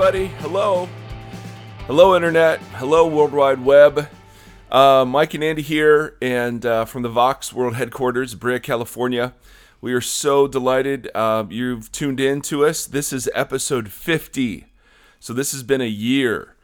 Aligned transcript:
everybody. 0.00 0.28
Hello. 0.38 0.88
Hello, 1.86 2.16
Internet. 2.16 2.60
Hello, 2.76 3.06
World 3.06 3.32
Wide 3.32 3.62
Web. 3.62 4.08
Uh, 4.70 5.04
Mike 5.06 5.34
and 5.34 5.44
Andy 5.44 5.60
here, 5.60 6.16
and 6.22 6.64
uh, 6.64 6.86
from 6.86 7.02
the 7.02 7.10
Vox 7.10 7.52
World 7.52 7.74
Headquarters, 7.74 8.34
Brea, 8.34 8.60
California. 8.60 9.34
We 9.82 9.92
are 9.92 10.00
so 10.00 10.48
delighted 10.48 11.10
uh, 11.14 11.44
you've 11.50 11.92
tuned 11.92 12.18
in 12.18 12.40
to 12.42 12.64
us. 12.64 12.86
This 12.86 13.12
is 13.12 13.28
episode 13.34 13.90
50. 13.92 14.68
So, 15.18 15.34
this 15.34 15.52
has 15.52 15.62
been 15.62 15.82
a 15.82 15.84
year. 15.84 16.56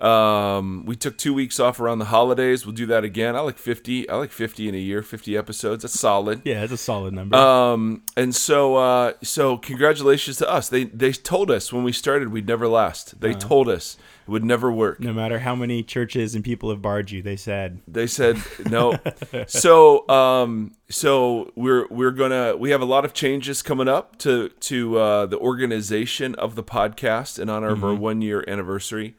Um, 0.00 0.84
we 0.86 0.96
took 0.96 1.16
two 1.16 1.32
weeks 1.32 1.60
off 1.60 1.80
around 1.80 1.98
the 1.98 2.06
holidays. 2.06 2.66
We'll 2.66 2.74
do 2.74 2.86
that 2.86 3.04
again. 3.04 3.36
I 3.36 3.40
like 3.40 3.58
50. 3.58 4.08
I 4.08 4.16
like 4.16 4.32
50 4.32 4.68
in 4.68 4.74
a 4.74 4.78
year, 4.78 5.02
50 5.02 5.36
episodes. 5.36 5.82
That's 5.82 5.98
solid. 5.98 6.42
Yeah, 6.44 6.62
it's 6.62 6.72
a 6.72 6.76
solid 6.76 7.14
number. 7.14 7.36
Um, 7.36 8.02
and 8.16 8.34
so, 8.34 8.76
uh, 8.76 9.12
so 9.22 9.56
congratulations 9.56 10.36
to 10.38 10.50
us. 10.50 10.68
They 10.68 10.84
they 10.84 11.12
told 11.12 11.50
us 11.50 11.72
when 11.72 11.84
we 11.84 11.92
started 11.92 12.28
we'd 12.28 12.46
never 12.46 12.68
last. 12.68 13.20
They 13.20 13.34
told 13.34 13.68
us 13.68 13.96
it 14.26 14.30
would 14.30 14.44
never 14.44 14.72
work. 14.72 15.00
no 15.00 15.12
matter 15.12 15.38
how 15.38 15.54
many 15.54 15.82
churches 15.82 16.34
and 16.34 16.42
people 16.42 16.70
have 16.70 16.80
barred 16.80 17.10
you, 17.10 17.22
they 17.22 17.36
said, 17.36 17.80
They 17.86 18.06
said 18.06 18.38
no. 18.66 18.98
so, 19.46 20.08
um, 20.08 20.72
so 20.88 21.52
we're 21.54 21.86
we're 21.88 22.10
gonna 22.10 22.56
we 22.56 22.70
have 22.70 22.80
a 22.80 22.86
lot 22.86 23.04
of 23.04 23.12
changes 23.12 23.62
coming 23.62 23.88
up 23.88 24.16
to 24.18 24.48
to 24.48 24.98
uh, 24.98 25.26
the 25.26 25.38
organization 25.38 26.34
of 26.36 26.54
the 26.54 26.62
podcast 26.64 27.38
in 27.38 27.48
honor 27.48 27.68
of 27.68 27.84
our 27.84 27.94
one 27.94 28.22
year 28.22 28.44
anniversary. 28.48 29.14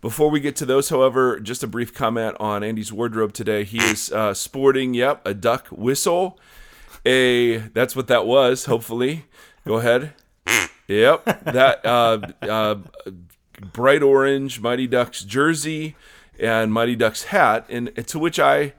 Before 0.00 0.30
we 0.30 0.38
get 0.38 0.54
to 0.56 0.66
those, 0.66 0.90
however, 0.90 1.40
just 1.40 1.64
a 1.64 1.66
brief 1.66 1.92
comment 1.92 2.36
on 2.38 2.62
Andy's 2.62 2.92
wardrobe 2.92 3.32
today. 3.32 3.64
He 3.64 3.78
is 3.78 4.12
uh, 4.12 4.32
sporting, 4.32 4.94
yep, 4.94 5.20
a 5.26 5.34
duck 5.34 5.66
whistle. 5.68 6.38
A 7.04 7.58
that's 7.58 7.96
what 7.96 8.06
that 8.06 8.24
was. 8.24 8.66
Hopefully, 8.66 9.24
go 9.66 9.78
ahead. 9.78 10.12
Yep, 10.86 11.24
that 11.44 11.84
uh, 11.84 12.20
uh, 12.42 12.76
bright 13.72 14.02
orange 14.02 14.60
Mighty 14.60 14.86
Ducks 14.86 15.22
jersey 15.24 15.96
and 16.38 16.72
Mighty 16.72 16.96
Ducks 16.96 17.24
hat, 17.24 17.66
and 17.68 17.94
to 18.06 18.18
which 18.18 18.38
I, 18.38 18.74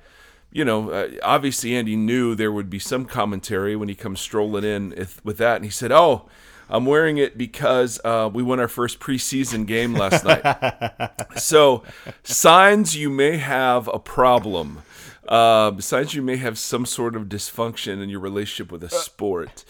you 0.52 0.64
know, 0.66 0.90
uh, 0.90 1.10
obviously 1.22 1.76
Andy 1.76 1.96
knew 1.96 2.34
there 2.34 2.52
would 2.52 2.70
be 2.70 2.80
some 2.80 3.06
commentary 3.06 3.76
when 3.76 3.90
he 3.90 3.96
comes 3.96 4.22
strolling 4.22 4.64
in 4.64 5.08
with 5.24 5.38
that, 5.38 5.58
and 5.58 5.66
he 5.66 5.72
said, 5.72 5.92
"Oh, 5.92 6.28
I'm 6.70 6.86
wearing 6.86 7.18
it 7.18 7.38
because 7.38 8.00
uh, 8.04 8.30
we 8.32 8.44
won 8.44 8.60
our 8.60 8.68
first 8.68 9.00
preseason 9.00 9.66
game 9.66 9.94
last 9.94 10.24
night." 10.24 11.12
so, 11.38 11.84
signs 12.24 12.96
you 12.96 13.10
may 13.10 13.38
have 13.38 13.88
a 13.88 14.00
problem. 14.00 14.84
Uh, 15.28 15.80
signs 15.80 16.14
you 16.14 16.22
may 16.22 16.38
have 16.38 16.58
some 16.58 16.86
sort 16.86 17.16
of 17.16 17.24
dysfunction 17.24 18.02
in 18.02 18.10
your 18.10 18.20
relationship 18.20 18.72
with 18.72 18.84
a 18.84 18.90
sport. 18.90 19.64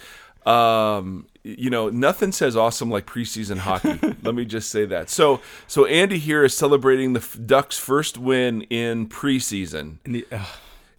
Um, 0.45 1.27
you 1.43 1.69
know, 1.69 1.89
nothing 1.89 2.31
says 2.31 2.55
awesome 2.55 2.89
like 2.89 3.05
preseason 3.05 3.57
hockey. 3.57 3.99
Let 4.23 4.35
me 4.35 4.45
just 4.45 4.69
say 4.69 4.85
that. 4.85 5.09
So, 5.09 5.41
so 5.67 5.85
Andy 5.85 6.17
here 6.17 6.43
is 6.43 6.55
celebrating 6.55 7.13
the 7.13 7.25
Ducks' 7.45 7.77
first 7.77 8.17
win 8.17 8.63
in 8.63 9.07
preseason, 9.07 9.97
and 10.05 10.15
the, 10.15 10.25
ugh, 10.31 10.47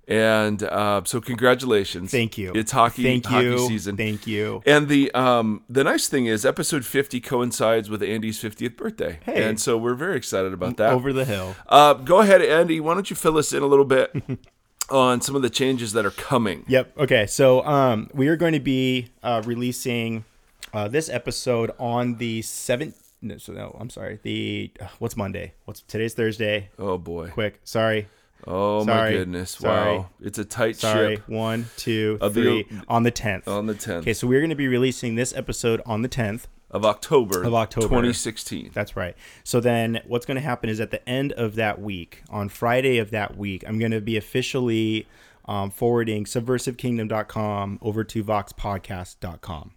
and 0.09 0.63
uh, 0.63 1.03
so 1.05 1.21
congratulations. 1.21 2.11
"Thank 2.11 2.37
you, 2.39 2.53
It's 2.55 2.73
hockey. 2.73 3.03
Thank 3.03 3.27
hockey 3.27 3.45
you, 3.47 3.59
season. 3.69 3.97
Thank 3.97 4.27
you." 4.27 4.63
And 4.67 4.89
the 4.89 5.13
um 5.13 5.63
the 5.69 5.85
nice 5.85 6.09
thing 6.09 6.27
is 6.27 6.45
episode 6.45 6.85
50 6.85 7.21
coincides 7.21 7.89
with 7.89 8.03
Andy's 8.03 8.43
50th 8.43 8.77
birthday. 8.77 9.21
Hey. 9.25 9.43
And 9.49 9.61
so 9.61 9.77
we're 9.77 9.95
very 9.95 10.17
excited 10.17 10.53
about 10.53 10.77
that. 10.79 10.93
Over 10.93 11.13
the 11.13 11.25
hill. 11.25 11.55
Uh, 11.69 11.95
go 11.95 12.21
ahead, 12.21 12.43
Andy. 12.43 12.81
Why 12.81 12.95
don't 12.95 13.09
you 13.11 13.17
fill 13.17 13.39
us 13.39 13.53
in 13.53 13.63
a 13.63 13.67
little 13.67 13.85
bit 13.85 14.13
on 14.91 15.21
some 15.21 15.37
of 15.37 15.43
the 15.43 15.51
changes 15.51 15.93
that 15.93 16.05
are 16.05 16.11
coming? 16.11 16.65
Yep. 16.69 16.99
Okay. 16.99 17.27
So 17.27 17.65
um, 17.65 18.11
we 18.13 18.29
are 18.29 18.37
going 18.37 18.55
to 18.55 18.61
be 18.61 19.09
uh, 19.23 19.43
releasing 19.45 20.25
uh, 20.73 20.89
this 20.89 21.09
episode 21.09 21.71
on 21.79 22.17
the 22.17 22.43
seventh. 22.43 23.13
No, 23.23 23.37
so 23.37 23.53
no, 23.53 23.77
I'm 23.79 23.91
sorry. 23.91 24.19
The 24.23 24.71
uh, 24.81 24.87
what's 24.99 25.17
Monday? 25.17 25.53
What's 25.67 25.83
today's 25.83 26.15
Thursday? 26.15 26.71
Oh 26.79 26.97
boy. 26.99 27.29
Quick. 27.29 27.61
Sorry. 27.65 28.09
Oh 28.47 28.85
my 28.85 29.11
goodness. 29.11 29.51
Sorry. 29.53 29.99
Wow. 29.99 30.11
It's 30.21 30.39
a 30.39 30.45
tight 30.45 30.77
Sorry. 30.77 31.17
ship 31.17 31.29
One, 31.29 31.67
two, 31.77 32.19
Of 32.21 32.35
the- 32.35 32.65
On 32.89 33.03
the 33.03 33.11
tenth. 33.11 33.47
on 33.49 33.67
the 33.67 33.75
10th 33.75 33.99
Okay. 34.03 34.13
So 34.15 34.27
we're 34.27 34.41
going 34.41 34.51
to 34.51 34.57
be 34.57 34.69
releasing 34.69 35.15
this 35.15 35.35
episode 35.35 35.83
on 35.87 36.03
the 36.03 36.09
tenth. 36.09 36.49
of 36.71 36.85
October 36.85 37.43
Of 37.43 37.53
October. 37.53 37.89
2016. 37.89 38.71
That's 38.73 38.95
right. 38.97 39.17
So 39.43 39.59
then 39.61 40.01
what's 40.07 40.25
going 40.25 40.37
to 40.37 40.41
happen 40.41 40.71
is 40.71 40.79
at 40.81 40.91
the 40.93 41.07
end 41.09 41.33
of 41.33 41.57
that 41.57 41.81
week, 41.81 42.23
on 42.31 42.49
Friday 42.49 42.99
of 42.99 43.11
that 43.11 43.37
week, 43.37 43.65
I'm 43.67 43.79
going 43.81 43.91
to 43.91 44.01
be 44.01 44.17
officially 44.17 45.09
um, 45.47 45.71
forwarding 45.73 46.27
subversivekingdom.com 46.27 47.79
over 47.83 48.05
to 48.05 48.23
voxpodcast.com. 48.23 49.73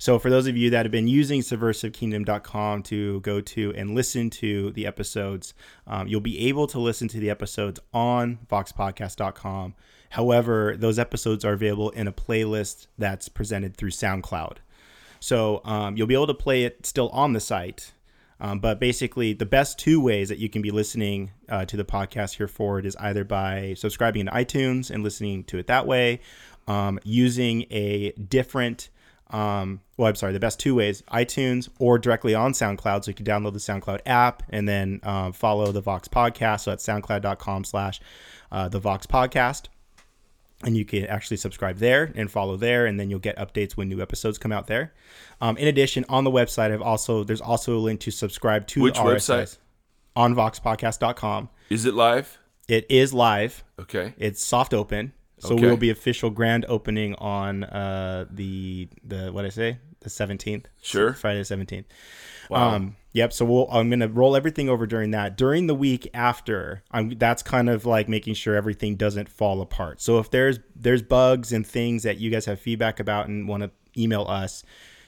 So 0.00 0.18
for 0.18 0.30
those 0.30 0.46
of 0.46 0.56
you 0.56 0.70
that 0.70 0.86
have 0.86 0.90
been 0.90 1.08
using 1.08 1.42
subversivekingdom.com 1.42 2.84
to 2.84 3.20
go 3.20 3.42
to 3.42 3.74
and 3.76 3.94
listen 3.94 4.30
to 4.30 4.70
the 4.70 4.86
episodes, 4.86 5.52
um, 5.86 6.08
you'll 6.08 6.22
be 6.22 6.48
able 6.48 6.66
to 6.68 6.80
listen 6.80 7.06
to 7.08 7.20
the 7.20 7.28
episodes 7.28 7.78
on 7.92 8.38
voxpodcast.com. 8.50 9.74
However, 10.08 10.74
those 10.74 10.98
episodes 10.98 11.44
are 11.44 11.52
available 11.52 11.90
in 11.90 12.08
a 12.08 12.14
playlist 12.14 12.86
that's 12.96 13.28
presented 13.28 13.76
through 13.76 13.90
SoundCloud. 13.90 14.56
So 15.20 15.60
um, 15.66 15.98
you'll 15.98 16.06
be 16.06 16.14
able 16.14 16.28
to 16.28 16.34
play 16.34 16.64
it 16.64 16.86
still 16.86 17.10
on 17.10 17.34
the 17.34 17.40
site. 17.40 17.92
Um, 18.40 18.58
but 18.58 18.80
basically, 18.80 19.34
the 19.34 19.44
best 19.44 19.78
two 19.78 20.00
ways 20.00 20.30
that 20.30 20.38
you 20.38 20.48
can 20.48 20.62
be 20.62 20.70
listening 20.70 21.32
uh, 21.50 21.66
to 21.66 21.76
the 21.76 21.84
podcast 21.84 22.36
here 22.36 22.48
forward 22.48 22.86
is 22.86 22.96
either 22.96 23.22
by 23.22 23.74
subscribing 23.74 24.24
to 24.24 24.32
iTunes 24.32 24.90
and 24.90 25.04
listening 25.04 25.44
to 25.44 25.58
it 25.58 25.66
that 25.66 25.86
way, 25.86 26.22
um, 26.66 26.98
using 27.04 27.66
a 27.70 28.12
different, 28.12 28.88
um, 29.30 29.80
well, 29.96 30.08
I'm 30.08 30.14
sorry, 30.16 30.32
the 30.32 30.40
best 30.40 30.58
two 30.60 30.74
ways 30.74 31.02
iTunes 31.12 31.68
or 31.78 31.98
directly 31.98 32.34
on 32.34 32.52
SoundCloud. 32.52 33.04
So 33.04 33.10
you 33.10 33.14
can 33.14 33.26
download 33.26 33.52
the 33.52 33.58
SoundCloud 33.58 34.00
app 34.06 34.42
and 34.50 34.68
then 34.68 35.00
uh, 35.02 35.32
follow 35.32 35.72
the 35.72 35.80
Vox 35.80 36.08
podcast. 36.08 36.60
So 36.62 36.70
that's 36.72 36.84
soundcloud.com 36.86 37.64
slash 37.64 38.00
uh, 38.50 38.68
the 38.68 38.80
Vox 38.80 39.06
podcast 39.06 39.66
and 40.62 40.76
you 40.76 40.84
can 40.84 41.06
actually 41.06 41.38
subscribe 41.38 41.78
there 41.78 42.12
and 42.14 42.30
follow 42.30 42.56
there 42.56 42.84
and 42.84 43.00
then 43.00 43.08
you'll 43.08 43.18
get 43.18 43.36
updates 43.38 43.72
when 43.72 43.88
new 43.88 44.02
episodes 44.02 44.36
come 44.36 44.52
out 44.52 44.66
there 44.66 44.92
um, 45.40 45.56
in 45.56 45.66
addition 45.68 46.04
on 46.10 46.22
the 46.24 46.30
website 46.30 46.70
i've 46.70 46.82
also 46.82 47.24
there's 47.24 47.40
also 47.40 47.76
a 47.76 47.80
link 47.80 47.98
to 48.00 48.10
subscribe 48.10 48.66
to 48.66 48.82
Which 48.82 48.96
the 48.96 49.00
website? 49.00 49.42
RSS 49.44 49.58
on 50.16 50.34
voxpodcast.com 50.34 51.48
Is 51.70 51.86
it 51.86 51.94
live? 51.94 52.36
it 52.68 52.84
is 52.90 53.14
live 53.14 53.64
Okay. 53.78 54.12
it's 54.18 54.44
soft 54.44 54.74
open 54.74 55.12
so 55.40 55.54
Okay. 55.54 55.66
we'll 55.66 55.76
be 55.76 55.90
official 55.90 56.30
grand 56.30 56.64
opening 56.68 57.14
on 57.16 57.64
uh, 57.64 58.24
the 58.30 58.88
the 59.04 59.32
what 59.32 59.44
i 59.44 59.48
say 59.48 59.78
the 60.00 60.08
17th 60.10 60.66
Sure. 60.80 61.12
friday 61.14 61.42
the 61.42 61.56
17th 61.56 61.84
Wow. 62.48 62.70
um, 62.74 62.96
yep. 63.12 63.32
So 63.32 63.44
we'll, 63.44 63.68
I'm 63.70 63.90
gonna 63.90 64.08
roll 64.08 64.34
everything 64.34 64.68
over 64.68 64.84
during 64.84 65.12
that. 65.12 65.36
During 65.36 65.68
the 65.68 65.74
week 65.74 66.08
after, 66.12 66.82
I'm 66.90 67.10
that's 67.10 67.44
kind 67.44 67.70
of 67.70 67.86
like 67.86 68.08
making 68.08 68.34
sure 68.34 68.56
everything 68.56 68.96
doesn't 68.96 69.28
fall 69.28 69.60
apart. 69.60 70.00
So 70.00 70.18
if 70.18 70.32
there's 70.32 70.58
there's 70.74 71.00
bugs 71.00 71.52
and 71.52 71.64
things 71.64 72.02
that 72.02 72.18
you 72.18 72.28
guys 72.28 72.46
have 72.46 72.58
feedback 72.58 72.98
about 72.98 73.28
and 73.28 73.46
want 73.46 73.62
to 73.62 73.70
email 73.96 74.22
us, 74.22 74.64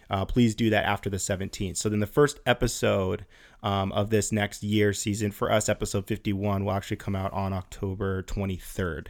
uh, 0.09 0.25
please 0.25 0.55
do 0.55 0.71
that 0.71 0.85
after 0.85 1.11
the 1.11 1.17
17th. 1.17 1.77
So 1.79 1.89
then 1.89 1.99
the 1.99 2.07
first 2.07 2.39
episode 2.47 3.27
um, 3.65 3.91
of 3.91 4.11
this 4.11 4.31
next 4.31 4.63
year 4.63 4.93
season 4.93 5.33
for 5.33 5.51
us, 5.51 5.69
episode 5.69 6.07
51, 6.07 6.65
will 6.65 6.71
actually 6.71 6.99
come 6.99 7.17
out 7.17 7.33
on 7.33 7.53
October 7.53 8.23
23rd. 8.23 9.09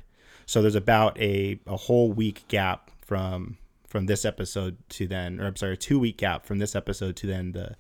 So 0.53 0.61
there's 0.61 0.75
about 0.75 1.19
a, 1.19 1.59
a 1.67 1.79
whole 1.79 2.13
week 2.13 2.47
gap 2.49 2.91
from 3.01 3.57
from 3.87 4.05
this 4.05 4.27
episode 4.27 4.77
to 4.91 5.07
then, 5.07 5.41
or 5.41 5.47
I'm 5.47 5.57
sorry, 5.57 5.73
a 5.73 5.77
two 5.79 5.99
week 5.99 6.19
gap 6.19 6.45
from 6.45 6.59
this 6.59 6.77
episode 6.77 7.17
to 7.17 7.27
then 7.27 7.53
the 7.53 7.75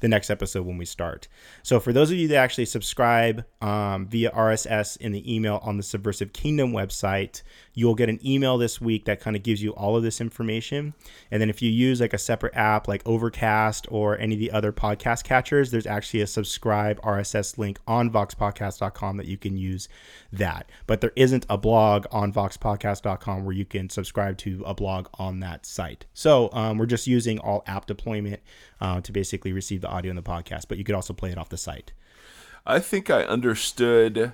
the 0.00 0.08
next 0.08 0.30
episode 0.30 0.66
when 0.66 0.78
we 0.78 0.84
start. 0.84 1.28
So 1.62 1.80
for 1.80 1.92
those 1.92 2.10
of 2.10 2.16
you 2.16 2.28
that 2.28 2.36
actually 2.36 2.66
subscribe 2.66 3.44
um, 3.60 4.06
via 4.06 4.30
RSS 4.30 4.96
in 4.98 5.12
the 5.12 5.34
email 5.34 5.60
on 5.62 5.76
the 5.76 5.82
Subversive 5.82 6.32
Kingdom 6.32 6.72
website, 6.72 7.42
you'll 7.74 7.94
get 7.94 8.08
an 8.08 8.18
email 8.26 8.58
this 8.58 8.80
week 8.80 9.04
that 9.04 9.20
kind 9.20 9.36
of 9.36 9.42
gives 9.42 9.62
you 9.62 9.70
all 9.70 9.96
of 9.96 10.02
this 10.02 10.20
information. 10.20 10.94
And 11.30 11.40
then 11.40 11.50
if 11.50 11.62
you 11.62 11.70
use 11.70 12.00
like 12.00 12.12
a 12.12 12.18
separate 12.18 12.54
app 12.56 12.88
like 12.88 13.02
Overcast 13.06 13.86
or 13.90 14.18
any 14.18 14.34
of 14.34 14.40
the 14.40 14.50
other 14.50 14.72
podcast 14.72 15.24
catchers, 15.24 15.70
there's 15.70 15.86
actually 15.86 16.20
a 16.20 16.26
subscribe 16.26 17.00
RSS 17.02 17.58
link 17.58 17.78
on 17.86 18.10
voxpodcast.com 18.10 19.16
that 19.16 19.26
you 19.26 19.36
can 19.36 19.56
use 19.56 19.88
that. 20.32 20.70
But 20.86 21.00
there 21.00 21.12
isn't 21.16 21.46
a 21.48 21.56
blog 21.56 22.06
on 22.10 22.32
voxpodcast.com 22.32 23.44
where 23.44 23.54
you 23.54 23.64
can 23.64 23.90
subscribe 23.90 24.38
to 24.38 24.62
a 24.66 24.74
blog 24.74 25.08
on 25.14 25.40
that 25.40 25.66
site. 25.66 26.06
So 26.14 26.50
um, 26.52 26.78
we're 26.78 26.86
just 26.86 27.06
using 27.06 27.38
all 27.38 27.62
app 27.66 27.86
deployment 27.86 28.40
uh, 28.80 29.00
to 29.00 29.12
basically 29.12 29.52
receive 29.52 29.80
the 29.80 29.88
audio 29.88 30.10
in 30.10 30.16
the 30.16 30.22
podcast, 30.22 30.66
but 30.68 30.78
you 30.78 30.84
could 30.84 30.94
also 30.94 31.12
play 31.12 31.30
it 31.30 31.38
off 31.38 31.48
the 31.48 31.56
site. 31.56 31.92
I 32.66 32.78
think 32.80 33.08
I 33.10 33.22
understood 33.22 34.32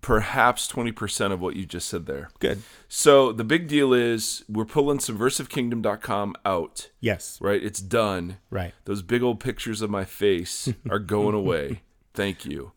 perhaps 0.00 0.70
20% 0.70 1.32
of 1.32 1.40
what 1.40 1.54
you 1.54 1.64
just 1.64 1.88
said 1.88 2.06
there. 2.06 2.28
Good. 2.40 2.62
So 2.88 3.30
the 3.30 3.44
big 3.44 3.68
deal 3.68 3.92
is 3.92 4.44
we're 4.48 4.64
pulling 4.64 4.98
subversivekingdom.com 4.98 6.34
out, 6.44 6.90
Yes. 7.00 7.38
right? 7.40 7.62
It's 7.62 7.80
done. 7.80 8.38
Right. 8.50 8.74
Those 8.84 9.02
big 9.02 9.22
old 9.22 9.38
pictures 9.40 9.82
of 9.82 9.90
my 9.90 10.04
face 10.04 10.72
are 10.90 10.98
going 10.98 11.34
away. 11.36 11.82
Thank 12.14 12.44
you. 12.44 12.72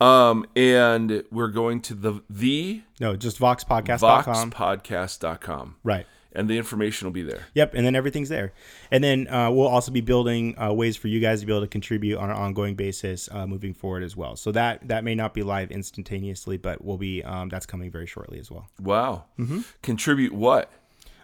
Um, 0.00 0.44
and 0.56 1.22
we're 1.30 1.48
going 1.48 1.80
to 1.82 1.94
the 1.94 2.22
the 2.28 2.82
No, 3.00 3.14
just 3.16 3.38
voxpodcast.com. 3.38 4.50
voxpodcast.com. 4.50 5.76
Right. 5.84 6.06
And 6.34 6.48
the 6.48 6.56
information 6.58 7.06
will 7.06 7.12
be 7.12 7.22
there. 7.22 7.42
Yep, 7.54 7.74
and 7.74 7.84
then 7.86 7.94
everything's 7.94 8.28
there. 8.28 8.52
And 8.90 9.02
then 9.04 9.28
uh, 9.28 9.50
we'll 9.50 9.68
also 9.68 9.90
be 9.92 10.00
building 10.00 10.54
uh, 10.60 10.72
ways 10.72 10.96
for 10.96 11.08
you 11.08 11.20
guys 11.20 11.40
to 11.40 11.46
be 11.46 11.52
able 11.52 11.62
to 11.62 11.66
contribute 11.68 12.18
on 12.18 12.30
an 12.30 12.36
ongoing 12.36 12.74
basis 12.74 13.28
uh, 13.32 13.46
moving 13.46 13.74
forward 13.74 14.02
as 14.02 14.16
well. 14.16 14.36
So 14.36 14.52
that 14.52 14.88
that 14.88 15.04
may 15.04 15.14
not 15.14 15.34
be 15.34 15.42
live 15.42 15.70
instantaneously, 15.70 16.56
but 16.56 16.84
we'll 16.84 16.98
be 16.98 17.22
um, 17.22 17.48
that's 17.48 17.66
coming 17.66 17.90
very 17.90 18.06
shortly 18.06 18.38
as 18.38 18.50
well. 18.50 18.66
Wow. 18.80 19.24
Mm-hmm. 19.38 19.60
Contribute 19.82 20.32
what? 20.32 20.70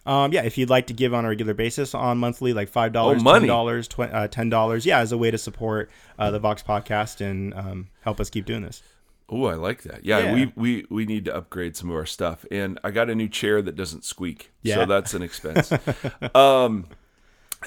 Um, 0.06 0.32
yeah, 0.32 0.42
if 0.44 0.56
you'd 0.56 0.70
like 0.70 0.86
to 0.86 0.94
give 0.94 1.12
on 1.12 1.26
a 1.26 1.28
regular 1.28 1.52
basis 1.52 1.94
on 1.94 2.16
monthly, 2.16 2.54
like 2.54 2.68
five 2.70 2.92
dollars, 2.92 3.20
Oh, 3.20 3.24
money. 3.24 3.40
ten 3.40 3.48
dollars, 3.48 3.88
tw- 3.88 4.00
uh, 4.00 4.26
ten 4.28 4.48
dollars, 4.48 4.86
yeah, 4.86 5.00
as 5.00 5.12
a 5.12 5.18
way 5.18 5.30
to 5.30 5.36
support 5.36 5.90
uh, 6.18 6.30
the 6.30 6.38
Vox 6.38 6.62
podcast 6.62 7.20
and 7.20 7.52
um, 7.52 7.88
help 8.00 8.18
us 8.18 8.30
keep 8.30 8.46
doing 8.46 8.62
this. 8.62 8.82
Oh, 9.30 9.44
I 9.44 9.54
like 9.54 9.82
that. 9.82 10.04
Yeah, 10.06 10.18
Yeah. 10.20 10.34
we 10.34 10.52
we 10.56 10.86
we 10.88 11.04
need 11.04 11.24
to 11.26 11.34
upgrade 11.36 11.76
some 11.76 11.90
of 11.90 11.96
our 11.96 12.06
stuff, 12.06 12.46
and 12.50 12.78
I 12.82 12.90
got 12.90 13.10
a 13.10 13.14
new 13.14 13.28
chair 13.28 13.60
that 13.62 13.76
doesn't 13.76 14.04
squeak, 14.04 14.52
Yeah. 14.62 14.76
so 14.76 14.86
that's 14.86 15.12
an 15.14 15.22
expense. 15.22 15.70
um, 16.34 16.86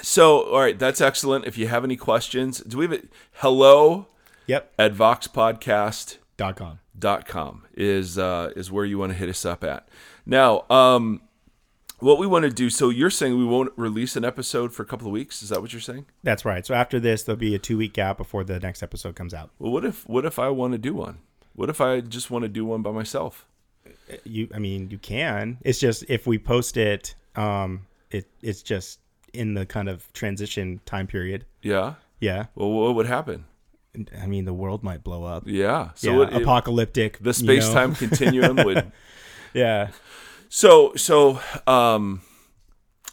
so 0.02 0.42
all 0.52 0.60
right, 0.60 0.78
that's 0.78 1.00
excellent. 1.00 1.44
If 1.46 1.56
you 1.58 1.68
have 1.68 1.84
any 1.84 1.96
questions, 1.96 2.60
do 2.60 2.78
we 2.78 2.84
have 2.86 2.92
it? 2.92 3.12
Hello 3.34 4.08
Yep. 4.46 4.72
at 4.78 4.94
voxpodcast. 4.94 6.18
Dot 6.36 6.56
com. 6.56 6.78
dot 6.98 7.26
com 7.28 7.64
is 7.74 8.18
uh, 8.18 8.50
is 8.56 8.70
where 8.72 8.84
you 8.84 8.98
want 8.98 9.12
to 9.12 9.18
hit 9.18 9.28
us 9.28 9.44
up 9.44 9.62
at. 9.62 9.86
Now, 10.26 10.64
um, 10.70 11.20
what 12.00 12.18
we 12.18 12.26
want 12.26 12.44
to 12.44 12.50
do. 12.50 12.68
So 12.70 12.88
you're 12.88 13.10
saying 13.10 13.38
we 13.38 13.44
won't 13.44 13.72
release 13.76 14.16
an 14.16 14.24
episode 14.24 14.72
for 14.72 14.82
a 14.82 14.86
couple 14.86 15.06
of 15.06 15.12
weeks? 15.12 15.42
Is 15.42 15.50
that 15.50 15.60
what 15.60 15.72
you're 15.72 15.80
saying? 15.80 16.06
That's 16.24 16.44
right. 16.44 16.66
So 16.66 16.74
after 16.74 16.98
this, 16.98 17.22
there'll 17.22 17.38
be 17.38 17.54
a 17.54 17.58
two 17.60 17.76
week 17.76 17.92
gap 17.92 18.16
before 18.18 18.42
the 18.42 18.58
next 18.58 18.82
episode 18.82 19.14
comes 19.14 19.32
out. 19.32 19.50
Well, 19.60 19.70
what 19.70 19.84
if 19.84 20.08
what 20.08 20.24
if 20.24 20.38
I 20.40 20.48
want 20.48 20.72
to 20.72 20.78
do 20.78 20.94
one? 20.94 21.18
What 21.54 21.68
if 21.68 21.80
I 21.80 22.00
just 22.00 22.30
want 22.30 22.42
to 22.42 22.48
do 22.48 22.64
one 22.64 22.82
by 22.82 22.90
myself? 22.92 23.46
You, 24.24 24.48
I 24.54 24.58
mean, 24.58 24.90
you 24.90 24.98
can. 24.98 25.58
It's 25.62 25.78
just 25.78 26.04
if 26.08 26.26
we 26.26 26.38
post 26.38 26.76
it, 26.76 27.14
um, 27.36 27.86
it 28.10 28.28
it's 28.42 28.62
just 28.62 29.00
in 29.32 29.54
the 29.54 29.66
kind 29.66 29.88
of 29.88 30.10
transition 30.12 30.80
time 30.84 31.06
period. 31.06 31.44
Yeah. 31.62 31.94
Yeah. 32.20 32.46
Well, 32.54 32.70
what 32.70 32.94
would 32.94 33.06
happen? 33.06 33.44
I 34.20 34.26
mean, 34.26 34.44
the 34.46 34.54
world 34.54 34.82
might 34.82 35.04
blow 35.04 35.24
up. 35.24 35.44
Yeah. 35.46 35.90
So 35.94 36.22
yeah, 36.22 36.28
it- 36.36 36.42
apocalyptic. 36.42 37.18
the 37.18 37.28
you 37.30 37.32
space 37.34 37.68
know? 37.68 37.74
time 37.74 37.94
continuum 37.94 38.56
would. 38.64 38.90
Yeah. 39.54 39.90
So 40.48 40.94
so 40.96 41.40
um, 41.66 42.22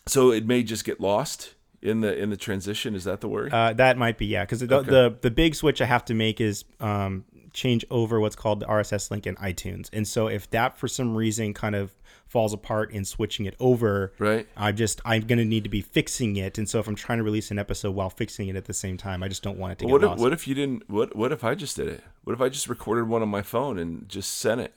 so 0.08 0.32
it 0.32 0.46
may 0.46 0.64
just 0.64 0.86
get 0.86 1.02
lost 1.02 1.54
in 1.82 2.00
the 2.00 2.18
in 2.18 2.30
the 2.30 2.38
transition. 2.38 2.96
Is 2.96 3.04
that 3.04 3.20
the 3.20 3.28
word? 3.28 3.54
Uh, 3.54 3.74
that 3.74 3.98
might 3.98 4.18
be 4.18 4.28
yeah, 4.28 4.46
because 4.46 4.62
the, 4.62 4.74
Okay. 4.74 4.90
the 4.90 5.18
the 5.22 5.32
big 5.32 5.54
switch 5.56 5.82
I 5.82 5.86
have 5.86 6.06
to 6.06 6.14
make 6.14 6.40
is 6.40 6.64
um, 6.80 7.26
change 7.54 7.86
over 7.90 8.20
what's 8.20 8.36
called 8.36 8.60
the 8.60 8.66
RSS 8.66 9.12
link 9.12 9.26
in 9.28 9.36
iTunes, 9.36 9.90
and 9.94 10.08
so 10.08 10.28
if 10.28 10.50
that 10.52 10.78
for 10.78 10.88
some 10.88 11.16
reason 11.16 11.54
kind 11.54 11.76
of 11.76 11.94
falls 12.28 12.54
apart 12.54 12.92
in 12.92 13.04
switching 13.06 13.46
it 13.48 13.56
over, 13.60 14.14
right. 14.20 14.48
I'm 14.56 14.76
just 14.76 15.02
I'm 15.06 15.24
gonna 15.26 15.46
need 15.46 15.64
to 15.64 15.70
be 15.70 15.82
fixing 15.82 16.36
it, 16.36 16.58
and 16.58 16.70
so 16.70 16.80
if 16.80 16.88
I'm 16.88 16.96
trying 16.96 17.18
to 17.18 17.24
release 17.24 17.50
an 17.52 17.60
episode 17.60 17.92
while 17.96 18.10
fixing 18.10 18.48
it 18.50 18.56
at 18.56 18.66
the 18.66 18.74
same 18.74 18.98
time, 18.98 19.24
I 19.24 19.28
just 19.28 19.42
don't 19.44 19.58
want 19.58 19.74
it 19.74 19.80
to 19.80 19.86
What 19.88 20.02
get 20.02 20.06
if, 20.06 20.10
lost. 20.12 20.22
what 20.22 20.34
if 20.34 20.48
you 20.48 20.56
didn't? 20.56 20.90
What 20.90 21.16
what 21.16 21.32
if 21.32 21.44
I 21.44 21.56
just 21.56 21.76
did 21.76 21.88
it? 21.88 22.04
What 22.24 22.34
if 22.34 22.42
I 22.42 22.50
just 22.50 22.68
recorded 22.70 23.08
one 23.08 23.22
on 23.22 23.30
my 23.30 23.42
phone 23.42 23.80
and 23.80 24.08
just 24.08 24.38
sent 24.38 24.62
it? 24.62 24.74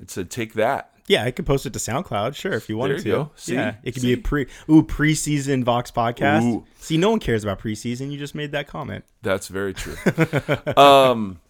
It 0.00 0.10
said, 0.10 0.30
"Take 0.30 0.54
that." 0.54 0.88
yeah, 1.08 1.24
I 1.24 1.32
could 1.32 1.44
post 1.46 1.66
it 1.66 1.72
to 1.72 1.80
SoundCloud, 1.80 2.36
sure, 2.36 2.52
if 2.52 2.68
you 2.68 2.76
wanted 2.76 2.98
There 2.98 3.02
to. 3.04 3.10
go. 3.10 3.30
See? 3.34 3.54
Yeah, 3.54 3.74
it 3.82 3.92
could 3.92 4.02
See? 4.02 4.14
be 4.14 4.20
a 4.20 4.22
pre 4.22 4.46
ooh 4.70 4.82
preseason 4.84 5.64
Vox 5.64 5.90
podcast. 5.90 6.44
Ooh. 6.44 6.64
See, 6.78 6.96
no 6.96 7.10
one 7.10 7.18
cares 7.18 7.42
about 7.42 7.58
preseason. 7.58 8.10
You 8.12 8.18
just 8.18 8.34
made 8.36 8.52
that 8.52 8.68
comment. 8.68 9.04
That's 9.20 9.48
very 9.48 9.74
true. 9.74 9.96
um, 10.76 11.40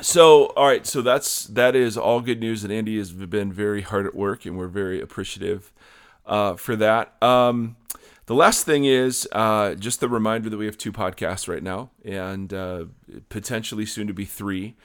so 0.00 0.46
all 0.56 0.66
right, 0.66 0.86
so 0.86 1.02
that's 1.02 1.44
that 1.46 1.74
is 1.76 1.96
all 1.96 2.20
good 2.20 2.40
news, 2.40 2.64
and 2.64 2.72
Andy 2.72 2.98
has 2.98 3.12
been 3.12 3.52
very 3.52 3.82
hard 3.82 4.06
at 4.06 4.14
work, 4.14 4.44
and 4.46 4.58
we're 4.58 4.68
very 4.68 5.00
appreciative 5.00 5.72
uh, 6.26 6.54
for 6.54 6.76
that. 6.76 7.20
Um, 7.22 7.76
the 8.26 8.34
last 8.34 8.64
thing 8.64 8.84
is 8.84 9.28
uh, 9.32 9.74
just 9.74 10.00
the 10.00 10.08
reminder 10.08 10.48
that 10.50 10.56
we 10.56 10.66
have 10.66 10.78
two 10.78 10.92
podcasts 10.92 11.48
right 11.48 11.62
now, 11.62 11.90
and 12.04 12.52
uh, 12.52 12.84
potentially 13.28 13.86
soon 13.86 14.06
to 14.06 14.14
be 14.14 14.24
three. 14.24 14.76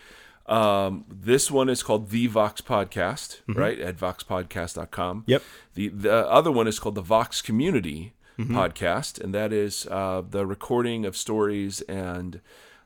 Um, 0.47 1.05
this 1.09 1.49
one 1.49 1.69
is 1.69 1.81
called 1.81 2.09
the 2.09 2.27
Vox 2.27 2.61
Podcast, 2.61 3.41
right 3.47 3.79
at 3.79 3.97
voxpodcast.com. 3.97 5.23
Yep. 5.27 5.43
The 5.73 5.87
the 5.89 6.29
other 6.29 6.51
one 6.51 6.67
is 6.67 6.79
called 6.79 6.95
the 6.95 7.01
Vox 7.01 7.41
Community 7.41 8.13
Podcast, 8.39 9.19
and 9.23 9.33
that 9.33 9.53
is 9.53 9.87
uh, 9.89 10.21
the 10.27 10.45
recording 10.45 11.05
of 11.05 11.15
stories 11.15 11.81
and 11.81 12.41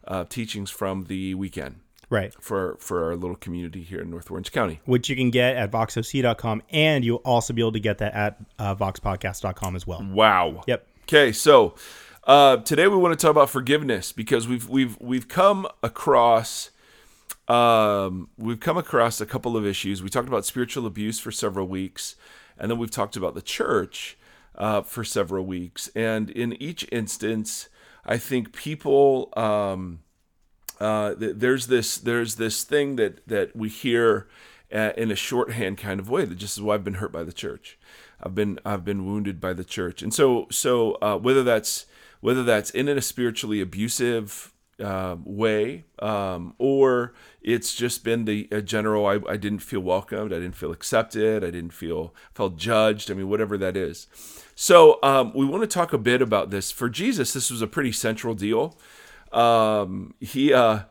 uh, 0.07 0.23
teachings 0.25 0.69
from 0.69 1.05
the 1.05 1.33
weekend 1.35 1.77
Right. 2.09 2.33
for 2.41 2.77
for 2.79 3.05
our 3.05 3.15
little 3.15 3.35
community 3.35 3.83
here 3.83 4.01
in 4.01 4.09
North 4.09 4.31
Orange 4.31 4.51
County. 4.51 4.79
which 4.85 5.09
you 5.09 5.15
can 5.15 5.29
get 5.29 5.55
at 5.55 5.71
voxoc.com 5.71 6.63
and 6.71 7.05
you'll 7.05 7.17
also 7.17 7.53
be 7.53 7.61
able 7.61 7.73
to 7.73 7.79
get 7.79 7.99
that 7.99 8.13
at 8.13 8.39
uh, 8.57 8.75
voxpodcast.com 8.75 9.75
as 9.75 9.85
well. 9.85 10.03
Wow. 10.03 10.63
Yep. 10.67 10.87
Okay, 11.03 11.31
so 11.31 11.75
uh, 12.25 12.57
today 12.57 12.87
we 12.87 12.97
want 12.97 13.17
to 13.17 13.21
talk 13.21 13.31
about 13.31 13.49
forgiveness 13.49 14.11
because 14.11 14.47
we've 14.47 14.67
we've 14.69 14.97
we've 14.99 15.27
come 15.27 15.67
across 15.81 16.71
um, 17.47 18.29
we've 18.37 18.59
come 18.59 18.77
across 18.77 19.19
a 19.19 19.25
couple 19.25 19.57
of 19.57 19.65
issues. 19.65 20.03
We 20.03 20.09
talked 20.09 20.27
about 20.27 20.45
spiritual 20.45 20.85
abuse 20.85 21.19
for 21.19 21.31
several 21.31 21.67
weeks, 21.67 22.15
and 22.57 22.69
then 22.69 22.77
we've 22.77 22.91
talked 22.91 23.15
about 23.15 23.33
the 23.33 23.41
church 23.41 24.17
uh, 24.55 24.81
for 24.83 25.03
several 25.03 25.45
weeks. 25.45 25.89
And 25.95 26.29
in 26.29 26.53
each 26.61 26.87
instance, 26.91 27.69
I 28.05 28.17
think 28.17 28.53
people 28.53 29.33
um, 29.35 30.01
uh, 30.79 31.15
th- 31.15 31.35
there's 31.37 31.67
this 31.67 31.97
there's 31.97 32.35
this 32.35 32.63
thing 32.63 32.95
that 32.95 33.25
that 33.27 33.55
we 33.55 33.69
hear 33.69 34.27
uh, 34.73 34.91
in 34.97 35.11
a 35.11 35.15
shorthand 35.15 35.77
kind 35.77 35.99
of 35.99 36.09
way 36.09 36.25
that 36.25 36.35
just 36.35 36.57
is 36.57 36.63
why 36.63 36.75
I've 36.75 36.83
been 36.83 36.95
hurt 36.95 37.11
by 37.11 37.23
the 37.23 37.33
church. 37.33 37.77
I've 38.21 38.35
been 38.35 38.59
I've 38.65 38.85
been 38.85 39.05
wounded 39.05 39.39
by 39.39 39.53
the 39.53 39.63
church, 39.63 40.01
and 40.01 40.13
so 40.13 40.47
so 40.51 40.93
uh, 41.01 41.17
whether 41.17 41.43
that's 41.43 41.85
whether 42.21 42.43
that's 42.43 42.69
in 42.71 42.87
a 42.89 43.01
spiritually 43.01 43.61
abusive 43.61 44.53
uh, 44.79 45.17
way, 45.23 45.85
um, 45.99 46.53
or 46.57 47.13
it's 47.41 47.75
just 47.75 48.03
been 48.03 48.25
the 48.25 48.45
general 48.63 49.05
I, 49.05 49.19
I 49.27 49.37
didn't 49.37 49.59
feel 49.59 49.81
welcomed, 49.81 50.33
I 50.33 50.39
didn't 50.39 50.55
feel 50.55 50.71
accepted, 50.71 51.43
I 51.43 51.51
didn't 51.51 51.73
feel 51.73 52.13
felt 52.33 52.57
judged. 52.57 53.09
I 53.11 53.13
mean, 53.13 53.29
whatever 53.29 53.57
that 53.57 53.75
is. 53.75 54.07
So 54.55 54.99
um, 55.03 55.31
we 55.33 55.45
want 55.45 55.63
to 55.63 55.67
talk 55.67 55.93
a 55.93 55.97
bit 55.97 56.21
about 56.21 56.49
this. 56.49 56.71
For 56.71 56.89
Jesus, 56.89 57.33
this 57.33 57.49
was 57.49 57.61
a 57.61 57.67
pretty 57.67 57.91
central 57.91 58.33
deal. 58.33 58.77
Um, 59.31 60.13
he 60.19 60.53
uh, 60.53 60.81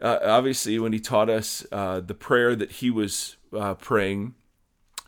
uh, 0.00 0.18
obviously 0.22 0.78
when 0.78 0.92
he 0.92 1.00
taught 1.00 1.28
us 1.28 1.66
uh, 1.72 2.00
the 2.00 2.14
prayer 2.14 2.54
that 2.54 2.72
he 2.72 2.90
was 2.90 3.36
uh, 3.56 3.74
praying 3.74 4.34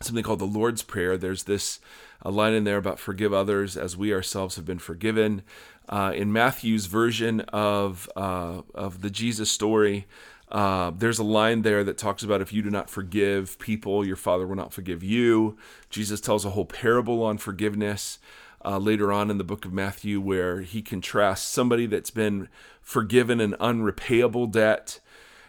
something 0.03 0.23
called 0.23 0.39
the 0.39 0.45
Lord's 0.45 0.83
Prayer. 0.83 1.17
There's 1.17 1.43
this 1.43 1.79
a 2.21 2.31
line 2.31 2.53
in 2.53 2.63
there 2.63 2.77
about 2.77 2.99
forgive 2.99 3.33
others 3.33 3.77
as 3.77 3.97
we 3.97 4.13
ourselves 4.13 4.55
have 4.55 4.65
been 4.65 4.79
forgiven. 4.79 5.43
Uh, 5.89 6.13
in 6.15 6.31
Matthew's 6.31 6.85
version 6.85 7.41
of 7.41 8.09
uh, 8.15 8.61
of 8.73 9.01
the 9.01 9.09
Jesus 9.09 9.51
story, 9.51 10.07
uh, 10.51 10.91
there's 10.91 11.19
a 11.19 11.23
line 11.23 11.63
there 11.63 11.83
that 11.83 11.97
talks 11.97 12.23
about 12.23 12.41
if 12.41 12.53
you 12.53 12.61
do 12.61 12.69
not 12.69 12.89
forgive 12.89 13.57
people, 13.59 14.05
your 14.05 14.15
Father 14.15 14.45
will 14.45 14.55
not 14.55 14.73
forgive 14.73 15.03
you. 15.03 15.57
Jesus 15.89 16.21
tells 16.21 16.45
a 16.45 16.51
whole 16.51 16.65
parable 16.65 17.23
on 17.23 17.37
forgiveness. 17.37 18.19
Uh, 18.63 18.77
later 18.77 19.11
on 19.11 19.31
in 19.31 19.37
the 19.37 19.43
book 19.43 19.65
of 19.65 19.73
Matthew, 19.73 20.19
where 20.19 20.61
he 20.61 20.81
contrasts 20.81 21.47
somebody 21.47 21.85
that's 21.85 22.11
been 22.11 22.47
forgiven 22.81 23.39
an 23.39 23.55
unrepayable 23.59 24.51
debt 24.51 24.99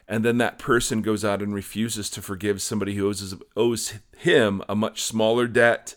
and 0.09 0.25
then 0.25 0.39
that 0.39 0.59
person 0.59 1.01
goes 1.01 1.25
out 1.25 1.41
and 1.41 1.55
refuses 1.55 2.11
to 2.11 2.21
forgive 2.21 2.61
somebody 2.61 2.95
who 2.95 3.09
owes 3.09 3.35
owes 3.57 3.95
him 4.17 4.63
a 4.69 4.75
much 4.75 5.03
smaller 5.03 5.47
debt, 5.47 5.95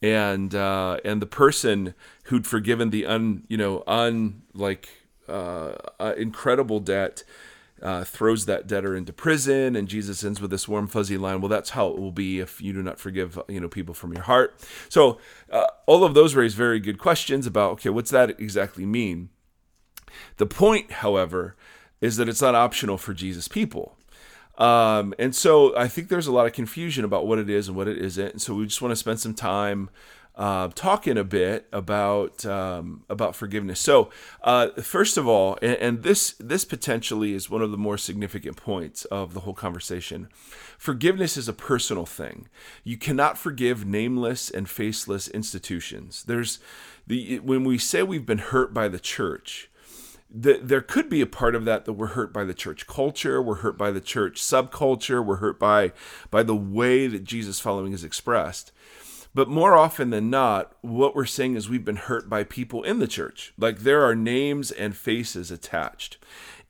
and 0.00 0.54
uh, 0.54 0.98
and 1.04 1.20
the 1.22 1.26
person 1.26 1.94
who'd 2.24 2.46
forgiven 2.46 2.90
the 2.90 3.06
un 3.06 3.42
you 3.48 3.56
know 3.56 3.82
un 3.86 4.42
like 4.54 4.88
uh, 5.28 5.72
uh, 5.98 6.14
incredible 6.16 6.80
debt. 6.80 7.24
Uh, 7.82 8.04
throws 8.04 8.46
that 8.46 8.66
debtor 8.66 8.96
into 8.96 9.12
prison, 9.12 9.76
and 9.76 9.86
Jesus 9.86 10.24
ends 10.24 10.40
with 10.40 10.50
this 10.50 10.66
warm, 10.66 10.86
fuzzy 10.86 11.18
line. 11.18 11.42
Well, 11.42 11.50
that's 11.50 11.70
how 11.70 11.88
it 11.88 11.98
will 11.98 12.10
be 12.10 12.40
if 12.40 12.62
you 12.62 12.72
do 12.72 12.82
not 12.82 12.98
forgive, 12.98 13.38
you 13.48 13.60
know, 13.60 13.68
people 13.68 13.92
from 13.92 14.14
your 14.14 14.22
heart. 14.22 14.58
So, 14.88 15.18
uh, 15.52 15.66
all 15.84 16.02
of 16.02 16.14
those 16.14 16.34
raise 16.34 16.54
very 16.54 16.80
good 16.80 16.98
questions 16.98 17.46
about 17.46 17.72
okay, 17.72 17.90
what's 17.90 18.10
that 18.12 18.40
exactly 18.40 18.86
mean? 18.86 19.28
The 20.38 20.46
point, 20.46 20.90
however, 20.90 21.54
is 22.00 22.16
that 22.16 22.28
it's 22.30 22.40
not 22.40 22.54
optional 22.54 22.96
for 22.96 23.12
Jesus 23.12 23.46
people. 23.46 23.96
Um, 24.58 25.12
and 25.18 25.34
so 25.34 25.76
I 25.76 25.88
think 25.88 26.08
there's 26.08 26.26
a 26.26 26.32
lot 26.32 26.46
of 26.46 26.52
confusion 26.52 27.04
about 27.04 27.26
what 27.26 27.38
it 27.38 27.50
is 27.50 27.68
and 27.68 27.76
what 27.76 27.88
it 27.88 27.98
isn't. 27.98 28.32
And 28.32 28.42
so 28.42 28.54
we 28.54 28.66
just 28.66 28.80
want 28.80 28.92
to 28.92 28.96
spend 28.96 29.20
some 29.20 29.34
time 29.34 29.90
uh, 30.36 30.68
talking 30.74 31.16
a 31.16 31.24
bit 31.24 31.66
about 31.72 32.44
um, 32.44 33.04
about 33.08 33.34
forgiveness. 33.34 33.80
So 33.80 34.10
uh, 34.42 34.68
first 34.82 35.16
of 35.16 35.26
all, 35.26 35.58
and, 35.62 35.76
and 35.76 36.02
this 36.02 36.34
this 36.38 36.64
potentially 36.64 37.34
is 37.34 37.48
one 37.48 37.62
of 37.62 37.70
the 37.70 37.78
more 37.78 37.96
significant 37.96 38.56
points 38.56 39.04
of 39.06 39.32
the 39.32 39.40
whole 39.40 39.54
conversation. 39.54 40.28
Forgiveness 40.78 41.36
is 41.36 41.48
a 41.48 41.54
personal 41.54 42.04
thing. 42.04 42.48
You 42.84 42.98
cannot 42.98 43.38
forgive 43.38 43.86
nameless 43.86 44.50
and 44.50 44.68
faceless 44.68 45.28
institutions. 45.28 46.24
There's 46.24 46.58
the 47.06 47.38
when 47.38 47.64
we 47.64 47.78
say 47.78 48.02
we've 48.02 48.26
been 48.26 48.38
hurt 48.38 48.74
by 48.74 48.88
the 48.88 49.00
church 49.00 49.70
the, 50.28 50.58
there 50.62 50.80
could 50.80 51.08
be 51.08 51.20
a 51.20 51.26
part 51.26 51.54
of 51.54 51.64
that 51.64 51.84
that 51.84 51.92
we're 51.94 52.08
hurt 52.08 52.32
by 52.32 52.44
the 52.44 52.54
church 52.54 52.86
culture, 52.86 53.40
we're 53.40 53.56
hurt 53.56 53.78
by 53.78 53.90
the 53.90 54.00
church 54.00 54.42
subculture, 54.42 55.24
we're 55.24 55.36
hurt 55.36 55.58
by 55.58 55.92
by 56.30 56.42
the 56.42 56.56
way 56.56 57.06
that 57.06 57.24
Jesus 57.24 57.60
following 57.60 57.92
is 57.92 58.04
expressed. 58.04 58.72
But 59.36 59.50
more 59.50 59.76
often 59.76 60.08
than 60.08 60.30
not, 60.30 60.72
what 60.80 61.14
we're 61.14 61.26
saying 61.26 61.56
is 61.56 61.68
we've 61.68 61.84
been 61.84 61.96
hurt 61.96 62.26
by 62.26 62.42
people 62.42 62.82
in 62.82 63.00
the 63.00 63.06
church. 63.06 63.52
Like 63.58 63.80
there 63.80 64.02
are 64.02 64.14
names 64.14 64.70
and 64.70 64.96
faces 64.96 65.50
attached. 65.50 66.16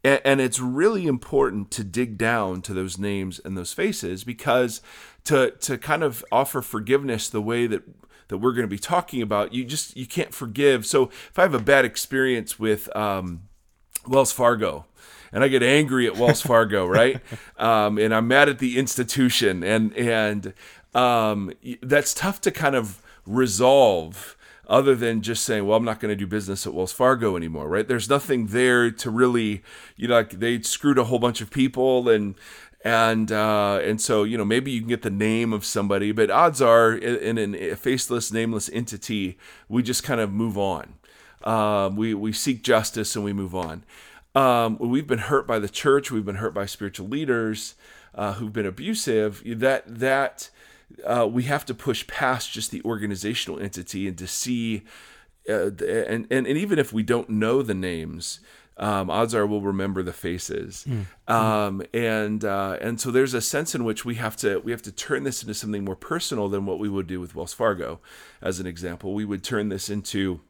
And, 0.02 0.20
and 0.24 0.40
it's 0.40 0.58
really 0.58 1.06
important 1.06 1.70
to 1.70 1.84
dig 1.84 2.18
down 2.18 2.62
to 2.62 2.74
those 2.74 2.98
names 2.98 3.38
and 3.44 3.56
those 3.56 3.72
faces 3.72 4.24
because 4.24 4.80
to, 5.26 5.52
to 5.60 5.78
kind 5.78 6.02
of 6.02 6.24
offer 6.32 6.60
forgiveness 6.60 7.28
the 7.28 7.40
way 7.40 7.68
that 7.68 7.84
that 8.26 8.38
we're 8.38 8.52
going 8.52 8.66
to 8.66 8.68
be 8.68 8.80
talking 8.80 9.22
about, 9.22 9.54
you 9.54 9.64
just 9.64 9.96
you 9.96 10.04
can't 10.04 10.34
forgive. 10.34 10.84
So 10.84 11.04
if 11.04 11.38
I 11.38 11.42
have 11.42 11.54
a 11.54 11.60
bad 11.60 11.84
experience 11.84 12.58
with 12.58 12.94
um, 12.96 13.42
Wells 14.08 14.32
Fargo, 14.32 14.86
and 15.32 15.44
I 15.44 15.48
get 15.48 15.62
angry 15.62 16.08
at 16.08 16.16
Wells 16.16 16.42
Fargo, 16.42 16.86
right? 16.86 17.20
Um, 17.58 17.96
and 17.96 18.14
I'm 18.14 18.28
mad 18.28 18.50
at 18.50 18.58
the 18.58 18.76
institution, 18.76 19.64
and 19.64 19.96
and 19.96 20.52
um, 20.96 21.52
that's 21.82 22.14
tough 22.14 22.40
to 22.42 22.50
kind 22.50 22.74
of 22.74 23.02
resolve 23.26 24.36
other 24.68 24.94
than 24.94 25.22
just 25.22 25.44
saying, 25.44 25.66
well, 25.66 25.76
I'm 25.76 25.84
not 25.84 26.00
going 26.00 26.10
to 26.10 26.16
do 26.16 26.26
business 26.26 26.66
at 26.66 26.74
Wells 26.74 26.92
Fargo 26.92 27.36
anymore, 27.36 27.68
right? 27.68 27.86
There's 27.86 28.08
nothing 28.08 28.48
there 28.48 28.90
to 28.90 29.10
really, 29.10 29.62
you 29.96 30.08
know, 30.08 30.14
like 30.14 30.40
they 30.40 30.60
screwed 30.62 30.98
a 30.98 31.04
whole 31.04 31.18
bunch 31.18 31.40
of 31.40 31.50
people 31.50 32.08
and 32.08 32.34
and 32.84 33.32
uh, 33.32 33.80
and 33.82 34.00
so 34.00 34.22
you 34.22 34.38
know 34.38 34.44
maybe 34.44 34.70
you 34.70 34.80
can 34.80 34.88
get 34.88 35.02
the 35.02 35.10
name 35.10 35.52
of 35.52 35.64
somebody, 35.64 36.12
but 36.12 36.30
odds 36.30 36.62
are 36.62 36.94
in, 36.94 37.36
in 37.36 37.54
a 37.54 37.74
faceless, 37.74 38.32
nameless 38.32 38.70
entity, 38.72 39.38
we 39.68 39.82
just 39.82 40.02
kind 40.02 40.20
of 40.20 40.32
move 40.32 40.56
on. 40.56 40.94
Um, 41.42 41.96
we 41.96 42.14
we 42.14 42.32
seek 42.32 42.62
justice 42.62 43.16
and 43.16 43.24
we 43.24 43.32
move 43.32 43.54
on. 43.54 43.84
Um, 44.34 44.78
we've 44.78 45.06
been 45.06 45.18
hurt 45.18 45.46
by 45.46 45.58
the 45.58 45.68
church. 45.68 46.10
We've 46.10 46.24
been 46.24 46.36
hurt 46.36 46.54
by 46.54 46.66
spiritual 46.66 47.08
leaders 47.08 47.74
uh, 48.14 48.34
who've 48.34 48.52
been 48.52 48.66
abusive. 48.66 49.42
That 49.44 49.82
that 49.86 50.50
uh, 51.04 51.26
we 51.30 51.44
have 51.44 51.64
to 51.66 51.74
push 51.74 52.06
past 52.06 52.52
just 52.52 52.70
the 52.70 52.82
organizational 52.84 53.60
entity 53.60 54.08
and 54.08 54.16
to 54.18 54.26
see, 54.26 54.84
uh, 55.48 55.70
and, 55.84 56.26
and 56.30 56.46
and 56.46 56.46
even 56.46 56.78
if 56.78 56.92
we 56.92 57.02
don't 57.02 57.28
know 57.28 57.62
the 57.62 57.74
names, 57.74 58.40
um, 58.78 59.08
odds 59.08 59.34
are 59.34 59.46
we'll 59.46 59.60
remember 59.62 60.02
the 60.02 60.12
faces. 60.12 60.86
Mm. 60.88 61.32
Um, 61.32 61.82
and 61.94 62.44
uh, 62.44 62.78
and 62.80 63.00
so 63.00 63.10
there's 63.10 63.34
a 63.34 63.40
sense 63.40 63.74
in 63.74 63.84
which 63.84 64.04
we 64.04 64.16
have 64.16 64.36
to 64.38 64.58
we 64.60 64.70
have 64.70 64.82
to 64.82 64.92
turn 64.92 65.24
this 65.24 65.42
into 65.42 65.54
something 65.54 65.84
more 65.84 65.96
personal 65.96 66.48
than 66.48 66.66
what 66.66 66.78
we 66.78 66.88
would 66.88 67.06
do 67.06 67.20
with 67.20 67.34
Wells 67.34 67.54
Fargo, 67.54 68.00
as 68.42 68.60
an 68.60 68.66
example. 68.66 69.14
We 69.14 69.24
would 69.24 69.42
turn 69.42 69.70
this 69.70 69.88
into 69.88 70.40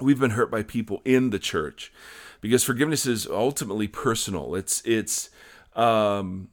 we've 0.00 0.20
been 0.20 0.32
hurt 0.32 0.50
by 0.50 0.62
people 0.62 1.00
in 1.04 1.30
the 1.30 1.38
church 1.38 1.92
because 2.40 2.64
forgiveness 2.64 3.06
is 3.06 3.26
ultimately 3.26 3.88
personal. 3.88 4.54
It's 4.54 4.82
it's 4.84 5.30
um, 5.74 6.48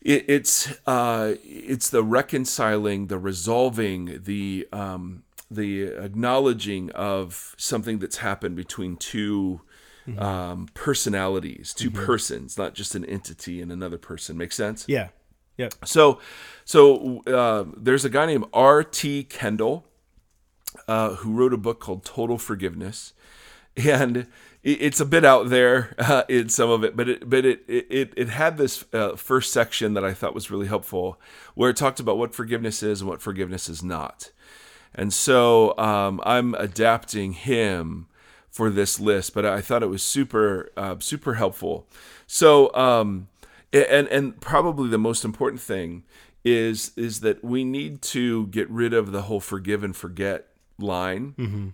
it, 0.00 0.24
it's 0.28 0.72
uh, 0.86 1.34
it's 1.44 1.90
the 1.90 2.02
reconciling, 2.02 3.08
the 3.08 3.18
resolving, 3.18 4.22
the 4.24 4.66
um, 4.72 5.24
the 5.50 5.82
acknowledging 5.82 6.90
of 6.92 7.54
something 7.58 7.98
that's 7.98 8.18
happened 8.18 8.54
between 8.54 8.96
2 8.96 9.60
mm-hmm. 10.06 10.18
um, 10.20 10.68
personalities, 10.74 11.74
2 11.74 11.90
mm-hmm. 11.90 12.04
persons, 12.04 12.56
not 12.56 12.74
just 12.74 12.94
an 12.94 13.04
entity 13.04 13.60
and 13.60 13.72
another 13.72 13.98
person. 13.98 14.38
Make 14.38 14.52
sense? 14.52 14.84
Yeah. 14.86 15.08
Yeah. 15.56 15.68
So, 15.84 16.20
so 16.64 17.22
uh, 17.24 17.64
there's 17.76 18.04
a 18.04 18.08
guy 18.08 18.26
named 18.26 18.46
R.T. 18.52 19.24
Kendall 19.24 19.84
uh, 20.88 21.16
who 21.16 21.32
wrote 21.32 21.52
a 21.52 21.58
book 21.58 21.80
called 21.80 22.04
Total 22.04 22.38
Forgiveness, 22.38 23.12
and 23.76 24.26
it's 24.62 25.00
a 25.00 25.06
bit 25.06 25.24
out 25.24 25.48
there 25.48 25.94
uh, 25.98 26.24
in 26.28 26.48
some 26.48 26.70
of 26.70 26.84
it, 26.84 26.96
but 26.96 27.08
it 27.08 27.28
but 27.28 27.44
it 27.44 27.64
it 27.68 28.12
it 28.16 28.28
had 28.28 28.56
this 28.56 28.84
uh, 28.92 29.16
first 29.16 29.52
section 29.52 29.94
that 29.94 30.04
I 30.04 30.12
thought 30.12 30.34
was 30.34 30.50
really 30.50 30.66
helpful, 30.66 31.20
where 31.54 31.70
it 31.70 31.76
talked 31.76 32.00
about 32.00 32.18
what 32.18 32.34
forgiveness 32.34 32.82
is 32.82 33.00
and 33.00 33.08
what 33.08 33.22
forgiveness 33.22 33.68
is 33.68 33.82
not, 33.82 34.30
and 34.94 35.12
so 35.12 35.76
um, 35.78 36.20
I'm 36.24 36.54
adapting 36.54 37.32
him 37.32 38.06
for 38.50 38.68
this 38.68 38.98
list, 38.98 39.32
but 39.32 39.46
I 39.46 39.60
thought 39.60 39.82
it 39.82 39.86
was 39.86 40.02
super 40.02 40.70
uh, 40.76 40.96
super 40.98 41.34
helpful. 41.34 41.86
So 42.26 42.74
um, 42.74 43.28
and 43.72 44.08
and 44.08 44.40
probably 44.40 44.88
the 44.88 44.98
most 44.98 45.24
important 45.24 45.60
thing 45.60 46.04
is 46.44 46.92
is 46.96 47.20
that 47.20 47.44
we 47.44 47.64
need 47.64 48.02
to 48.02 48.46
get 48.48 48.68
rid 48.70 48.92
of 48.92 49.12
the 49.12 49.22
whole 49.22 49.40
forgive 49.40 49.84
and 49.84 49.96
forget 49.96 50.46
line 50.78 51.34
mm-hmm. 51.38 51.68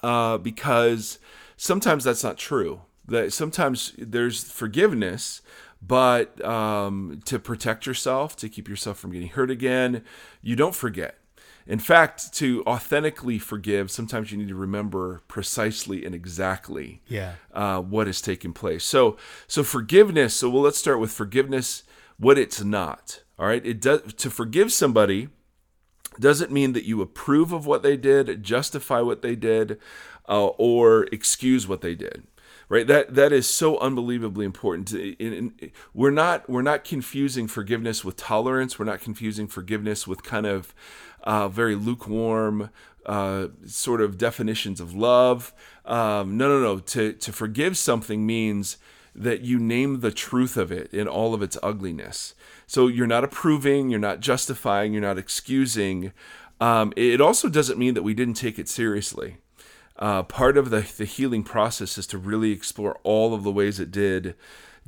Uh, 0.00 0.38
because 0.38 1.18
sometimes 1.58 2.04
that's 2.04 2.24
not 2.24 2.38
true. 2.38 2.80
That 3.06 3.32
sometimes 3.34 3.92
there's 3.98 4.50
forgiveness, 4.50 5.42
but 5.82 6.42
um, 6.44 7.20
to 7.26 7.38
protect 7.38 7.86
yourself, 7.86 8.36
to 8.36 8.48
keep 8.48 8.68
yourself 8.68 8.98
from 8.98 9.12
getting 9.12 9.28
hurt 9.28 9.50
again, 9.50 10.02
you 10.40 10.56
don't 10.56 10.74
forget. 10.74 11.18
In 11.66 11.78
fact, 11.78 12.32
to 12.34 12.64
authentically 12.66 13.38
forgive, 13.38 13.90
sometimes 13.90 14.32
you 14.32 14.38
need 14.38 14.48
to 14.48 14.54
remember 14.54 15.20
precisely 15.28 16.06
and 16.06 16.14
exactly 16.14 17.02
yeah. 17.06 17.34
uh, 17.52 17.80
what 17.82 18.06
has 18.06 18.22
taken 18.22 18.54
place. 18.54 18.84
So, 18.84 19.18
so 19.46 19.62
forgiveness. 19.62 20.34
So, 20.34 20.48
well, 20.48 20.62
let's 20.62 20.78
start 20.78 20.98
with 20.98 21.10
forgiveness. 21.12 21.82
What 22.18 22.38
it's 22.38 22.64
not. 22.64 23.22
All 23.38 23.46
right. 23.46 23.64
It 23.64 23.82
does 23.82 24.14
to 24.14 24.30
forgive 24.30 24.72
somebody 24.72 25.28
doesn't 26.18 26.50
mean 26.50 26.72
that 26.72 26.84
you 26.84 27.00
approve 27.00 27.52
of 27.52 27.66
what 27.66 27.82
they 27.82 27.96
did, 27.96 28.42
justify 28.42 29.00
what 29.00 29.22
they 29.22 29.36
did, 29.36 29.78
uh, 30.28 30.46
or 30.46 31.04
excuse 31.12 31.66
what 31.66 31.80
they 31.80 31.94
did 31.94 32.24
right? 32.68 32.86
That 32.86 33.14
that 33.14 33.32
is 33.32 33.48
so 33.48 33.78
unbelievably 33.78 34.44
important 34.44 34.92
we're 35.94 36.10
not 36.10 36.48
we're 36.48 36.62
not 36.62 36.84
confusing 36.84 37.48
forgiveness 37.48 38.04
with 38.04 38.16
tolerance. 38.16 38.78
We're 38.78 38.84
not 38.84 39.00
confusing 39.00 39.46
forgiveness 39.46 40.06
with 40.06 40.22
kind 40.22 40.46
of 40.46 40.74
uh, 41.24 41.48
very 41.48 41.74
lukewarm 41.74 42.70
uh, 43.06 43.48
sort 43.66 44.00
of 44.00 44.18
definitions 44.18 44.80
of 44.80 44.94
love. 44.94 45.52
Um, 45.84 46.36
no 46.36 46.48
no 46.48 46.60
no. 46.60 46.78
To 46.80 47.12
to 47.12 47.32
forgive 47.32 47.76
something 47.76 48.26
means 48.26 48.76
that 49.14 49.40
you 49.40 49.58
name 49.58 50.00
the 50.00 50.12
truth 50.12 50.56
of 50.56 50.70
it 50.70 50.92
in 50.92 51.08
all 51.08 51.34
of 51.34 51.42
its 51.42 51.58
ugliness. 51.62 52.34
So 52.66 52.86
you're 52.86 53.06
not 53.06 53.24
approving 53.24 53.90
you're 53.90 53.98
not 53.98 54.20
justifying 54.20 54.92
you're 54.92 55.02
not 55.02 55.18
excusing. 55.18 56.12
Um, 56.60 56.92
it 56.96 57.20
also 57.20 57.48
doesn't 57.48 57.78
mean 57.78 57.94
that 57.94 58.02
we 58.02 58.14
didn't 58.14 58.34
take 58.34 58.58
it 58.58 58.68
seriously 58.68 59.38
uh, 59.98 60.22
part 60.22 60.56
of 60.56 60.70
the, 60.70 60.80
the 60.96 61.04
healing 61.04 61.42
process 61.42 61.98
is 61.98 62.06
to 62.08 62.18
really 62.18 62.52
explore 62.52 62.98
all 63.02 63.34
of 63.34 63.42
the 63.42 63.52
ways 63.52 63.80
it 63.80 63.90
did 63.90 64.34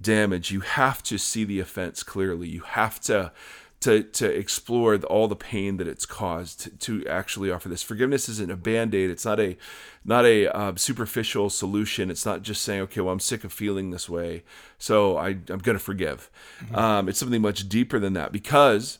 damage. 0.00 0.50
You 0.50 0.60
have 0.60 1.02
to 1.04 1.18
see 1.18 1.44
the 1.44 1.60
offense 1.60 2.02
clearly. 2.02 2.48
You 2.48 2.60
have 2.60 3.00
to 3.02 3.32
to 3.80 4.02
to 4.02 4.26
explore 4.26 4.98
the, 4.98 5.06
all 5.06 5.26
the 5.26 5.36
pain 5.36 5.78
that 5.78 5.88
it's 5.88 6.06
caused 6.06 6.60
to, 6.60 6.70
to, 6.70 7.06
actually 7.08 7.50
offer 7.50 7.68
this 7.68 7.82
forgiveness 7.82 8.28
isn't 8.28 8.50
a 8.50 8.56
band-aid 8.56 9.10
it's 9.10 9.24
not 9.24 9.40
a 9.40 9.56
not 10.04 10.24
a 10.24 10.54
uh, 10.54 10.74
superficial 10.76 11.50
solution 11.50 12.10
it's 12.10 12.26
not 12.26 12.42
just 12.42 12.62
saying 12.62 12.82
okay 12.82 13.00
well 13.00 13.12
i'm 13.12 13.20
sick 13.20 13.42
of 13.42 13.52
feeling 13.52 13.90
this 13.90 14.08
way 14.08 14.42
so 14.78 15.16
I, 15.16 15.28
i'm 15.28 15.58
going 15.58 15.78
to 15.78 15.78
forgive 15.78 16.30
mm-hmm. 16.62 16.74
um, 16.74 17.08
it's 17.08 17.18
something 17.18 17.42
much 17.42 17.68
deeper 17.68 17.98
than 17.98 18.12
that 18.12 18.32
because 18.32 18.98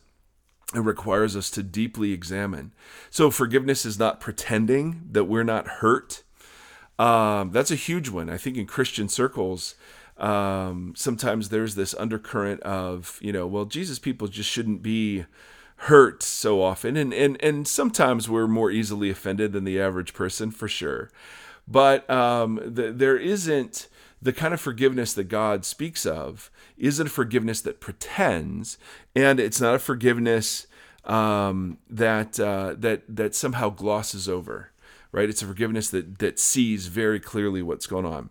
it 0.75 0.81
requires 0.81 1.37
us 1.37 1.51
to 1.51 1.63
deeply 1.63 2.13
examine. 2.13 2.73
So, 3.11 3.31
forgiveness 3.31 3.85
is 3.85 3.99
not 3.99 4.21
pretending 4.21 5.03
that 5.11 5.25
we're 5.25 5.45
not 5.45 5.67
hurt. 5.67 6.23
Um, 6.99 7.51
that's 7.51 7.71
a 7.71 7.77
huge 7.77 8.09
one. 8.09 8.29
I 8.31 8.37
think 8.37 8.57
in 8.57 8.67
Christian 8.67 9.09
circles, 9.09 9.75
um, 10.19 10.93
sometimes 10.97 11.49
there's 11.49 11.75
this 11.75 11.95
undercurrent 11.95 12.61
of, 12.63 13.19
you 13.23 13.33
know, 13.33 13.47
well, 13.47 13.65
Jesus 13.65 13.99
people 13.99 14.29
just 14.29 14.51
shouldn't 14.51 14.83
be 14.83 15.25
hurt 15.85 16.23
so 16.23 16.63
often. 16.63 16.97
And, 16.97 17.15
and, 17.15 17.43
and 17.43 17.67
sometimes 17.67 18.29
we're 18.29 18.47
more 18.47 18.71
easily 18.71 19.09
offended 19.09 19.53
than 19.53 19.65
the 19.65 19.81
average 19.81 20.13
person, 20.13 20.51
for 20.51 20.69
sure. 20.69 21.11
But 21.67 22.09
um, 22.11 22.61
the, 22.63 22.93
there 22.93 23.17
isn't 23.17 23.89
the 24.23 24.33
kind 24.33 24.53
of 24.53 24.61
forgiveness 24.61 25.15
that 25.15 25.25
God 25.25 25.65
speaks 25.65 26.05
of 26.05 26.51
isn't 26.77 27.07
a 27.07 27.11
forgiveness 27.11 27.61
that 27.63 27.81
pretends, 27.81 28.79
and 29.15 29.41
it's 29.41 29.61
not 29.61 29.75
a 29.75 29.79
forgiveness 29.79 30.67
um, 31.05 31.79
that 31.89 32.39
uh, 32.39 32.75
that 32.79 33.03
that 33.09 33.35
somehow 33.35 33.71
glosses 33.71 34.29
over. 34.29 34.73
Right? 35.13 35.29
It's 35.29 35.43
a 35.43 35.47
forgiveness 35.47 35.91
that 35.91 36.19
that 36.19 36.39
sees 36.39 36.87
very 36.87 37.19
clearly 37.19 37.63
what's 37.63 37.87
going 37.87 38.07
on. 38.07 38.31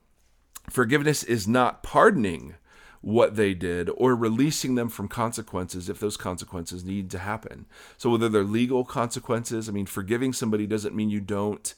Forgiveness 0.69 1.23
is 1.23 1.47
not 1.47 1.83
pardoning 1.83 2.55
what 3.01 3.35
they 3.35 3.53
did 3.53 3.89
or 3.95 4.15
releasing 4.15 4.75
them 4.75 4.89
from 4.89 5.07
consequences 5.07 5.89
if 5.89 5.99
those 5.99 6.17
consequences 6.17 6.83
need 6.83 7.09
to 7.11 7.19
happen. 7.19 7.65
So 7.97 8.11
whether 8.11 8.29
they're 8.29 8.43
legal 8.43 8.83
consequences, 8.83 9.69
I 9.69 9.71
mean, 9.71 9.85
forgiving 9.85 10.33
somebody 10.33 10.67
doesn't 10.67 10.95
mean 10.95 11.09
you 11.09 11.21
don't 11.21 11.73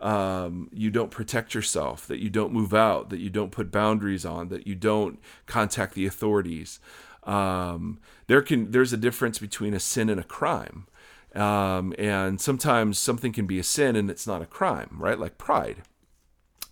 um, 0.00 0.68
you 0.72 0.90
don't 0.90 1.10
protect 1.10 1.54
yourself, 1.54 2.06
that 2.06 2.22
you 2.22 2.30
don't 2.30 2.52
move 2.52 2.74
out, 2.74 3.10
that 3.10 3.20
you 3.20 3.30
don't 3.30 3.50
put 3.50 3.70
boundaries 3.70 4.24
on, 4.24 4.48
that 4.48 4.66
you 4.66 4.74
don't 4.74 5.18
contact 5.46 5.94
the 5.94 6.06
authorities. 6.06 6.80
Um, 7.24 7.98
there 8.26 8.42
can 8.42 8.70
there's 8.70 8.92
a 8.92 8.98
difference 8.98 9.38
between 9.38 9.74
a 9.74 9.80
sin 9.80 10.08
and 10.08 10.20
a 10.20 10.24
crime, 10.24 10.86
um, 11.34 11.94
and 11.98 12.40
sometimes 12.40 12.98
something 12.98 13.32
can 13.32 13.46
be 13.46 13.58
a 13.58 13.64
sin 13.64 13.96
and 13.96 14.10
it's 14.10 14.26
not 14.26 14.42
a 14.42 14.46
crime, 14.46 14.96
right? 14.98 15.18
Like 15.18 15.38
pride. 15.38 15.82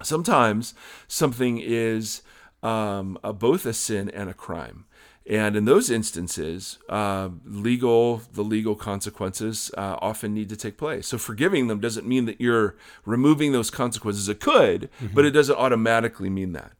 Sometimes 0.02 0.74
something 1.08 1.58
is 1.58 2.22
um, 2.62 3.18
a, 3.22 3.32
both 3.32 3.66
a 3.66 3.72
sin 3.72 4.10
and 4.10 4.28
a 4.28 4.34
crime. 4.34 4.86
And 5.26 5.56
in 5.56 5.64
those 5.64 5.88
instances, 5.88 6.78
uh, 6.88 7.30
legal 7.46 8.20
the 8.34 8.42
legal 8.42 8.74
consequences 8.74 9.70
uh, 9.76 9.96
often 10.02 10.34
need 10.34 10.50
to 10.50 10.56
take 10.56 10.76
place. 10.76 11.06
So 11.06 11.16
forgiving 11.16 11.66
them 11.68 11.80
doesn't 11.80 12.06
mean 12.06 12.26
that 12.26 12.40
you're 12.40 12.76
removing 13.06 13.52
those 13.52 13.70
consequences. 13.70 14.28
It 14.28 14.40
could, 14.40 14.90
but 15.14 15.24
it 15.24 15.30
doesn't 15.30 15.56
automatically 15.56 16.28
mean 16.28 16.52
that. 16.52 16.72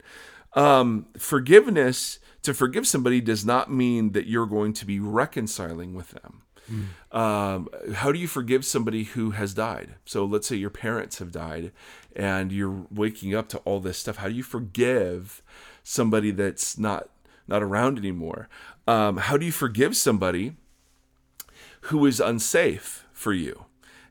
Um, 0.52 1.06
forgiveness 1.18 2.18
to 2.42 2.52
forgive 2.52 2.86
somebody 2.86 3.22
does 3.22 3.46
not 3.46 3.72
mean 3.72 4.12
that 4.12 4.26
you're 4.26 4.46
going 4.46 4.74
to 4.74 4.84
be 4.84 5.00
reconciling 5.00 5.94
with 5.94 6.10
them. 6.10 6.42
Um, 7.12 7.68
how 7.94 8.12
do 8.12 8.18
you 8.18 8.28
forgive 8.28 8.64
somebody 8.64 9.04
who 9.04 9.30
has 9.32 9.54
died? 9.54 9.94
So 10.04 10.24
let's 10.24 10.46
say 10.46 10.56
your 10.56 10.70
parents 10.70 11.18
have 11.18 11.32
died 11.32 11.72
and 12.14 12.52
you're 12.52 12.86
waking 12.90 13.34
up 13.34 13.48
to 13.50 13.58
all 13.58 13.80
this 13.80 13.98
stuff. 13.98 14.16
How 14.16 14.28
do 14.28 14.34
you 14.34 14.42
forgive 14.42 15.42
somebody 15.82 16.30
that's 16.30 16.78
not 16.78 17.08
not 17.46 17.62
around 17.62 17.98
anymore? 17.98 18.48
Um, 18.86 19.16
how 19.18 19.36
do 19.36 19.46
you 19.46 19.52
forgive 19.52 19.96
somebody 19.96 20.56
who 21.82 22.04
is 22.06 22.20
unsafe 22.20 23.06
for 23.12 23.32
you? 23.32 23.66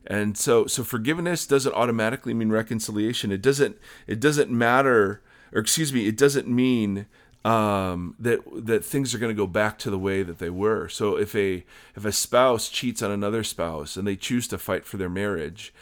And 0.06 0.36
so 0.36 0.66
so 0.66 0.84
forgiveness 0.84 1.46
doesn't 1.46 1.74
automatically 1.74 2.34
mean 2.34 2.50
reconciliation. 2.50 3.32
It 3.32 3.42
doesn't 3.42 3.78
it 4.06 4.20
doesn't 4.20 4.50
matter 4.50 5.22
or 5.52 5.60
excuse 5.60 5.92
me, 5.92 6.06
it 6.06 6.16
doesn't 6.16 6.48
mean 6.48 7.06
um, 7.44 8.16
that 8.18 8.40
that 8.66 8.84
things 8.84 9.14
are 9.14 9.18
going 9.18 9.34
to 9.34 9.40
go 9.40 9.46
back 9.46 9.78
to 9.80 9.90
the 9.90 9.98
way 9.98 10.22
that 10.22 10.38
they 10.38 10.50
were. 10.50 10.88
So 10.88 11.16
if 11.16 11.34
a 11.34 11.64
if 11.94 12.04
a 12.04 12.12
spouse 12.12 12.68
cheats 12.68 13.02
on 13.02 13.10
another 13.10 13.44
spouse 13.44 13.96
and 13.96 14.06
they 14.06 14.16
choose 14.16 14.48
to 14.48 14.58
fight 14.58 14.84
for 14.84 14.96
their 14.96 15.10
marriage, 15.10 15.72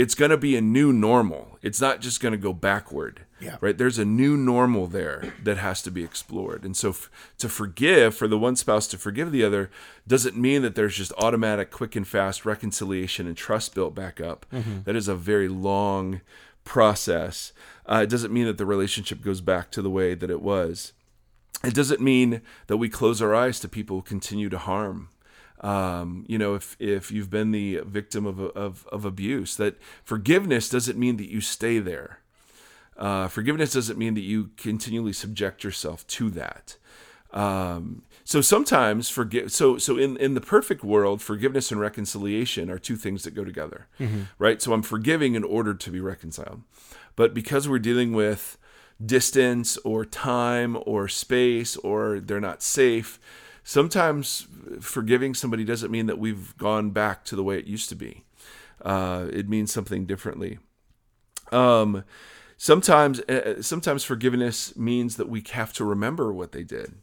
it's 0.00 0.14
going 0.14 0.30
to 0.30 0.36
be 0.38 0.56
a 0.56 0.60
new 0.62 0.92
normal. 0.92 1.58
It's 1.60 1.80
not 1.80 2.00
just 2.00 2.20
going 2.20 2.32
to 2.32 2.38
go 2.38 2.52
backward. 2.54 3.26
Yeah. 3.38 3.56
Right. 3.60 3.76
There's 3.76 3.98
a 3.98 4.04
new 4.04 4.36
normal 4.36 4.86
there 4.86 5.34
that 5.42 5.58
has 5.58 5.82
to 5.82 5.90
be 5.90 6.02
explored. 6.04 6.64
And 6.64 6.76
so 6.76 6.90
f- 6.90 7.10
to 7.38 7.48
forgive 7.48 8.14
for 8.14 8.28
the 8.28 8.38
one 8.38 8.56
spouse 8.56 8.86
to 8.88 8.98
forgive 8.98 9.30
the 9.32 9.44
other 9.44 9.70
doesn't 10.06 10.36
mean 10.36 10.62
that 10.62 10.74
there's 10.74 10.96
just 10.96 11.12
automatic, 11.18 11.70
quick 11.70 11.96
and 11.96 12.06
fast 12.06 12.44
reconciliation 12.44 13.26
and 13.26 13.36
trust 13.36 13.74
built 13.74 13.94
back 13.94 14.20
up. 14.20 14.46
That 14.84 14.96
is 14.96 15.08
a 15.08 15.14
very 15.14 15.48
long 15.48 16.20
process. 16.64 17.52
Uh, 17.86 18.00
it 18.02 18.10
doesn't 18.10 18.32
mean 18.32 18.46
that 18.46 18.58
the 18.58 18.66
relationship 18.66 19.22
goes 19.22 19.40
back 19.40 19.70
to 19.72 19.82
the 19.82 19.90
way 19.90 20.14
that 20.14 20.30
it 20.30 20.42
was 20.42 20.92
it 21.62 21.74
doesn't 21.74 22.00
mean 22.00 22.40
that 22.68 22.78
we 22.78 22.88
close 22.88 23.20
our 23.20 23.34
eyes 23.34 23.60
to 23.60 23.68
people 23.68 23.96
who 23.96 24.02
continue 24.02 24.48
to 24.48 24.58
harm. 24.58 25.08
Um, 25.60 26.24
you 26.26 26.38
know, 26.38 26.54
if 26.54 26.76
if 26.78 27.10
you've 27.10 27.30
been 27.30 27.50
the 27.50 27.80
victim 27.84 28.26
of, 28.26 28.40
of 28.40 28.86
of 28.90 29.04
abuse, 29.04 29.56
that 29.56 29.76
forgiveness 30.04 30.68
doesn't 30.70 30.98
mean 30.98 31.16
that 31.18 31.28
you 31.30 31.40
stay 31.40 31.78
there. 31.78 32.20
Uh, 32.96 33.28
forgiveness 33.28 33.72
doesn't 33.72 33.98
mean 33.98 34.14
that 34.14 34.22
you 34.22 34.50
continually 34.56 35.12
subject 35.12 35.64
yourself 35.64 36.06
to 36.06 36.30
that. 36.30 36.76
Um, 37.32 38.02
so 38.24 38.40
sometimes 38.40 39.08
forgive. 39.10 39.52
So 39.52 39.76
so 39.78 39.96
in 39.98 40.16
in 40.16 40.34
the 40.34 40.40
perfect 40.40 40.82
world, 40.82 41.20
forgiveness 41.20 41.70
and 41.70 41.80
reconciliation 41.80 42.70
are 42.70 42.78
two 42.78 42.96
things 42.96 43.22
that 43.24 43.34
go 43.34 43.44
together, 43.44 43.86
right? 44.38 44.60
So 44.62 44.72
I'm 44.72 44.82
forgiving 44.82 45.34
in 45.34 45.44
order 45.44 45.74
to 45.74 45.90
be 45.90 46.00
reconciled, 46.00 46.62
but 47.16 47.34
because 47.34 47.68
we're 47.68 47.78
dealing 47.78 48.12
with 48.12 48.56
distance 49.04 49.76
or 49.78 50.04
time 50.04 50.76
or 50.86 51.06
space 51.08 51.76
or 51.76 52.18
they're 52.20 52.40
not 52.40 52.62
safe. 52.62 53.18
Sometimes 53.70 54.48
forgiving 54.80 55.32
somebody 55.32 55.62
doesn't 55.64 55.92
mean 55.92 56.06
that 56.06 56.18
we've 56.18 56.56
gone 56.56 56.90
back 56.90 57.24
to 57.26 57.36
the 57.36 57.44
way 57.44 57.56
it 57.56 57.66
used 57.66 57.88
to 57.90 57.94
be. 57.94 58.24
Uh, 58.84 59.28
it 59.32 59.48
means 59.48 59.70
something 59.70 60.06
differently. 60.06 60.58
Um, 61.52 62.02
sometimes, 62.56 63.20
uh, 63.20 63.62
sometimes 63.62 64.02
forgiveness 64.02 64.74
means 64.74 65.18
that 65.18 65.28
we 65.28 65.44
have 65.52 65.72
to 65.74 65.84
remember 65.84 66.32
what 66.32 66.50
they 66.50 66.64
did, 66.64 66.94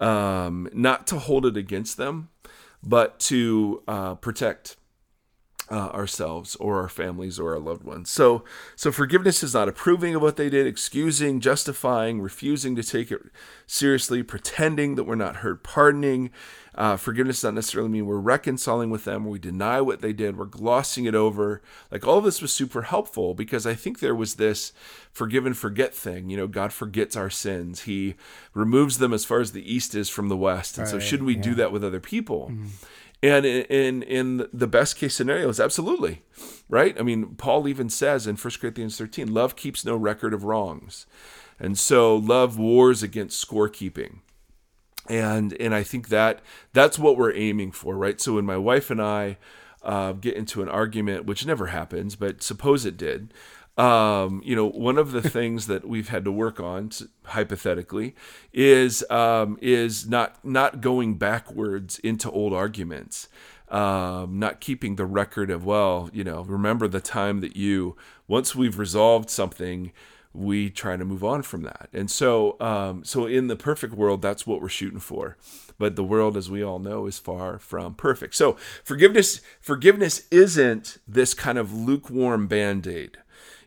um, 0.00 0.68
not 0.74 1.06
to 1.06 1.18
hold 1.18 1.46
it 1.46 1.56
against 1.56 1.96
them, 1.96 2.28
but 2.82 3.18
to 3.20 3.82
uh, 3.88 4.14
protect 4.16 4.76
uh, 5.70 5.88
ourselves 5.88 6.56
or 6.56 6.80
our 6.80 6.88
families 6.88 7.38
or 7.38 7.52
our 7.52 7.58
loved 7.58 7.84
ones. 7.84 8.10
So, 8.10 8.44
so 8.76 8.92
forgiveness 8.92 9.42
is 9.42 9.54
not 9.54 9.68
approving 9.68 10.14
of 10.14 10.22
what 10.22 10.36
they 10.36 10.50
did, 10.50 10.66
excusing, 10.66 11.40
justifying, 11.40 12.20
refusing 12.20 12.76
to 12.76 12.82
take 12.82 13.10
it 13.10 13.20
seriously, 13.66 14.22
pretending 14.22 14.96
that 14.96 15.04
we're 15.04 15.14
not 15.14 15.36
hurt, 15.36 15.62
pardoning. 15.62 16.30
Uh, 16.74 16.96
forgiveness 16.96 17.38
does 17.38 17.44
not 17.44 17.54
necessarily 17.54 17.90
mean 17.90 18.06
we're 18.06 18.16
reconciling 18.16 18.88
with 18.88 19.04
them, 19.04 19.28
we 19.28 19.38
deny 19.38 19.78
what 19.80 20.00
they 20.00 20.12
did, 20.12 20.38
we're 20.38 20.46
glossing 20.46 21.04
it 21.04 21.14
over. 21.14 21.60
Like 21.90 22.06
all 22.06 22.18
of 22.18 22.24
this 22.24 22.40
was 22.40 22.52
super 22.52 22.82
helpful 22.82 23.34
because 23.34 23.66
I 23.66 23.74
think 23.74 24.00
there 24.00 24.14
was 24.14 24.36
this 24.36 24.72
forgive 25.12 25.44
and 25.44 25.56
forget 25.56 25.94
thing. 25.94 26.30
You 26.30 26.38
know, 26.38 26.46
God 26.46 26.72
forgets 26.72 27.14
our 27.14 27.28
sins, 27.28 27.82
He 27.82 28.14
removes 28.54 28.96
them 28.98 29.12
as 29.12 29.26
far 29.26 29.40
as 29.40 29.52
the 29.52 29.70
east 29.70 29.94
is 29.94 30.08
from 30.08 30.30
the 30.30 30.36
west. 30.36 30.78
And 30.78 30.88
so, 30.88 30.98
should 30.98 31.22
we 31.22 31.34
do 31.36 31.54
that 31.56 31.72
with 31.72 31.84
other 31.84 32.00
people? 32.00 32.50
And 33.22 33.46
in, 33.46 34.02
in 34.02 34.48
the 34.52 34.66
best 34.66 34.96
case 34.96 35.14
scenarios, 35.14 35.60
absolutely, 35.60 36.22
right? 36.68 36.98
I 36.98 37.02
mean, 37.02 37.36
Paul 37.36 37.68
even 37.68 37.88
says 37.88 38.26
in 38.26 38.36
1 38.36 38.54
Corinthians 38.60 38.98
13, 38.98 39.32
love 39.32 39.54
keeps 39.54 39.84
no 39.84 39.94
record 39.96 40.34
of 40.34 40.42
wrongs. 40.42 41.06
And 41.60 41.78
so 41.78 42.16
love 42.16 42.58
wars 42.58 43.02
against 43.04 43.46
scorekeeping. 43.46 44.18
And 45.08 45.52
and 45.60 45.74
I 45.74 45.82
think 45.82 46.08
that 46.08 46.40
that's 46.72 46.98
what 46.98 47.16
we're 47.16 47.34
aiming 47.34 47.72
for, 47.72 47.96
right? 47.96 48.20
So 48.20 48.34
when 48.34 48.46
my 48.46 48.56
wife 48.56 48.90
and 48.90 49.02
I 49.02 49.36
uh, 49.82 50.12
get 50.12 50.34
into 50.34 50.62
an 50.62 50.68
argument, 50.68 51.24
which 51.24 51.46
never 51.46 51.66
happens, 51.66 52.14
but 52.16 52.42
suppose 52.42 52.84
it 52.84 52.96
did, 52.96 53.34
um, 53.78 54.42
you 54.44 54.54
know, 54.54 54.66
one 54.66 54.98
of 54.98 55.12
the 55.12 55.22
things 55.22 55.66
that 55.66 55.88
we've 55.88 56.08
had 56.08 56.24
to 56.24 56.32
work 56.32 56.60
on, 56.60 56.90
hypothetically, 57.24 58.14
is 58.52 59.04
um, 59.10 59.58
is 59.62 60.08
not 60.08 60.44
not 60.44 60.80
going 60.80 61.14
backwards 61.14 61.98
into 62.00 62.30
old 62.30 62.52
arguments, 62.52 63.28
um, 63.68 64.38
not 64.38 64.60
keeping 64.60 64.96
the 64.96 65.06
record 65.06 65.50
of 65.50 65.64
well, 65.64 66.10
you 66.12 66.22
know, 66.22 66.42
remember 66.42 66.86
the 66.86 67.00
time 67.00 67.40
that 67.40 67.56
you 67.56 67.96
once 68.28 68.54
we've 68.54 68.78
resolved 68.78 69.30
something, 69.30 69.92
we 70.34 70.70
try 70.70 70.96
to 70.96 71.04
move 71.04 71.24
on 71.24 71.42
from 71.42 71.62
that. 71.62 71.88
And 71.92 72.10
so, 72.10 72.56
um, 72.60 73.04
so 73.04 73.26
in 73.26 73.48
the 73.48 73.56
perfect 73.56 73.94
world, 73.94 74.22
that's 74.22 74.46
what 74.46 74.60
we're 74.62 74.68
shooting 74.68 75.00
for. 75.00 75.36
But 75.78 75.96
the 75.96 76.04
world, 76.04 76.36
as 76.36 76.50
we 76.50 76.62
all 76.62 76.78
know, 76.78 77.06
is 77.06 77.18
far 77.18 77.58
from 77.58 77.94
perfect. 77.94 78.34
So 78.34 78.56
forgiveness, 78.84 79.40
forgiveness 79.60 80.26
isn't 80.30 80.98
this 81.06 81.34
kind 81.34 81.58
of 81.58 81.72
lukewarm 81.72 82.46
band 82.46 82.86
aid. 82.86 83.18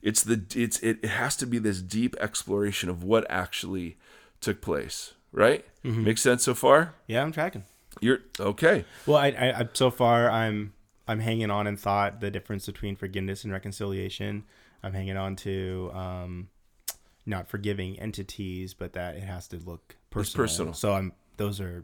It's 0.05 0.23
the 0.23 0.45
it's 0.55 0.79
it, 0.79 0.99
it 1.01 1.09
has 1.09 1.35
to 1.37 1.45
be 1.45 1.57
this 1.57 1.81
deep 1.81 2.15
exploration 2.21 2.89
of 2.89 3.03
what 3.03 3.25
actually 3.29 3.97
took 4.39 4.61
place. 4.61 5.15
Right? 5.31 5.65
Makes 5.83 6.21
sense 6.21 6.43
so 6.43 6.53
far. 6.53 6.93
Yeah, 7.07 7.23
I'm 7.23 7.33
tracking. 7.33 7.65
You're 7.99 8.19
okay. 8.39 8.85
Well, 9.05 9.17
I, 9.17 9.27
I, 9.27 9.59
I 9.59 9.69
so 9.73 9.91
far 9.91 10.29
I'm 10.29 10.73
I'm 11.07 11.19
hanging 11.19 11.51
on 11.51 11.67
in 11.67 11.75
thought 11.75 12.21
the 12.21 12.31
difference 12.31 12.65
between 12.65 12.95
forgiveness 12.95 13.43
and 13.43 13.51
reconciliation. 13.51 14.43
I'm 14.83 14.93
hanging 14.93 15.17
on 15.17 15.35
to 15.37 15.91
um, 15.93 16.49
not 17.25 17.49
forgiving 17.49 17.99
entities, 17.99 18.73
but 18.73 18.93
that 18.93 19.15
it 19.15 19.23
has 19.23 19.47
to 19.49 19.57
look 19.57 19.97
personal. 20.09 20.43
personal. 20.43 20.73
So 20.73 20.93
I'm 20.93 21.13
those 21.37 21.59
are, 21.59 21.83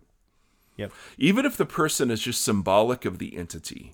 yep. 0.78 0.92
even 1.18 1.46
if 1.46 1.58
the 1.58 1.66
person 1.66 2.10
is 2.12 2.22
just 2.22 2.42
symbolic 2.44 3.06
of 3.06 3.18
the 3.20 3.38
entity 3.38 3.94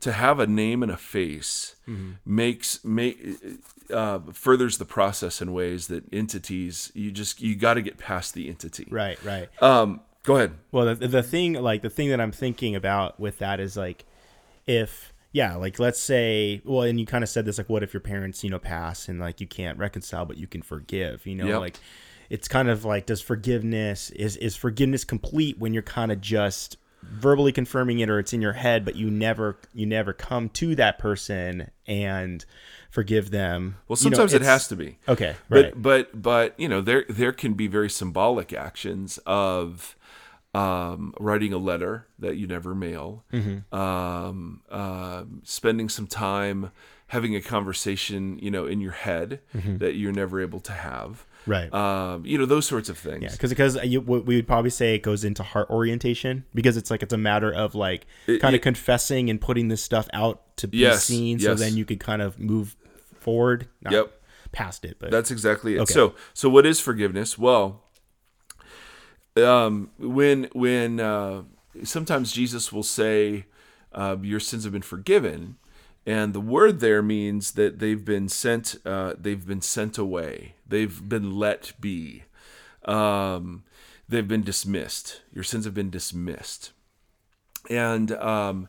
to 0.00 0.12
have 0.12 0.38
a 0.40 0.46
name 0.46 0.82
and 0.82 0.92
a 0.92 0.96
face 0.96 1.76
makes 2.24 2.84
make 2.84 3.18
uh, 3.90 4.18
furthers 4.32 4.78
the 4.78 4.84
process 4.84 5.40
in 5.40 5.52
ways 5.52 5.86
that 5.88 6.04
entities 6.12 6.90
you 6.94 7.10
just 7.10 7.40
you 7.40 7.54
got 7.54 7.74
to 7.74 7.82
get 7.82 7.98
past 7.98 8.34
the 8.34 8.48
entity 8.48 8.86
Right, 8.90 9.22
right. 9.24 9.48
um 9.62 10.00
go 10.24 10.36
ahead 10.36 10.52
Well, 10.72 10.94
the, 10.94 11.06
the 11.06 11.22
thing, 11.22 11.52
like 11.54 11.82
the 11.82 11.90
thing 11.90 12.08
that 12.10 12.20
I'm 12.20 12.32
thinking 12.32 12.74
about 12.74 13.20
with 13.20 13.38
that 13.38 13.60
is 13.60 13.76
like, 13.76 14.04
if 14.66 15.12
yeah, 15.32 15.54
like 15.54 15.78
let's 15.78 16.00
say, 16.00 16.62
well, 16.64 16.82
and 16.82 16.98
you 16.98 17.04
kind 17.06 17.22
of 17.22 17.28
said 17.30 17.44
this, 17.44 17.58
like, 17.58 17.68
what 17.68 17.82
if 17.82 17.92
your 17.92 18.00
parents, 18.00 18.42
you 18.42 18.48
know, 18.50 18.58
pass 18.58 19.06
and 19.08 19.20
like 19.20 19.40
you 19.40 19.46
can't 19.46 19.78
reconcile, 19.78 20.24
but 20.24 20.36
you 20.38 20.46
can 20.46 20.62
forgive, 20.62 21.26
you 21.26 21.34
know, 21.36 21.46
Yep. 21.46 21.60
like 21.60 21.76
it's 22.30 22.48
kind 22.48 22.68
of 22.68 22.84
like, 22.84 23.06
does 23.06 23.20
forgiveness 23.20 24.10
is 24.10 24.36
is 24.36 24.56
forgiveness 24.56 25.04
complete 25.04 25.58
when 25.58 25.72
you're 25.74 25.82
kind 25.82 26.10
of 26.12 26.20
just 26.20 26.76
verbally 27.02 27.52
confirming 27.52 28.00
it 28.00 28.10
or 28.10 28.18
it's 28.18 28.32
in 28.32 28.42
your 28.42 28.54
head, 28.54 28.84
but 28.84 28.96
you 28.96 29.10
never 29.10 29.56
you 29.74 29.86
never 29.86 30.12
come 30.12 30.48
to 30.50 30.74
that 30.74 30.98
person 30.98 31.70
and 31.86 32.44
forgive 32.90 33.30
them. 33.30 33.76
well 33.86 33.96
You 34.00 34.10
know, 34.10 34.16
sometimes 34.16 34.32
it 34.34 34.42
has 34.42 34.68
to 34.68 34.76
be 34.76 34.98
Okay, 35.08 35.36
but 35.48 35.64
right. 35.64 35.82
but 35.82 36.20
but 36.22 36.54
you 36.58 36.68
know 36.68 36.80
there 36.80 37.04
there 37.08 37.32
can 37.32 37.54
be 37.54 37.66
very 37.68 37.90
symbolic 37.90 38.52
actions 38.52 39.18
of 39.26 39.94
um, 40.54 41.12
writing 41.20 41.52
a 41.52 41.58
letter 41.58 42.06
that 42.18 42.36
you 42.36 42.46
never 42.46 42.74
mail, 42.74 43.24
Mm-hmm. 43.32 43.74
um, 43.78 44.62
uh, 44.70 45.24
spending 45.42 45.88
some 45.90 46.06
time 46.06 46.72
having 47.08 47.36
a 47.36 47.40
conversation, 47.42 48.38
you 48.40 48.50
know, 48.50 48.66
in 48.66 48.80
your 48.80 48.92
head 48.92 49.40
that 49.52 49.94
you're 49.94 50.12
never 50.12 50.40
able 50.40 50.60
to 50.60 50.72
have, 50.72 51.08
Mm-hmm. 51.08 51.35
Right. 51.46 51.72
Um, 51.72 52.26
you 52.26 52.38
know, 52.38 52.46
those 52.46 52.66
sorts 52.66 52.88
of 52.88 52.98
things. 52.98 53.22
Yeah, 53.22 53.30
because 53.30 53.50
because 53.50 53.76
we 53.80 53.98
would 53.98 54.46
probably 54.46 54.70
say 54.70 54.94
it 54.94 55.02
goes 55.02 55.24
into 55.24 55.42
heart 55.42 55.70
orientation 55.70 56.44
because 56.54 56.76
it's 56.76 56.90
like 56.90 57.02
it's 57.02 57.12
a 57.12 57.18
matter 57.18 57.52
of 57.52 57.74
like 57.74 58.06
kind 58.40 58.54
of 58.56 58.60
confessing 58.62 59.30
and 59.30 59.40
putting 59.40 59.68
this 59.68 59.82
stuff 59.82 60.08
out 60.12 60.56
to 60.56 60.66
be 60.68 60.78
Yes, 60.78 61.04
seen, 61.04 61.38
so 61.38 61.50
yes. 61.50 61.60
then 61.60 61.76
you 61.76 61.84
could 61.84 62.00
kind 62.00 62.20
of 62.20 62.38
move 62.38 62.76
forward. 63.20 63.68
Not 63.82 63.92
Yep. 63.92 64.12
Past 64.52 64.84
it, 64.84 64.96
but 64.98 65.10
That's 65.10 65.30
exactly 65.30 65.74
it. 65.76 65.80
Okay. 65.80 65.92
So, 65.92 66.14
so 66.32 66.48
what 66.48 66.64
is 66.64 66.80
forgiveness? 66.80 67.36
Well, 67.36 67.82
um, 69.36 69.90
when 69.98 70.48
when 70.52 70.98
uh, 71.00 71.42
sometimes 71.84 72.32
Jesus 72.32 72.72
will 72.72 72.82
say, 72.82 73.46
uh, 73.92 74.16
"Your 74.22 74.40
sins 74.40 74.64
have 74.64 74.72
been 74.72 74.82
forgiven," 74.82 75.56
and 76.06 76.32
the 76.32 76.40
word 76.40 76.80
there 76.80 77.02
means 77.02 77.52
that 77.52 77.78
they've 77.80 78.04
been 78.04 78.28
sent. 78.28 78.76
Uh, 78.84 79.14
they've 79.18 79.44
been 79.46 79.60
sent 79.62 79.98
away. 79.98 80.54
They've 80.66 81.06
been 81.08 81.36
let 81.36 81.72
be. 81.80 82.22
Um, 82.84 83.64
they've 84.08 84.26
been 84.28 84.42
dismissed. 84.44 85.22
Your 85.32 85.44
sins 85.44 85.64
have 85.64 85.74
been 85.74 85.90
dismissed, 85.90 86.72
and 87.68 88.12
um, 88.12 88.68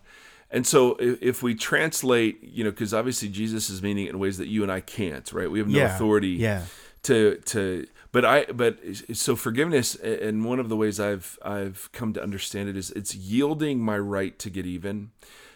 and 0.49 0.65
so 0.65 0.95
if, 0.95 1.21
if 1.21 1.43
we 1.43 1.53
translate, 1.55 2.43
you 2.43 2.63
know, 2.63 2.71
because 2.71 2.93
obviously 2.93 3.29
Jesus 3.29 3.69
is 3.69 3.81
meaning 3.81 4.05
it 4.07 4.09
in 4.09 4.19
ways 4.19 4.37
that 4.39 4.47
you 4.47 4.63
and 4.63 4.71
I 4.71 4.79
can't, 4.81 5.31
right? 5.31 5.49
We 5.51 5.59
have 5.59 5.67
no 5.67 5.79
Yeah, 5.79 5.95
authority 5.95 6.29
yeah. 6.29 6.63
to 7.03 7.35
to 7.45 7.85
but 8.11 8.25
i 8.25 8.45
but 8.45 8.79
so 9.13 9.35
forgiveness 9.35 9.93
and 9.95 10.43
one 10.43 10.59
of 10.59 10.67
the 10.69 10.75
ways 10.75 10.99
i've 10.99 11.37
i've 11.43 11.89
come 11.91 12.11
to 12.13 12.23
understand 12.23 12.67
it 12.67 12.75
is 12.75 12.89
it's 12.91 13.13
yielding 13.13 13.79
my 13.79 13.97
right 13.97 14.39
to 14.39 14.49
get 14.49 14.65
even 14.65 15.11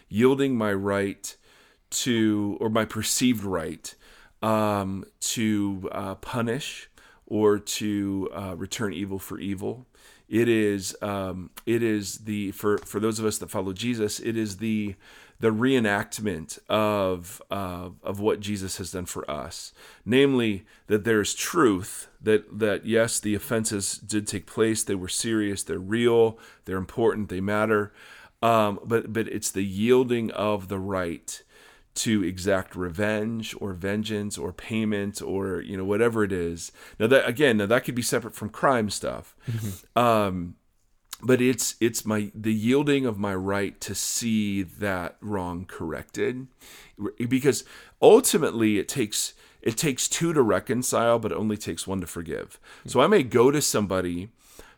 yielding 0.08 0.56
my 0.56 0.72
right 0.72 1.36
to 1.92 2.58
or 2.60 2.68
my 2.68 2.84
perceived 2.84 3.44
right 3.44 3.94
um, 4.42 5.04
to 5.20 5.88
uh, 5.92 6.14
punish 6.16 6.90
or 7.26 7.58
to 7.58 8.28
uh, 8.34 8.54
return 8.56 8.92
evil 8.92 9.18
for 9.18 9.38
evil. 9.38 9.86
It 10.28 10.48
is 10.48 10.96
um, 11.02 11.50
it 11.66 11.82
is 11.82 12.18
the 12.18 12.52
for 12.52 12.78
for 12.78 13.00
those 13.00 13.18
of 13.18 13.24
us 13.24 13.38
that 13.38 13.50
follow 13.50 13.72
jesus 13.72 14.18
it 14.18 14.36
is 14.36 14.56
the 14.56 14.96
the 15.42 15.50
reenactment 15.50 16.60
of 16.68 17.42
uh, 17.50 17.88
of 18.04 18.20
what 18.20 18.38
Jesus 18.38 18.76
has 18.76 18.92
done 18.92 19.06
for 19.06 19.28
us, 19.28 19.72
namely 20.06 20.64
that 20.86 21.02
there 21.02 21.20
is 21.20 21.34
truth 21.34 22.06
that 22.22 22.60
that 22.60 22.86
yes, 22.86 23.18
the 23.18 23.34
offenses 23.34 23.94
did 23.98 24.28
take 24.28 24.46
place, 24.46 24.84
they 24.84 24.94
were 24.94 25.08
serious, 25.08 25.64
they're 25.64 25.80
real, 25.80 26.38
they're 26.64 26.76
important, 26.76 27.28
they 27.28 27.40
matter, 27.40 27.92
um, 28.40 28.78
but 28.84 29.12
but 29.12 29.26
it's 29.26 29.50
the 29.50 29.64
yielding 29.64 30.30
of 30.30 30.68
the 30.68 30.78
right 30.78 31.42
to 31.94 32.24
exact 32.24 32.74
revenge 32.74 33.54
or 33.60 33.72
vengeance 33.72 34.38
or 34.38 34.52
payment 34.52 35.20
or 35.20 35.60
you 35.60 35.76
know 35.76 35.84
whatever 35.84 36.24
it 36.24 36.32
is. 36.32 36.72
Now 36.98 37.06
that 37.08 37.28
again, 37.28 37.58
now 37.58 37.66
that 37.66 37.84
could 37.84 37.94
be 37.94 38.02
separate 38.02 38.34
from 38.34 38.48
crime 38.48 38.90
stuff. 38.90 39.36
Um, 39.96 40.56
but 41.22 41.40
it's 41.40 41.76
it's 41.80 42.04
my 42.04 42.30
the 42.34 42.52
yielding 42.52 43.06
of 43.06 43.18
my 43.18 43.34
right 43.34 43.80
to 43.80 43.94
see 43.94 44.62
that 44.62 45.16
wrong 45.20 45.64
corrected 45.64 46.48
because 47.28 47.64
ultimately 48.00 48.78
it 48.78 48.88
takes 48.88 49.34
it 49.62 49.76
takes 49.76 50.08
two 50.08 50.32
to 50.32 50.42
reconcile 50.42 51.18
but 51.18 51.32
it 51.32 51.38
only 51.38 51.56
takes 51.56 51.86
one 51.86 52.00
to 52.00 52.06
forgive 52.06 52.58
so 52.86 53.00
i 53.00 53.06
may 53.06 53.22
go 53.22 53.50
to 53.50 53.62
somebody 53.62 54.30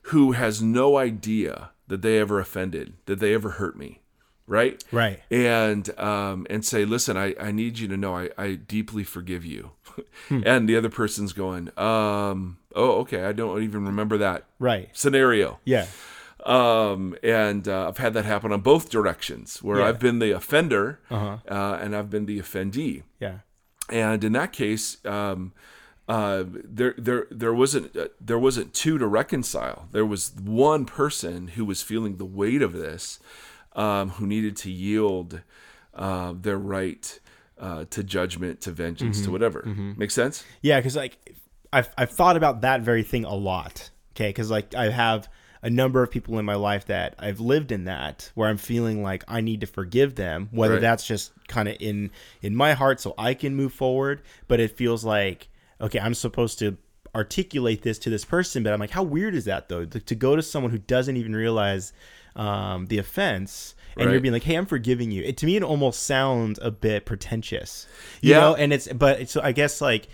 who 0.09 0.33
has 0.33 0.63
no 0.63 0.99
idea 0.99 1.71
that 1.89 2.03
they 2.03 2.19
ever 2.19 2.39
offended 2.39 2.93
that 3.07 3.21
they 3.21 3.33
ever 3.33 3.51
hurt 3.53 3.77
me 3.77 4.01
right 4.47 4.83
Right. 4.93 5.21
and 5.31 5.89
um, 5.99 6.47
and 6.51 6.65
say, 6.65 6.85
listen, 6.85 7.17
I, 7.17 7.35
I 7.41 7.51
need 7.53 7.79
you 7.79 7.89
to 7.89 7.97
know 7.97 8.17
I, 8.17 8.31
I 8.37 8.55
deeply 8.55 9.05
forgive 9.05 9.45
you. 9.45 9.71
and 10.31 10.69
the 10.69 10.77
other 10.77 10.89
person's 10.91 11.33
going, 11.33 11.69
um, 11.79 12.59
oh, 12.75 12.93
okay, 13.01 13.25
I 13.25 13.33
don't 13.33 13.63
even 13.63 13.85
remember 13.85 14.19
that 14.19 14.45
Right. 14.59 14.89
scenario. 14.93 15.61
Yeah. 15.65 15.87
Um, 16.45 17.17
and 17.23 17.67
uh, 17.69 17.89
I've 17.89 17.97
had 17.99 18.13
that 18.15 18.25
happen 18.27 18.53
on 18.53 18.61
both 18.61 18.91
directions, 18.91 19.63
where 19.63 19.79
Yeah. 19.79 19.87
I've 19.87 19.99
been 19.99 20.19
the 20.19 20.33
offender 20.33 21.01
Uh-huh. 21.11 21.39
uh, 21.49 21.79
and 21.81 21.97
I've 21.97 22.11
been 22.11 22.27
the 22.27 22.39
offendee. 22.39 23.03
Yeah. 23.19 23.39
And 23.89 24.23
in 24.25 24.33
that 24.33 24.53
case, 24.53 24.99
um, 25.07 25.53
uh, 26.07 26.45
there 26.47 26.95
there 26.99 27.27
there 27.31 27.55
wasn't 27.55 27.97
uh, 27.97 28.09
there 28.21 28.39
wasn't 28.39 28.75
two 28.75 28.99
to 28.99 29.07
reconcile. 29.07 29.89
There 29.93 30.05
was 30.05 30.33
one 30.39 30.85
person 30.85 31.49
who 31.49 31.65
was 31.65 31.81
feeling 31.83 32.17
the 32.19 32.27
weight 32.27 32.61
of 32.61 32.73
this, 32.75 33.19
um, 33.75 34.11
who 34.11 34.27
needed 34.27 34.57
to 34.59 34.71
yield 34.71 35.41
uh, 35.95 36.35
their 36.41 36.59
right 36.59 37.21
uh, 37.59 37.85
to 37.91 38.03
judgment, 38.03 38.61
to 38.63 38.71
vengeance, 38.73 39.17
Mm-hmm. 39.19 39.25
to 39.27 39.31
whatever. 39.31 39.63
Make 39.97 40.11
sense? 40.11 40.45
Yeah, 40.63 40.79
because 40.81 40.97
like 40.97 41.37
I've 41.73 41.89
I've 41.97 42.11
thought 42.11 42.37
about 42.37 42.61
that 42.63 42.83
very 42.83 43.03
thing 43.03 43.25
a 43.25 43.35
lot. 43.35 43.91
Okay, 44.17 44.29
because 44.29 44.51
like 44.51 44.75
I 44.75 44.91
have 44.91 45.29
a 45.63 45.71
number 45.71 46.03
of 46.03 46.11
people 46.11 46.39
in 46.39 46.45
my 46.45 46.57
life 46.57 46.87
that 46.87 47.15
I've 47.19 47.41
lived 47.41 47.73
in 47.73 47.85
that 47.85 48.31
where 48.35 48.49
I'm 48.51 48.59
feeling 48.59 49.03
like 49.03 49.25
I 49.27 49.41
need 49.41 49.61
to 49.63 49.67
forgive 49.67 50.15
them, 50.15 50.49
whether 50.53 50.75
Right. 50.75 50.81
that's 50.83 51.07
just 51.07 51.33
kind 51.49 51.69
of 51.69 51.77
in 51.81 52.11
in 52.43 52.55
my 52.55 52.75
heart 52.75 53.01
so 53.01 53.15
I 53.17 53.35
can 53.35 53.55
move 53.57 53.73
forward, 53.73 54.23
but 54.47 54.61
it 54.61 54.77
feels 54.77 55.05
like 55.05 55.49
okay, 55.81 55.99
I'm 55.99 56.15
supposed 56.15 56.59
to 56.61 56.77
articulate 57.15 57.83
this 57.83 57.99
to 58.01 58.11
this 58.11 58.25
person, 58.25 58.63
but 58.65 58.73
I'm 58.73 58.81
like, 58.81 58.91
how 58.91 59.03
weird 59.05 59.35
is 59.35 59.45
that 59.45 59.69
though? 59.69 59.85
To, 59.85 60.01
to 60.01 60.15
go 60.15 60.35
to 60.37 60.43
someone 60.43 60.73
who 60.73 60.79
doesn't 60.79 61.17
even 61.17 61.35
realize 61.35 61.93
um, 62.37 62.87
the 62.87 62.99
offense. 62.99 63.75
And 63.97 64.11
you're 64.11 64.21
being 64.21 64.33
like, 64.35 64.43
"Hey, 64.43 64.57
I'm 64.57 64.67
forgiving 64.67 65.13
you." 65.13 65.23
It, 65.23 65.37
to 65.37 65.47
me, 65.47 65.55
it 65.55 65.63
almost 65.63 66.03
sounds 66.03 66.59
a 66.61 66.73
bit 66.73 67.07
pretentious, 67.07 67.87
you 68.21 68.31
Yeah. 68.33 68.41
know. 68.41 68.55
And 68.57 68.73
it's, 68.73 68.89
but 68.89 69.29
so 69.29 69.41
I 69.41 69.53
guess 69.53 69.81
like 69.81 70.09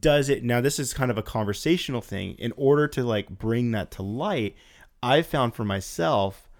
does 0.00 0.28
it 0.28 0.42
now 0.44 0.60
this 0.60 0.78
is 0.80 0.92
kind 0.94 1.10
of 1.12 1.18
a 1.18 1.22
conversational 1.22 2.00
thing 2.00 2.34
in 2.38 2.52
order 2.56 2.88
to 2.88 3.04
like 3.04 3.28
bring 3.28 3.70
that 3.70 3.88
to 3.92 4.02
light 4.02 4.56
i 5.00 5.22
found 5.22 5.54
for 5.54 5.64
myself 5.64 6.50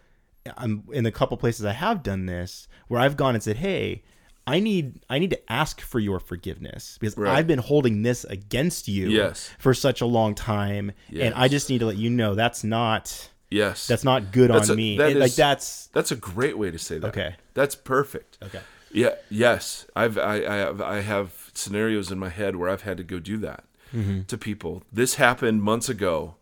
i'm 0.57 0.85
in 0.93 1.03
the 1.03 1.11
couple 1.11 1.37
places 1.37 1.65
i 1.67 1.73
have 1.73 2.05
done 2.05 2.27
this 2.27 2.69
where 2.87 3.01
i've 3.01 3.17
gone 3.17 3.35
and 3.35 3.43
said 3.43 3.57
hey 3.57 4.01
i 4.47 4.61
need 4.61 5.01
i 5.11 5.19
need 5.19 5.31
to 5.31 5.53
ask 5.53 5.81
for 5.81 5.99
your 5.99 6.21
forgiveness 6.21 6.99
because 7.01 7.17
Right. 7.19 7.37
i've 7.37 7.49
been 7.49 7.59
holding 7.59 8.03
this 8.03 8.23
against 8.23 8.87
you 8.87 9.09
Yes. 9.11 9.51
for 9.59 9.75
such 9.75 10.01
a 10.01 10.07
long 10.07 10.37
time 10.37 10.93
and 11.13 11.35
i 11.35 11.49
just 11.49 11.69
need 11.69 11.79
to 11.81 11.87
let 11.87 11.97
you 11.97 12.09
know 12.11 12.37
that's 12.37 12.63
not 12.63 13.31
Yes. 13.51 13.87
that's 13.87 14.05
not 14.05 14.33
good 14.33 14.51
That's 14.51 14.71
on 14.71 14.75
a- 14.75 14.77
me 14.77 14.97
that 14.99 15.13
And, 15.13 15.21
like 15.21 15.35
that's 15.35 15.87
That's 15.89 16.11
a 16.11 16.17
great 16.17 16.59
way 16.59 16.71
to 16.71 16.79
say 16.79 16.99
that. 16.99 17.09
Okay. 17.09 17.37
That's 17.55 17.75
perfect. 17.77 18.39
okay 18.43 18.61
Yeah. 18.93 19.15
Yes. 19.31 19.87
I've 19.95 20.19
I, 20.19 20.37
I 20.45 20.57
have 20.57 20.81
I 20.81 21.01
have 21.01 21.51
scenarios 21.55 22.11
in 22.11 22.19
my 22.19 22.29
head 22.31 22.57
where 22.57 22.69
I've 22.69 22.83
had 22.83 22.97
to 22.99 23.05
go 23.05 23.19
do 23.19 23.37
that 23.39 23.65
Mm-hmm. 23.95 24.23
to 24.23 24.37
people. 24.37 24.83
This 24.93 25.15
happened 25.15 25.63
months 25.63 25.89
ago, 25.89 26.35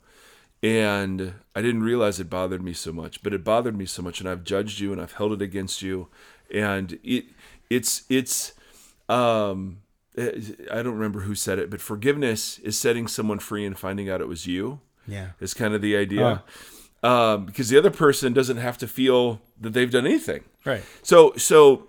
and 0.63 1.35
I 1.55 1.61
didn't 1.61 1.83
realize 1.83 2.19
it 2.19 2.31
bothered 2.31 2.63
me 2.63 2.73
so 2.73 2.91
much, 2.91 3.23
but 3.23 3.35
it 3.35 3.45
bothered 3.45 3.77
me 3.77 3.85
so 3.85 4.01
much, 4.03 4.19
and 4.21 4.29
I've 4.29 4.45
judged 4.45 4.81
you 4.81 4.93
and 4.93 5.01
I've 5.01 5.13
held 5.13 5.33
it 5.35 5.43
against 5.43 5.83
you, 5.83 6.09
and 6.53 6.99
it 7.05 7.27
it's 7.69 8.05
it's 8.09 8.55
um 9.11 9.79
I 10.17 10.83
don't 10.83 10.95
remember 10.95 11.21
who 11.21 11.35
said 11.35 11.59
it, 11.59 11.69
but 11.71 11.81
forgiveness 11.83 12.59
is 12.61 12.79
setting 12.79 13.07
someone 13.09 13.41
free 13.41 13.67
and 13.67 13.79
finding 13.79 14.09
out 14.09 14.21
it 14.23 14.29
was 14.29 14.47
you 14.47 14.81
yeah 15.07 15.31
is 15.39 15.53
kind 15.53 15.75
of 15.75 15.83
the 15.83 15.97
idea. 15.97 16.43
Um, 17.05 17.45
because 17.45 17.69
the 17.69 17.77
other 17.77 17.91
person 17.91 18.33
doesn't 18.33 18.57
have 18.57 18.79
to 18.79 18.89
feel 18.89 19.43
that 19.61 19.75
they've 19.75 19.91
done 19.91 20.07
anything. 20.07 20.45
right 20.65 20.83
So 21.03 21.35
so 21.37 21.89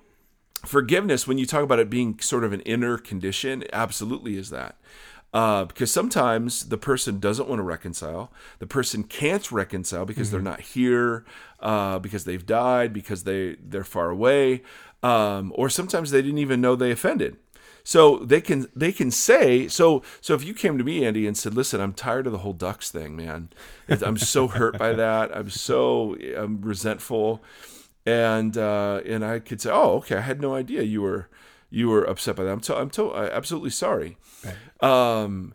forgiveness, 0.65 1.25
when 1.27 1.37
you 1.37 1.45
talk 1.45 1.63
about 1.63 1.79
it 1.79 1.89
being 1.89 2.19
sort 2.19 2.43
of 2.43 2.51
an 2.51 2.61
inner 2.61 2.97
condition, 2.97 3.61
it 3.61 3.69
absolutely 3.71 4.37
is 4.37 4.49
that. 4.49 4.75
Uh, 5.33 5.65
because 5.65 5.91
sometimes 5.91 6.69
the 6.69 6.77
person 6.77 7.19
doesn't 7.19 7.49
want 7.49 7.59
to 7.59 7.63
reconcile. 7.63 8.31
The 8.59 8.67
person 8.67 9.03
can't 9.03 9.51
reconcile 9.51 10.05
because 10.05 10.31
they're 10.31 10.39
not 10.39 10.61
here, 10.61 11.25
uh, 11.59 11.99
because 11.99 12.23
they've 12.23 12.45
died, 12.45 12.93
because 12.93 13.25
they 13.25 13.57
they're 13.61 13.83
far 13.83 14.09
away, 14.09 14.63
um, 15.03 15.51
or 15.55 15.69
sometimes 15.69 16.11
they 16.11 16.21
didn't 16.21 16.37
even 16.37 16.61
know 16.61 16.75
they 16.75 16.91
offended. 16.91 17.35
So 17.87 18.17
they 18.17 18.41
can 18.41 18.67
they 18.75 18.91
can 18.91 19.11
say 19.11 19.67
so 19.67 20.01
so 20.19 20.33
if 20.33 20.43
you 20.43 20.55
came 20.55 20.79
to 20.79 20.83
me 20.83 21.05
Andy 21.05 21.27
and 21.27 21.37
said 21.37 21.53
listen 21.53 21.79
I'm 21.79 21.93
tired 21.93 22.25
of 22.25 22.33
the 22.33 22.39
whole 22.39 22.51
ducks 22.51 22.89
thing 22.89 23.15
man. 23.15 23.49
I'm 23.87 24.17
so 24.17 24.47
hurt 24.47 24.79
by 24.79 24.93
that. 25.03 25.35
I'm 25.37 25.51
so 25.51 26.17
I'm 26.35 26.61
resentful. 26.61 27.43
And 28.03 28.57
uh, 28.57 29.01
and 29.05 29.23
I 29.23 29.37
could 29.37 29.61
say 29.61 29.69
oh 29.69 29.97
okay. 29.97 30.17
I 30.17 30.21
had 30.21 30.41
no 30.41 30.55
idea 30.55 30.81
you 30.81 31.03
were 31.03 31.29
you 31.69 31.89
were 31.89 32.03
upset 32.03 32.35
by 32.35 32.43
that. 32.43 32.51
I'm 32.51 32.59
to, 32.61 32.75
I'm 32.75 32.89
to, 32.91 33.11
I 33.11 33.31
absolutely 33.31 33.69
sorry. 33.69 34.17
Um 34.81 35.53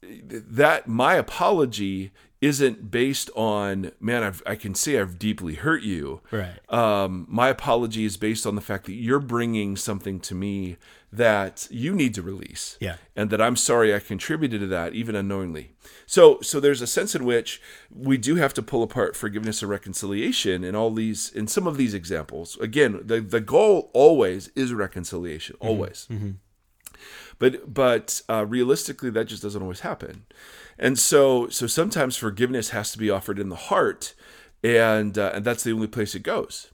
that 0.00 0.86
my 0.86 1.14
apology 1.14 2.12
isn't 2.40 2.90
based 2.90 3.30
on 3.34 3.90
man 3.98 4.22
I've, 4.22 4.42
I 4.46 4.54
can 4.54 4.74
see 4.74 4.96
I've 4.98 5.18
deeply 5.18 5.54
hurt 5.54 5.82
you. 5.82 6.20
Right. 6.30 6.60
Um, 6.72 7.26
my 7.28 7.48
apology 7.48 8.04
is 8.04 8.16
based 8.16 8.46
on 8.46 8.54
the 8.54 8.60
fact 8.60 8.84
that 8.84 8.92
you're 8.92 9.18
bringing 9.18 9.76
something 9.76 10.20
to 10.20 10.34
me 10.34 10.76
that 11.16 11.66
you 11.70 11.94
need 11.94 12.14
to 12.14 12.22
release. 12.22 12.76
Yeah. 12.80 12.96
and 13.16 13.30
that 13.30 13.40
i'm 13.40 13.56
sorry 13.56 13.94
i 13.94 13.98
contributed 14.00 14.60
to 14.60 14.66
that 14.68 14.92
even 14.94 15.14
unknowingly. 15.14 15.66
So 16.06 16.40
so 16.40 16.60
there's 16.60 16.82
a 16.82 16.86
sense 16.86 17.14
in 17.18 17.24
which 17.24 17.60
we 17.90 18.16
do 18.18 18.34
have 18.36 18.52
to 18.54 18.62
pull 18.62 18.82
apart 18.82 19.16
forgiveness 19.16 19.62
and 19.62 19.70
reconciliation 19.70 20.64
in 20.64 20.74
all 20.74 20.90
these 20.92 21.30
in 21.38 21.46
some 21.46 21.66
of 21.66 21.76
these 21.76 21.94
examples. 21.94 22.56
Again 22.60 22.92
the, 23.10 23.20
the 23.20 23.40
goal 23.40 23.90
always 23.92 24.48
is 24.54 24.72
reconciliation 24.72 25.56
always. 25.60 26.08
But 27.38 27.72
but 27.74 28.22
uh, 28.28 28.44
realistically 28.46 29.10
that 29.10 29.24
just 29.26 29.42
doesn't 29.42 29.62
always 29.62 29.80
happen. 29.80 30.24
And 30.78 30.98
so 30.98 31.48
so 31.48 31.66
sometimes 31.66 32.16
forgiveness 32.16 32.70
has 32.70 32.92
to 32.92 32.98
be 32.98 33.10
offered 33.10 33.38
in 33.38 33.48
the 33.48 33.56
heart 33.70 34.14
and 34.62 35.18
uh, 35.18 35.32
and 35.34 35.44
that's 35.44 35.62
the 35.64 35.72
only 35.72 35.88
place 35.88 36.14
it 36.14 36.22
goes. 36.22 36.70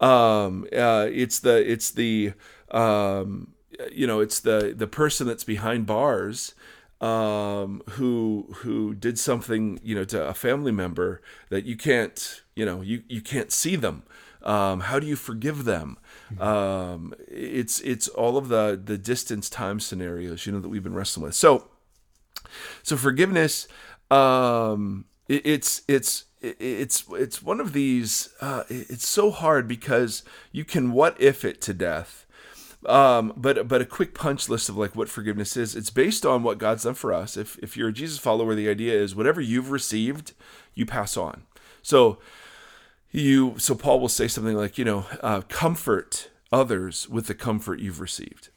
Um 0.00 0.66
uh, 0.76 1.06
it's 1.12 1.38
the 1.40 1.56
it's 1.72 1.90
the 1.92 2.32
um 2.70 3.48
you 3.90 4.06
know 4.06 4.20
it's 4.20 4.40
the 4.40 4.74
the 4.76 4.86
person 4.86 5.26
that's 5.26 5.44
behind 5.44 5.86
bars 5.86 6.54
um, 7.02 7.82
who 7.90 8.46
who 8.58 8.94
did 8.94 9.18
something 9.18 9.80
you 9.82 9.94
know 9.94 10.04
to 10.04 10.24
a 10.24 10.34
family 10.34 10.72
member 10.72 11.20
that 11.50 11.64
you 11.64 11.76
can't 11.76 12.42
you 12.54 12.64
know 12.64 12.80
you 12.80 13.02
you 13.08 13.20
can't 13.20 13.52
see 13.52 13.76
them. 13.76 14.04
Um, 14.42 14.80
how 14.80 14.98
do 14.98 15.06
you 15.06 15.14
forgive 15.14 15.64
them? 15.64 15.98
Um, 16.40 17.14
it's 17.28 17.80
it's 17.80 18.08
all 18.08 18.36
of 18.36 18.48
the 18.48 18.80
the 18.82 18.98
distance 18.98 19.50
time 19.50 19.80
scenarios 19.80 20.46
you 20.46 20.52
know 20.52 20.60
that 20.60 20.68
we've 20.68 20.82
been 20.82 20.94
wrestling 20.94 21.24
with. 21.24 21.34
So 21.34 21.68
so 22.82 22.96
forgiveness, 22.96 23.68
um, 24.10 25.06
it, 25.28 25.44
it's 25.44 25.82
it's 25.88 26.24
it's 26.40 27.04
it's 27.10 27.42
one 27.42 27.60
of 27.60 27.72
these. 27.72 28.28
Uh, 28.40 28.64
it's 28.68 29.06
so 29.06 29.30
hard 29.30 29.68
because 29.68 30.22
you 30.50 30.64
can 30.64 30.92
what 30.92 31.20
if 31.20 31.44
it 31.44 31.60
to 31.62 31.74
death. 31.74 32.21
Um, 32.86 33.32
but 33.36 33.68
but 33.68 33.80
a 33.80 33.86
quick 33.86 34.14
punch 34.14 34.48
list 34.48 34.68
of 34.68 34.76
like 34.76 34.96
what 34.96 35.08
forgiveness 35.08 35.56
is. 35.56 35.76
It's 35.76 35.90
based 35.90 36.26
on 36.26 36.42
what 36.42 36.58
God's 36.58 36.82
done 36.82 36.94
for 36.94 37.12
us. 37.12 37.36
If 37.36 37.58
if 37.58 37.76
you're 37.76 37.90
a 37.90 37.92
Jesus 37.92 38.18
follower, 38.18 38.54
the 38.54 38.68
idea 38.68 38.94
is 38.94 39.14
whatever 39.14 39.40
you've 39.40 39.70
received, 39.70 40.32
you 40.74 40.84
pass 40.84 41.16
on. 41.16 41.42
So 41.82 42.18
you 43.10 43.54
so 43.58 43.74
Paul 43.74 44.00
will 44.00 44.08
say 44.08 44.26
something 44.26 44.56
like 44.56 44.78
you 44.78 44.84
know 44.84 45.06
uh, 45.20 45.42
comfort 45.42 46.30
others 46.50 47.08
with 47.08 47.26
the 47.26 47.34
comfort 47.34 47.78
you've 47.78 48.00
received. 48.00 48.48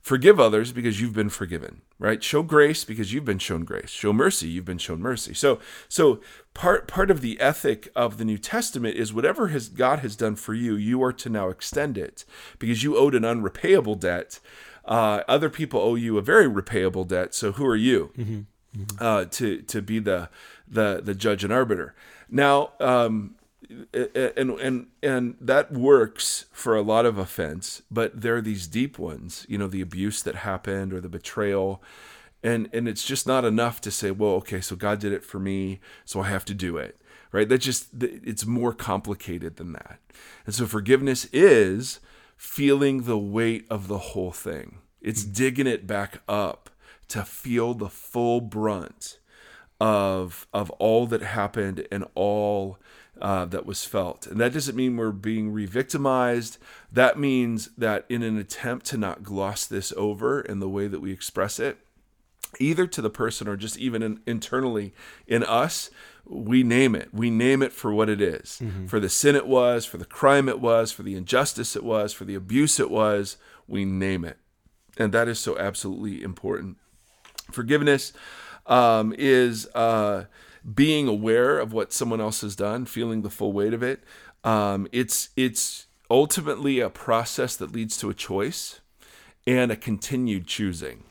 Forgive 0.00 0.40
others 0.40 0.72
because 0.72 1.00
you've 1.00 1.12
been 1.12 1.28
forgiven, 1.28 1.82
right? 1.98 2.22
Show 2.22 2.42
grace 2.42 2.84
because 2.84 3.12
you've 3.12 3.26
been 3.26 3.38
shown 3.38 3.64
grace. 3.64 3.90
Show 3.90 4.14
mercy, 4.14 4.48
you've 4.48 4.64
been 4.64 4.78
shown 4.78 5.00
mercy. 5.00 5.34
So, 5.34 5.60
so 5.88 6.20
part 6.54 6.88
part 6.88 7.10
of 7.10 7.20
the 7.20 7.38
ethic 7.38 7.90
of 7.94 8.16
the 8.16 8.24
New 8.24 8.38
Testament 8.38 8.96
is 8.96 9.12
whatever 9.12 9.48
has 9.48 9.68
God 9.68 9.98
has 9.98 10.16
done 10.16 10.36
for 10.36 10.54
you, 10.54 10.74
you 10.74 11.02
are 11.02 11.12
to 11.12 11.28
now 11.28 11.50
extend 11.50 11.98
it 11.98 12.24
because 12.58 12.82
you 12.82 12.96
owed 12.96 13.14
an 13.14 13.24
unrepayable 13.24 14.00
debt. 14.00 14.40
Uh, 14.86 15.22
other 15.28 15.50
people 15.50 15.80
owe 15.80 15.96
you 15.96 16.16
a 16.16 16.22
very 16.22 16.46
repayable 16.46 17.06
debt. 17.06 17.34
So, 17.34 17.52
who 17.52 17.66
are 17.66 17.76
you 17.76 18.10
mm-hmm. 18.16 18.40
Mm-hmm. 18.78 19.04
Uh, 19.04 19.24
to 19.26 19.60
to 19.60 19.82
be 19.82 19.98
the 19.98 20.30
the 20.66 21.02
the 21.04 21.14
judge 21.14 21.44
and 21.44 21.52
arbiter? 21.52 21.94
Now, 22.30 22.72
um, 22.80 23.34
and 23.92 24.50
and 24.50 24.86
and 25.02 25.36
that 25.40 25.72
works 25.72 26.46
for 26.50 26.74
a 26.74 26.82
lot 26.82 27.04
of 27.04 27.18
offense 27.18 27.82
but 27.90 28.20
there 28.20 28.36
are 28.36 28.40
these 28.40 28.66
deep 28.66 28.98
ones 28.98 29.44
you 29.48 29.58
know 29.58 29.66
the 29.66 29.82
abuse 29.82 30.22
that 30.22 30.36
happened 30.36 30.92
or 30.92 31.00
the 31.00 31.08
betrayal. 31.08 31.82
And 32.42 32.70
and 32.72 32.88
it's 32.88 33.04
just 33.04 33.26
not 33.26 33.44
enough 33.44 33.82
to 33.82 33.90
say 33.90 34.10
well 34.10 34.30
okay 34.36 34.62
so 34.62 34.74
god 34.74 34.98
did 34.98 35.12
it 35.12 35.22
for 35.22 35.38
me 35.38 35.78
so 36.06 36.22
i 36.22 36.28
have 36.28 36.46
to 36.46 36.54
do 36.54 36.78
it 36.78 37.00
right? 37.32 37.48
That 37.48 37.58
just 37.58 37.88
it's 38.00 38.46
more 38.46 38.72
complicated 38.72 39.56
than 39.56 39.72
that. 39.72 39.98
And 40.46 40.54
so 40.54 40.66
forgiveness 40.66 41.26
is 41.32 42.00
feeling 42.36 43.02
the 43.02 43.18
weight 43.18 43.66
of 43.70 43.88
the 43.88 43.98
whole 43.98 44.32
thing. 44.32 44.78
It's 45.00 45.22
mm-hmm. 45.22 45.32
digging 45.32 45.66
it 45.66 45.86
back 45.86 46.20
up 46.28 46.70
to 47.08 47.24
feel 47.24 47.74
the 47.74 47.88
full 47.88 48.40
brunt 48.40 49.18
of 49.80 50.46
of 50.52 50.70
all 50.72 51.06
that 51.06 51.22
happened 51.22 51.86
and 51.90 52.04
all 52.14 52.78
uh, 53.20 53.44
that 53.46 53.66
was 53.66 53.84
felt. 53.84 54.26
And 54.26 54.40
that 54.40 54.52
doesn't 54.52 54.76
mean 54.76 54.96
we're 54.96 55.12
being 55.12 55.52
re 55.52 55.66
victimized. 55.66 56.58
That 56.92 57.18
means 57.18 57.70
that 57.76 58.04
in 58.08 58.22
an 58.22 58.38
attempt 58.38 58.86
to 58.86 58.96
not 58.96 59.22
gloss 59.22 59.66
this 59.66 59.92
over 59.96 60.40
in 60.40 60.60
the 60.60 60.68
way 60.68 60.86
that 60.88 61.00
we 61.00 61.12
express 61.12 61.58
it, 61.58 61.78
either 62.58 62.86
to 62.86 63.02
the 63.02 63.10
person 63.10 63.46
or 63.46 63.56
just 63.56 63.78
even 63.78 64.02
in, 64.02 64.20
internally 64.26 64.94
in 65.26 65.44
us, 65.44 65.90
we 66.24 66.62
name 66.62 66.94
it. 66.94 67.12
We 67.12 67.30
name 67.30 67.62
it 67.62 67.72
for 67.72 67.92
what 67.92 68.08
it 68.08 68.20
is 68.20 68.60
mm-hmm. 68.62 68.86
for 68.86 69.00
the 69.00 69.08
sin 69.08 69.36
it 69.36 69.46
was, 69.46 69.84
for 69.84 69.98
the 69.98 70.04
crime 70.04 70.48
it 70.48 70.60
was, 70.60 70.92
for 70.92 71.02
the 71.02 71.16
injustice 71.16 71.76
it 71.76 71.84
was, 71.84 72.12
for 72.12 72.24
the 72.24 72.34
abuse 72.34 72.80
it 72.80 72.90
was. 72.90 73.36
We 73.66 73.84
name 73.84 74.24
it. 74.24 74.38
And 74.96 75.12
that 75.12 75.28
is 75.28 75.38
so 75.38 75.58
absolutely 75.58 76.22
important. 76.22 76.76
Forgiveness 77.50 78.12
um, 78.66 79.14
is. 79.16 79.66
Uh, 79.74 80.24
being 80.74 81.08
aware 81.08 81.58
of 81.58 81.72
what 81.72 81.92
someone 81.92 82.20
else 82.20 82.40
has 82.42 82.56
done, 82.56 82.84
feeling 82.84 83.22
the 83.22 83.30
full 83.30 83.52
weight 83.52 83.74
of 83.74 83.82
it. 83.82 84.02
Um, 84.44 84.88
it's 84.92 85.30
it's 85.36 85.86
ultimately 86.10 86.80
a 86.80 86.90
process 86.90 87.56
that 87.56 87.72
leads 87.72 87.96
to 87.98 88.10
a 88.10 88.14
choice 88.14 88.80
and 89.46 89.70
a 89.70 89.76
continued 89.76 90.46
choosing 90.46 91.04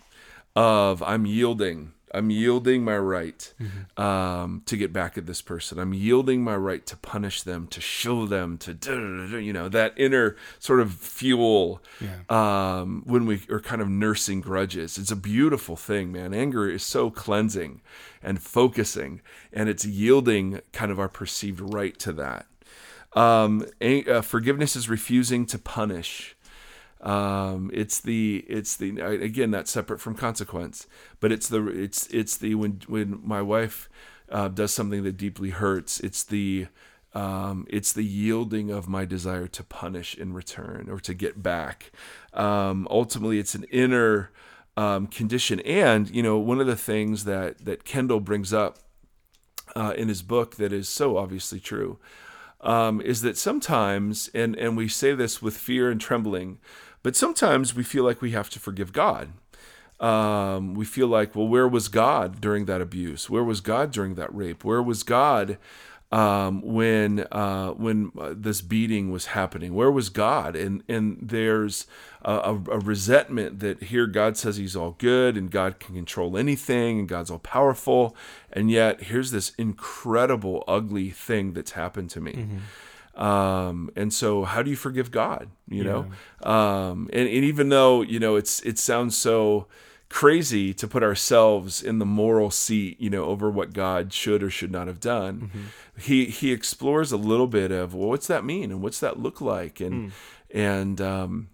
of 0.55 1.01
I'm 1.03 1.25
yielding 1.25 1.93
I'm 2.13 2.29
yielding 2.29 2.83
my 2.83 2.97
right 2.97 3.53
mm-hmm. 3.59 4.01
um, 4.01 4.61
to 4.65 4.77
get 4.77 4.91
back 4.91 5.17
at 5.17 5.25
this 5.25 5.41
person. 5.41 5.79
I'm 5.79 5.93
yielding 5.93 6.43
my 6.43 6.55
right 6.55 6.85
to 6.87 6.97
punish 6.97 7.41
them, 7.41 7.67
to 7.67 7.81
show 7.81 8.25
them, 8.25 8.57
to 8.59 9.39
you 9.39 9.53
know 9.53 9.69
that 9.69 9.93
inner 9.97 10.35
sort 10.59 10.79
of 10.79 10.93
fuel 10.93 11.81
yeah. 11.99 12.19
um, 12.29 13.03
when 13.05 13.25
we 13.25 13.41
are 13.49 13.59
kind 13.59 13.81
of 13.81 13.89
nursing 13.89 14.41
grudges. 14.41 14.97
It's 14.97 15.11
a 15.11 15.15
beautiful 15.15 15.75
thing, 15.75 16.11
man. 16.11 16.33
Anger 16.33 16.69
is 16.69 16.83
so 16.83 17.09
cleansing 17.09 17.81
and 18.23 18.41
focusing, 18.41 19.21
and 19.53 19.69
it's 19.69 19.85
yielding 19.85 20.61
kind 20.73 20.91
of 20.91 20.99
our 20.99 21.09
perceived 21.09 21.61
right 21.61 21.97
to 21.99 22.13
that. 22.13 22.45
Um, 23.13 23.65
uh, 23.81 24.21
forgiveness 24.21 24.75
is 24.75 24.89
refusing 24.89 25.45
to 25.47 25.57
punish. 25.57 26.35
Um, 27.01 27.71
it's 27.73 27.99
the 27.99 28.45
it's 28.47 28.75
the 28.75 28.99
again 28.99 29.51
that's 29.51 29.71
separate 29.71 30.01
from 30.01 30.15
consequence, 30.15 30.85
but 31.19 31.31
it's 31.31 31.47
the 31.47 31.65
it's 31.67 32.07
it's 32.07 32.37
the 32.37 32.55
when 32.55 32.81
when 32.87 33.21
my 33.23 33.41
wife 33.41 33.89
uh, 34.29 34.49
does 34.49 34.73
something 34.73 35.03
that 35.03 35.17
deeply 35.17 35.51
hurts, 35.51 35.99
it's 36.01 36.23
the 36.23 36.67
um, 37.13 37.65
it's 37.69 37.93
the 37.93 38.03
yielding 38.03 38.69
of 38.69 38.87
my 38.87 39.05
desire 39.05 39.47
to 39.47 39.63
punish 39.63 40.15
in 40.15 40.33
return 40.33 40.87
or 40.89 40.99
to 40.99 41.13
get 41.13 41.41
back. 41.41 41.91
Um, 42.33 42.87
ultimately, 42.91 43.39
it's 43.39 43.55
an 43.55 43.65
inner 43.71 44.31
um, 44.75 45.07
condition, 45.07 45.61
and 45.61 46.09
you 46.13 46.21
know 46.21 46.37
one 46.37 46.59
of 46.59 46.67
the 46.67 46.75
things 46.75 47.23
that 47.23 47.65
that 47.65 47.85
Kendall 47.85 48.19
brings 48.19 48.53
up 48.53 48.79
uh, 49.75 49.93
in 49.95 50.09
his 50.09 50.21
book 50.21 50.57
that 50.57 50.73
is 50.73 50.89
so 50.89 51.17
obviously 51.17 51.59
true 51.59 51.97
um, 52.61 52.99
is 53.01 53.21
that 53.21 53.37
sometimes, 53.37 54.29
and 54.33 54.55
and 54.55 54.75
we 54.75 54.87
say 54.87 55.13
this 55.13 55.41
with 55.41 55.57
fear 55.57 55.89
and 55.89 55.99
trembling 55.99 56.59
but 57.03 57.15
sometimes 57.15 57.75
we 57.75 57.83
feel 57.83 58.03
like 58.03 58.21
we 58.21 58.31
have 58.31 58.49
to 58.51 58.59
forgive 58.59 58.93
God. 58.93 59.29
Um, 59.99 60.75
we 60.75 60.85
feel 60.85 61.07
like, 61.07 61.35
well, 61.35 61.47
where 61.47 61.67
was 61.67 61.89
God 61.89 62.39
during 62.39 62.65
that 62.65 62.81
abuse? 62.81 63.29
Where 63.29 63.43
was 63.43 63.59
God 63.59 63.91
during 63.91 64.15
that 64.15 64.33
rape? 64.33 64.63
Where 64.63 64.81
was 64.81 65.03
God 65.03 65.57
um, 66.11 66.61
when 66.61 67.27
uh, 67.31 67.71
when 67.71 68.11
uh, 68.17 68.33
this 68.35 68.61
beating 68.61 69.11
was 69.11 69.27
happening? 69.27 69.75
Where 69.75 69.91
was 69.91 70.09
God? 70.09 70.55
And 70.55 70.83
and 70.87 71.17
there's 71.21 71.85
a, 72.23 72.57
a, 72.69 72.79
resentment 72.79 73.59
that 73.59 73.83
here 73.83 74.07
God 74.07 74.35
says 74.35 74.57
He's 74.57 74.75
all 74.75 74.95
good 74.97 75.37
and 75.37 75.51
God 75.51 75.79
can 75.79 75.95
control 75.95 76.37
anything 76.37 76.99
and 76.99 77.07
God's 77.07 77.29
all 77.29 77.39
powerful, 77.39 78.15
and 78.51 78.71
yet 78.71 79.03
here's 79.03 79.31
this 79.31 79.51
incredible 79.57 80.63
ugly 80.67 81.11
thing 81.11 81.53
that's 81.53 81.71
happened 81.71 82.09
to 82.11 82.21
me. 82.21 82.33
Mm-hmm. 82.33 82.57
Um, 83.19 83.91
and 83.97 84.13
so 84.13 84.45
how 84.45 84.63
do 84.63 84.69
you 84.69 84.77
forgive 84.77 85.11
God? 85.11 85.49
You 85.67 85.83
yeah. 85.83 85.91
know? 85.91 86.49
Um, 86.49 87.09
and, 87.11 87.27
and 87.27 87.43
even 87.43 87.67
though, 87.67 88.01
you 88.01 88.17
know, 88.17 88.37
it's, 88.37 88.61
it 88.61 88.79
sounds 88.79 89.17
so 89.17 89.67
crazy 90.07 90.73
to 90.73 90.87
put 90.87 91.03
ourselves 91.03 91.83
in 91.83 91.99
the 91.99 92.05
moral 92.05 92.49
seat, 92.49 92.99
you 92.99 93.09
know, 93.09 93.25
over 93.25 93.51
what 93.51 93.73
God 93.73 94.13
should 94.13 94.41
or 94.41 94.49
should 94.49 94.71
not 94.71 94.87
have 94.87 95.01
done. 95.01 95.41
Mm-hmm. 95.41 95.63
He, 95.99 96.25
he 96.27 96.53
explores 96.53 97.11
a 97.11 97.17
little 97.17 97.45
bit 97.45 97.71
of, 97.71 97.93
well, 97.93 98.07
what's 98.07 98.27
that 98.27 98.45
mean? 98.45 98.71
And 98.71 98.81
what's 98.81 99.01
that 99.01 99.19
look 99.19 99.41
like? 99.41 99.81
And, 99.81 100.11
mm. 100.11 100.11
and, 100.51 101.01
um, 101.01 101.49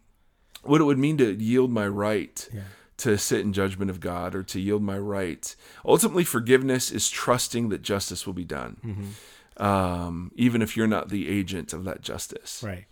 what 0.62 0.82
it 0.82 0.86
would 0.86 1.00
mean 1.00 1.18
to 1.18 1.34
yield 1.34 1.72
my 1.72 1.88
right 1.88 2.48
yeah. 2.54 2.62
to 2.98 3.18
sit 3.18 3.42
in 3.42 3.54
judgment 3.54 3.90
of 3.90 4.00
God 4.00 4.36
or 4.36 4.44
to 4.44 4.60
yield 4.60 4.84
my 4.84 4.98
right. 4.98 5.56
Ultimately, 5.84 6.24
forgiveness 6.24 6.92
is 6.92 7.10
trusting 7.10 7.70
that 7.70 7.82
justice 7.82 8.26
will 8.26 8.34
be 8.34 8.46
done. 8.46 8.78
Mm-hmm 8.86 9.10
um, 9.58 10.32
even 10.36 10.62
if 10.62 10.76
you're 10.76 10.88
not 10.88 11.10
the 11.10 11.30
agent 11.30 11.74
of 11.74 11.84
that 11.86 12.02
justice. 12.02 12.62
Right. 12.64 12.86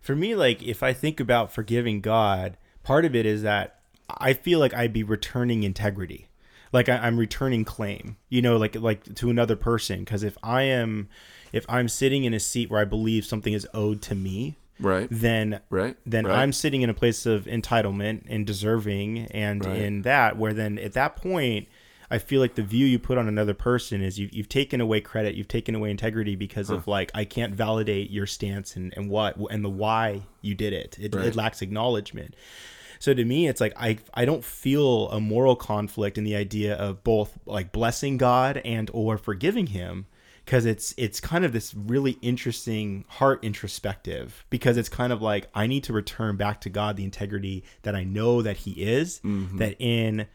For 0.00 0.16
me, 0.16 0.34
like 0.34 0.62
if 0.62 0.82
I 0.82 0.92
think 0.92 1.20
about 1.20 1.52
forgiving 1.52 2.00
God, 2.00 2.56
part 2.82 3.04
of 3.04 3.14
it 3.14 3.26
is 3.26 3.42
that 3.42 3.80
I 4.08 4.32
feel 4.32 4.58
like 4.58 4.74
I'd 4.74 4.92
be 4.92 5.02
returning 5.02 5.62
integrity, 5.62 6.28
like 6.72 6.88
I, 6.88 7.06
am 7.06 7.18
returning 7.18 7.64
claim. 7.64 8.16
You 8.28 8.42
know, 8.42 8.56
like 8.56 8.74
like 8.76 9.14
to 9.16 9.30
another 9.30 9.56
person. 9.56 10.00
Because 10.00 10.22
if 10.22 10.38
I 10.42 10.62
am, 10.62 11.08
if 11.52 11.66
I'm 11.68 11.88
sitting 11.88 12.24
in 12.24 12.34
a 12.34 12.40
seat 12.40 12.70
where 12.70 12.80
I 12.80 12.84
believe 12.84 13.24
something 13.24 13.52
is 13.52 13.66
owed 13.74 14.02
to 14.02 14.14
me, 14.14 14.56
right 14.80 15.08
then 15.10 15.60
right 15.68 15.96
then 16.06 16.26
right. 16.26 16.38
i'm 16.38 16.52
sitting 16.52 16.82
in 16.82 16.90
a 16.90 16.94
place 16.94 17.26
of 17.26 17.44
entitlement 17.44 18.22
and 18.28 18.46
deserving 18.46 19.26
and 19.30 19.64
right. 19.64 19.76
in 19.76 20.02
that 20.02 20.36
where 20.36 20.54
then 20.54 20.78
at 20.78 20.94
that 20.94 21.16
point 21.16 21.68
I 22.10 22.18
feel 22.18 22.40
like 22.40 22.56
the 22.56 22.62
view 22.62 22.86
you 22.86 22.98
put 22.98 23.18
on 23.18 23.28
another 23.28 23.54
person 23.54 24.02
is 24.02 24.18
you've, 24.18 24.32
you've 24.34 24.48
taken 24.48 24.80
away 24.80 25.00
credit, 25.00 25.36
you've 25.36 25.48
taken 25.48 25.74
away 25.74 25.90
integrity 25.90 26.34
because 26.34 26.68
huh. 26.68 26.76
of 26.76 26.88
like 26.88 27.10
I 27.14 27.24
can't 27.24 27.54
validate 27.54 28.10
your 28.10 28.26
stance 28.26 28.74
and, 28.76 28.92
and 28.96 29.08
what 29.08 29.36
and 29.50 29.64
the 29.64 29.70
why 29.70 30.22
you 30.42 30.54
did 30.54 30.72
it. 30.72 30.96
It, 31.00 31.14
right. 31.14 31.26
it 31.26 31.36
lacks 31.36 31.62
acknowledgement. 31.62 32.34
So 32.98 33.14
to 33.14 33.24
me, 33.24 33.48
it's 33.48 33.60
like 33.60 33.72
I 33.76 33.98
I 34.12 34.24
don't 34.24 34.44
feel 34.44 35.08
a 35.10 35.20
moral 35.20 35.56
conflict 35.56 36.18
in 36.18 36.24
the 36.24 36.36
idea 36.36 36.74
of 36.74 37.04
both 37.04 37.38
like 37.46 37.72
blessing 37.72 38.18
God 38.18 38.60
and 38.64 38.90
or 38.92 39.16
forgiving 39.16 39.68
Him 39.68 40.06
because 40.44 40.66
it's 40.66 40.92
it's 40.96 41.20
kind 41.20 41.44
of 41.44 41.52
this 41.52 41.74
really 41.74 42.18
interesting 42.22 43.04
heart 43.08 43.44
introspective 43.44 44.44
because 44.50 44.76
it's 44.76 44.88
kind 44.88 45.12
of 45.12 45.22
like 45.22 45.48
I 45.54 45.68
need 45.68 45.84
to 45.84 45.92
return 45.92 46.36
back 46.36 46.60
to 46.62 46.70
God 46.70 46.96
the 46.96 47.04
integrity 47.04 47.62
that 47.82 47.94
I 47.94 48.02
know 48.02 48.42
that 48.42 48.58
He 48.58 48.72
is 48.72 49.20
mm-hmm. 49.20 49.58
that 49.58 49.76
in 49.78 50.26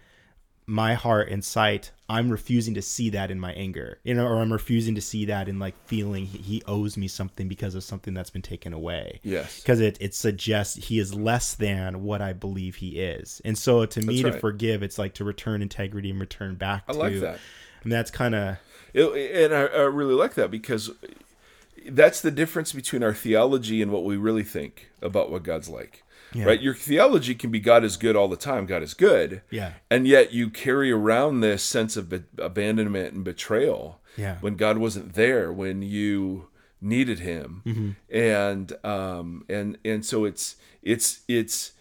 my 0.67 0.95
heart 0.95 1.29
and 1.29 1.43
sight, 1.43 1.91
I'm 2.09 2.29
refusing 2.29 2.73
to 2.73 2.81
see 2.81 3.09
that 3.11 3.29
in 3.29 3.39
my 3.39 3.53
anger, 3.53 3.99
you 4.03 4.13
know, 4.13 4.25
or 4.25 4.37
I'm 4.37 4.51
refusing 4.51 4.95
to 4.95 5.01
see 5.01 5.25
that 5.25 5.47
in 5.47 5.59
like 5.59 5.75
feeling 5.85 6.25
he, 6.25 6.39
he 6.39 6.63
owes 6.67 6.97
me 6.97 7.07
something 7.07 7.47
because 7.47 7.75
of 7.75 7.83
something 7.83 8.13
that's 8.13 8.29
been 8.31 8.41
taken 8.41 8.73
away. 8.73 9.19
Yes. 9.23 9.59
Because 9.61 9.79
it, 9.79 9.97
it 10.01 10.15
suggests 10.15 10.75
he 10.87 10.97
is 10.99 11.13
less 11.13 11.53
than 11.53 12.03
what 12.03 12.21
I 12.21 12.33
believe 12.33 12.77
he 12.77 12.99
is. 12.99 13.41
And 13.45 13.57
so 13.57 13.85
to 13.85 14.01
me, 14.01 14.23
That's 14.23 14.35
to 14.35 14.39
forgive, 14.39 14.81
it's 14.81 14.97
like 14.97 15.13
to 15.15 15.23
return 15.23 15.61
integrity 15.61 16.09
and 16.09 16.19
return 16.19 16.55
back 16.55 16.83
I 16.87 16.93
to. 16.93 16.97
like 16.99 17.19
that. 17.19 17.39
And 17.83 17.91
that's 17.91 18.09
kind 18.09 18.33
of, 18.33 18.57
and 18.93 19.53
I, 19.53 19.65
I 19.65 19.81
really 19.81 20.15
like 20.15 20.33
that 20.33 20.49
because 20.49 20.91
that's 21.87 22.21
the 22.21 22.31
difference 22.31 22.73
between 22.73 23.03
our 23.03 23.13
theology 23.13 23.81
and 23.81 23.91
what 23.91 24.03
we 24.03 24.17
really 24.17 24.43
think 24.43 24.89
about 25.01 25.29
what 25.29 25.43
God's 25.43 25.69
like. 25.69 26.01
Yeah. 26.35 26.45
Right? 26.45 26.61
Your 26.61 26.73
theology 26.75 27.33
can 27.35 27.49
be 27.49 27.59
God 27.59 27.83
is 27.83 27.97
good 27.97 28.15
all 28.15 28.27
the 28.27 28.35
time. 28.37 28.65
God 28.65 28.83
is 28.83 28.93
good. 28.93 29.41
Yeah. 29.49 29.73
And 29.89 30.07
yet 30.07 30.33
you 30.33 30.49
carry 30.49 30.91
around 30.91 31.39
this 31.39 31.63
sense 31.63 31.95
of 31.97 32.09
be- 32.09 32.23
abandonment 32.37 33.13
and 33.13 33.23
betrayal. 33.23 34.01
Yeah. 34.17 34.37
When 34.41 34.55
God 34.55 34.77
wasn't 34.77 35.13
there, 35.13 35.51
when 35.51 35.81
you 35.81 36.49
needed 36.81 37.19
Him, 37.19 37.61
Mm-hmm. 37.65 37.89
and 38.15 38.85
um 38.85 39.45
and 39.49 39.77
and 39.85 40.05
so 40.05 40.25
it's 40.25 40.55
it's 40.83 41.21
it's 41.27 41.71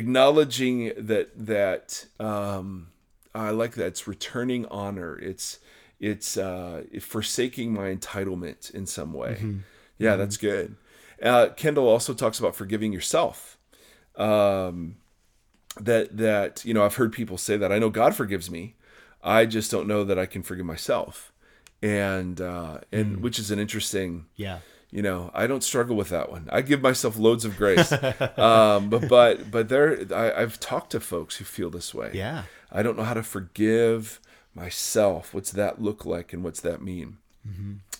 acknowledging 0.00 0.92
that 0.96 1.30
that 1.36 2.06
um 2.20 2.88
I 3.34 3.50
like 3.50 3.74
that 3.74 3.86
it's 3.86 4.06
returning 4.06 4.66
honor. 4.66 5.18
It's 5.18 5.58
it's 5.98 6.36
uh 6.36 6.84
forsaking 7.00 7.72
my 7.72 7.94
entitlement 7.94 8.72
in 8.72 8.86
some 8.86 9.12
way. 9.12 9.56
Yeah, 9.98 10.16
that's 10.16 10.36
good. 10.36 10.76
Uh, 11.22 11.48
Kendall 11.56 11.88
also 11.88 12.12
talks 12.12 12.38
about 12.38 12.54
forgiving 12.54 12.92
yourself 12.92 13.55
um, 14.16 14.96
that 15.80 16.16
that 16.16 16.64
you 16.64 16.74
know 16.74 16.84
I've 16.84 16.96
heard 16.96 17.12
people 17.12 17.38
say 17.38 17.56
that 17.56 17.72
I 17.72 17.78
know 17.78 17.90
God 17.90 18.14
forgives 18.14 18.50
me, 18.50 18.74
I 19.22 19.46
just 19.46 19.70
don't 19.70 19.86
know 19.86 20.04
that 20.04 20.18
I 20.18 20.26
can 20.26 20.42
forgive 20.42 20.66
myself, 20.66 21.32
and 21.82 22.40
uh, 22.40 22.78
and 22.92 23.22
which 23.22 23.38
is 23.38 23.50
an 23.50 23.58
interesting 23.58 24.26
yeah. 24.36 24.60
you 24.90 25.02
know 25.02 25.30
I 25.34 25.46
don't 25.46 25.64
struggle 25.64 25.96
with 25.96 26.08
that 26.10 26.30
one. 26.30 26.48
I 26.50 26.62
give 26.62 26.80
myself 26.80 27.16
loads 27.16 27.44
of 27.44 27.56
grace, 27.56 27.92
um, 28.38 28.88
but 28.88 29.08
but 29.08 29.50
but 29.50 29.68
there 29.68 30.06
I, 30.14 30.42
I've 30.42 30.58
talked 30.60 30.92
to 30.92 31.00
folks 31.00 31.36
who 31.36 31.44
feel 31.44 31.70
this 31.70 31.94
way. 31.94 32.10
Yeah. 32.14 32.44
I 32.72 32.82
don't 32.82 32.96
know 32.96 33.04
how 33.04 33.14
to 33.14 33.22
forgive 33.22 34.20
myself. 34.54 35.32
What's 35.32 35.52
that 35.52 35.80
look 35.80 36.04
like, 36.04 36.32
and 36.32 36.42
what's 36.42 36.60
that 36.60 36.82
mean? 36.82 37.18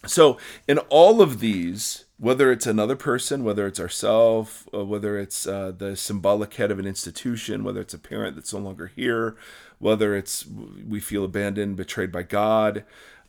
So, 0.06 0.38
in 0.66 0.78
all 0.88 1.22
of 1.22 1.40
these, 1.40 2.05
whether 2.18 2.50
it's 2.50 2.66
another 2.66 2.96
person, 2.96 3.44
whether 3.44 3.66
it's 3.66 3.80
ourselves, 3.80 4.64
whether 4.72 5.18
it's 5.18 5.46
uh, 5.46 5.72
the 5.76 5.96
symbolic 5.96 6.54
head 6.54 6.70
of 6.70 6.78
an 6.78 6.86
institution, 6.86 7.62
whether 7.62 7.80
it's 7.80 7.94
a 7.94 7.98
parent 7.98 8.36
that's 8.36 8.54
no 8.54 8.60
longer 8.60 8.86
here, 8.86 9.36
whether 9.78 10.16
it's 10.16 10.46
we 10.46 10.98
feel 10.98 11.24
abandoned, 11.24 11.76
betrayed 11.76 12.10
by 12.10 12.22
God, 12.22 12.84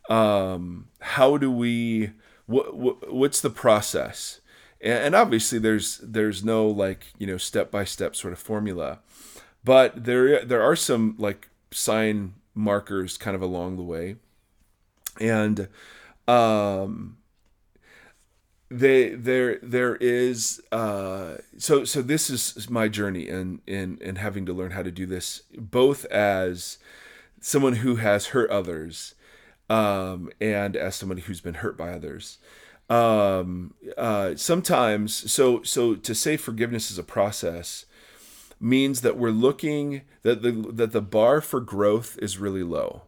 um, 0.09 0.87
how 0.99 1.37
do 1.37 1.51
we? 1.51 2.11
What, 2.45 2.77
what 2.77 3.13
what's 3.13 3.41
the 3.41 3.49
process? 3.49 4.39
And, 4.79 5.05
and 5.05 5.15
obviously, 5.15 5.59
there's 5.59 5.97
there's 5.97 6.45
no 6.45 6.67
like 6.67 7.07
you 7.17 7.27
know 7.27 7.37
step 7.37 7.69
by 7.69 7.83
step 7.83 8.15
sort 8.15 8.31
of 8.31 8.39
formula, 8.39 8.99
but 9.65 10.05
there 10.05 10.45
there 10.45 10.61
are 10.61 10.77
some 10.77 11.15
like 11.17 11.49
sign 11.71 12.35
markers 12.55 13.17
kind 13.17 13.35
of 13.35 13.41
along 13.41 13.75
the 13.75 13.83
way, 13.83 14.15
and 15.19 15.67
um 16.25 17.17
they 18.69 19.09
there 19.09 19.59
there 19.63 19.95
is 19.95 20.61
uh 20.71 21.35
so 21.57 21.85
so 21.85 22.01
this 22.01 22.29
is 22.29 22.69
my 22.69 22.87
journey 22.87 23.27
in 23.27 23.61
in 23.65 23.97
in 24.01 24.17
having 24.17 24.45
to 24.45 24.53
learn 24.53 24.71
how 24.71 24.83
to 24.83 24.91
do 24.91 25.05
this 25.05 25.43
both 25.57 26.05
as 26.05 26.77
someone 27.39 27.77
who 27.77 27.95
has 27.95 28.27
hurt 28.27 28.49
others 28.49 29.15
um 29.69 30.29
and 30.41 30.75
as 30.75 30.95
somebody 30.95 31.21
who's 31.21 31.41
been 31.41 31.55
hurt 31.55 31.77
by 31.77 31.91
others. 31.91 32.39
Um 32.89 33.73
uh 33.97 34.35
sometimes 34.35 35.31
so 35.31 35.63
so 35.63 35.95
to 35.95 36.13
say 36.15 36.35
forgiveness 36.35 36.91
is 36.91 36.97
a 36.97 37.03
process 37.03 37.85
means 38.59 39.01
that 39.01 39.17
we're 39.17 39.29
looking 39.29 40.01
that 40.23 40.41
the 40.41 40.51
that 40.51 40.91
the 40.91 41.01
bar 41.01 41.39
for 41.41 41.61
growth 41.61 42.17
is 42.21 42.37
really 42.37 42.63
low. 42.63 43.03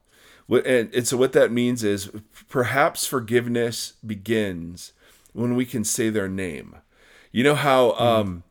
And, 0.49 0.93
and 0.95 1.07
so 1.07 1.15
what 1.15 1.33
that 1.33 1.51
means 1.51 1.83
is 1.83 2.09
perhaps 2.49 3.05
forgiveness 3.05 3.93
begins 4.05 4.93
when 5.33 5.55
we 5.55 5.65
can 5.65 5.83
say 5.83 6.09
their 6.09 6.27
name. 6.29 6.75
You 7.31 7.43
know 7.43 7.55
how 7.55 7.91
um 7.93 8.43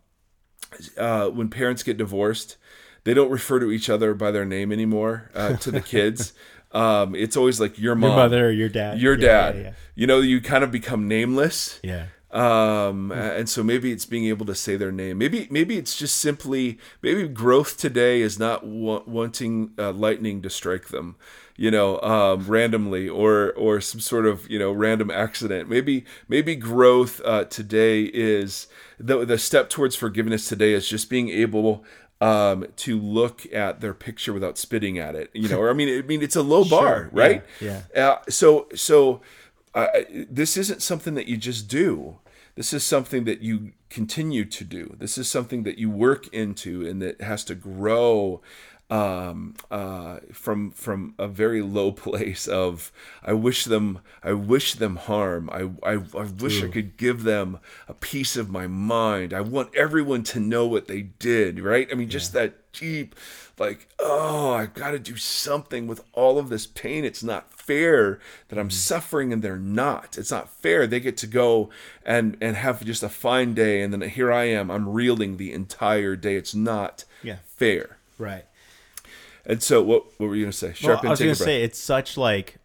uh 0.96 1.28
when 1.28 1.48
parents 1.48 1.82
get 1.82 1.96
divorced 1.96 2.56
they 3.04 3.14
don't 3.14 3.30
refer 3.30 3.58
to 3.60 3.70
each 3.70 3.88
other 3.88 4.12
by 4.14 4.30
their 4.30 4.44
name 4.44 4.70
anymore 4.72 5.30
uh, 5.34 5.56
to 5.56 5.70
the 5.70 5.80
kids. 5.80 6.32
Um 6.70 7.14
it's 7.14 7.34
always 7.34 7.58
like 7.60 7.78
your 7.78 7.94
mom 7.94 8.10
Your 8.10 8.16
mother 8.18 8.46
or 8.48 8.50
your 8.50 8.68
dad. 8.68 9.00
your 9.00 9.14
Yeah, 9.18 9.52
dad. 9.52 9.56
Yeah. 9.56 9.72
you 9.94 10.06
know 10.06 10.20
you 10.20 10.38
kind 10.42 10.62
of 10.62 10.70
become 10.70 11.08
nameless. 11.08 11.80
Yeah. 11.82 12.08
um 12.30 13.10
and 13.10 13.48
so 13.48 13.62
maybe 13.62 13.90
it's 13.90 14.04
being 14.04 14.26
able 14.26 14.44
to 14.44 14.54
say 14.54 14.76
their 14.76 14.92
name. 14.92 15.16
Maybe 15.16 15.48
maybe 15.50 15.78
it's 15.78 15.96
just 15.96 16.16
simply 16.16 16.78
maybe 17.00 17.26
growth 17.26 17.78
today 17.78 18.20
is 18.20 18.38
not 18.38 18.66
wa- 18.66 19.02
wanting 19.06 19.70
uh, 19.78 19.92
lightning 19.92 20.42
to 20.42 20.50
strike 20.50 20.88
them 20.88 21.16
you 21.59 21.71
know 21.71 22.01
um 22.01 22.47
randomly 22.47 23.07
or 23.07 23.53
or 23.53 23.83
some 23.83 24.01
sort 24.01 24.25
of 24.25 24.49
you 24.49 24.59
know 24.59 24.73
random 24.73 25.11
accident 25.11 25.68
maybe 25.68 26.07
maybe 26.27 26.57
growth 26.57 27.21
uh 27.27 27.44
today 27.44 28.05
is 28.05 28.66
the 28.99 29.27
the 29.27 29.37
step 29.37 29.68
towards 29.68 29.94
forgiveness 29.94 30.49
today 30.49 30.73
is 30.73 30.88
just 30.88 31.11
being 31.11 31.29
able 31.29 31.85
um 32.23 32.66
to 32.77 32.99
look 32.99 33.47
at 33.53 33.81
their 33.81 33.92
picture 33.92 34.33
without 34.33 34.57
spitting 34.57 34.99
at 34.99 35.14
it 35.14 35.29
you 35.35 35.49
know 35.49 35.59
or 35.59 35.68
i 35.68 35.73
mean 35.75 35.99
i 35.99 36.03
mean 36.07 36.23
it's 36.23 36.37
a 36.37 36.42
low 36.42 36.64
bar 36.71 37.11
yeah, 37.12 37.21
right 37.21 37.44
yeah. 37.61 37.83
uh, 37.94 38.18
so 38.29 38.66
so 38.75 39.21
uh, 39.75 39.87
this 40.29 40.57
isn't 40.57 40.83
something 40.83 41.14
that 41.14 41.27
you 41.27 41.37
just 41.37 41.68
do. 41.68 42.18
This 42.57 42.73
is 42.73 42.83
something 42.83 43.25
that 43.25 43.42
you 43.42 43.73
continue 43.90 44.44
to 44.44 44.64
do. 44.64 44.97
This 44.99 45.16
is 45.16 45.29
something 45.29 45.62
that 45.62 45.79
you 45.79 45.88
work 45.88 46.27
into 46.35 46.87
and 46.87 47.01
that 47.01 47.21
has 47.21 47.44
to 47.44 47.55
grow 47.55 48.40
um, 48.90 49.55
uh, 49.70 50.18
from 50.33 50.70
from 50.70 51.14
a 51.18 51.29
very 51.29 51.61
low 51.62 51.92
place 52.07 52.46
of 52.46 52.90
I 53.22 53.33
wish 53.35 53.64
them 53.64 54.01
I 54.22 54.33
wish 54.33 54.74
them 54.74 54.96
harm. 54.96 55.51
I 55.53 55.70
I, 55.83 55.94
I 56.16 56.24
wish 56.24 56.62
I 56.62 56.68
could 56.68 56.96
give 56.96 57.22
them 57.24 57.59
a 57.87 57.94
piece 57.94 58.37
of 58.37 58.51
my 58.51 58.66
mind. 58.66 59.33
I 59.35 59.40
want 59.42 59.74
everyone 59.74 60.22
to 60.24 60.40
know 60.40 60.66
what 60.66 60.88
they 60.88 61.03
did. 61.03 61.61
Right? 61.61 61.88
I 61.90 61.94
mean, 61.94 62.09
just 62.09 62.33
that 62.33 62.55
deep 62.72 63.16
like 63.59 63.88
oh 63.98 64.53
i 64.53 64.66
got 64.66 64.92
to 64.92 64.98
do 65.01 65.16
something 65.16 65.88
with 65.88 66.01
all 66.12 66.38
of 66.38 66.48
this 66.48 66.64
pain 66.66 67.05
it's 67.05 67.24
not 67.24 67.51
fair 67.51 68.20
that 68.48 68.59
i'm 68.59 68.70
suffering 68.70 69.33
and 69.33 69.42
they're 69.42 69.57
not 69.57 70.16
it's 70.16 70.31
not 70.31 70.48
fair 70.48 70.87
they 70.87 71.01
get 71.01 71.16
to 71.16 71.27
go 71.27 71.68
and 72.05 72.37
and 72.40 72.55
have 72.57 72.85
just 72.85 73.03
a 73.03 73.09
fine 73.09 73.53
day 73.55 73.81
and 73.81 73.92
then 73.92 74.03
here 74.03 74.31
i 74.31 74.44
am 74.44 74.70
i'm 74.70 74.88
reeling 74.88 75.38
the 75.38 75.53
entire 75.53 76.14
day 76.14 76.37
it's 76.37 76.55
not 76.55 77.05
Yeah. 77.22 77.38
fair 77.57 77.96
Right. 78.16 78.44
And 79.48 79.62
so 79.62 79.82
what 79.82 80.04
what 80.18 80.28
were 80.28 80.37
you 80.37 80.44
gonna 80.44 80.52
say 80.52 80.68
Well, 80.68 80.74
sharpen 80.74 81.08
I 81.08 81.11
was 81.11 81.18
gonna 81.18 81.34
say 81.34 81.62
it's 81.62 81.78
such 81.78 82.16
like 82.16 82.58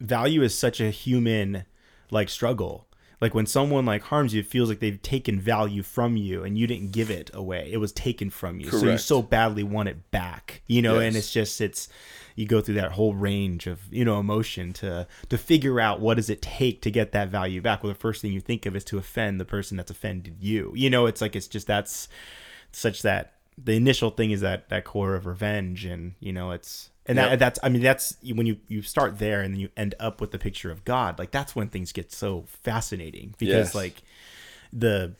value 0.00 0.42
is 0.42 0.58
such 0.58 0.80
a 0.80 0.90
human 0.90 1.64
like 2.10 2.28
struggle. 2.28 2.86
Like 3.20 3.34
when 3.34 3.46
someone 3.46 3.84
like 3.84 4.02
harms 4.02 4.32
you, 4.32 4.40
it 4.40 4.46
feels 4.46 4.68
like 4.68 4.78
they've 4.78 5.02
taken 5.02 5.40
value 5.40 5.82
from 5.82 6.16
you 6.16 6.44
and 6.44 6.56
you 6.56 6.68
didn't 6.68 6.92
give 6.92 7.10
it 7.10 7.30
away. 7.34 7.68
It 7.72 7.78
was 7.78 7.90
taken 7.92 8.30
from 8.30 8.60
you. 8.60 8.70
So 8.70 8.86
you 8.86 8.96
so 8.96 9.22
badly 9.22 9.64
want 9.64 9.88
it 9.88 10.10
back. 10.12 10.62
You 10.68 10.82
know, 10.82 11.00
and 11.00 11.16
it's 11.16 11.32
just 11.32 11.60
it's 11.60 11.88
you 12.36 12.46
go 12.46 12.60
through 12.60 12.76
that 12.76 12.92
whole 12.92 13.14
range 13.14 13.66
of, 13.66 13.80
you 13.92 14.04
know, 14.04 14.20
emotion 14.20 14.72
to 14.74 15.08
to 15.28 15.36
figure 15.38 15.80
out 15.80 16.00
what 16.00 16.14
does 16.14 16.30
it 16.30 16.40
take 16.40 16.80
to 16.82 16.92
get 16.92 17.10
that 17.10 17.28
value 17.28 17.60
back. 17.60 17.82
Well, 17.82 17.92
the 17.92 17.98
first 17.98 18.22
thing 18.22 18.32
you 18.32 18.40
think 18.40 18.66
of 18.66 18.76
is 18.76 18.84
to 18.84 18.98
offend 18.98 19.40
the 19.40 19.44
person 19.44 19.76
that's 19.76 19.90
offended 19.90 20.36
you. 20.38 20.72
You 20.76 20.88
know, 20.88 21.06
it's 21.06 21.20
like 21.20 21.34
it's 21.34 21.48
just 21.48 21.66
that's 21.66 22.08
such 22.70 23.02
that 23.02 23.37
the 23.62 23.72
initial 23.72 24.10
thing 24.10 24.30
is 24.30 24.40
that 24.42 24.68
that 24.68 24.84
core 24.84 25.14
of 25.14 25.26
revenge 25.26 25.84
and 25.84 26.14
you 26.20 26.32
know 26.32 26.52
it's 26.52 26.90
and 27.06 27.16
Yep. 27.16 27.30
that, 27.30 27.38
that's 27.38 27.58
i 27.62 27.68
mean 27.68 27.82
that's 27.82 28.16
when 28.34 28.46
you 28.46 28.58
you 28.68 28.82
start 28.82 29.18
there 29.18 29.40
and 29.40 29.52
then 29.54 29.60
you 29.60 29.68
end 29.76 29.94
up 29.98 30.20
with 30.20 30.30
the 30.30 30.38
picture 30.38 30.70
of 30.70 30.84
god 30.84 31.18
like 31.18 31.30
that's 31.32 31.56
when 31.56 31.68
things 31.68 31.90
get 31.92 32.12
so 32.12 32.44
fascinating 32.62 33.34
because 33.38 33.68
Yes. 33.68 33.74
like 33.74 34.02
the 34.72 35.14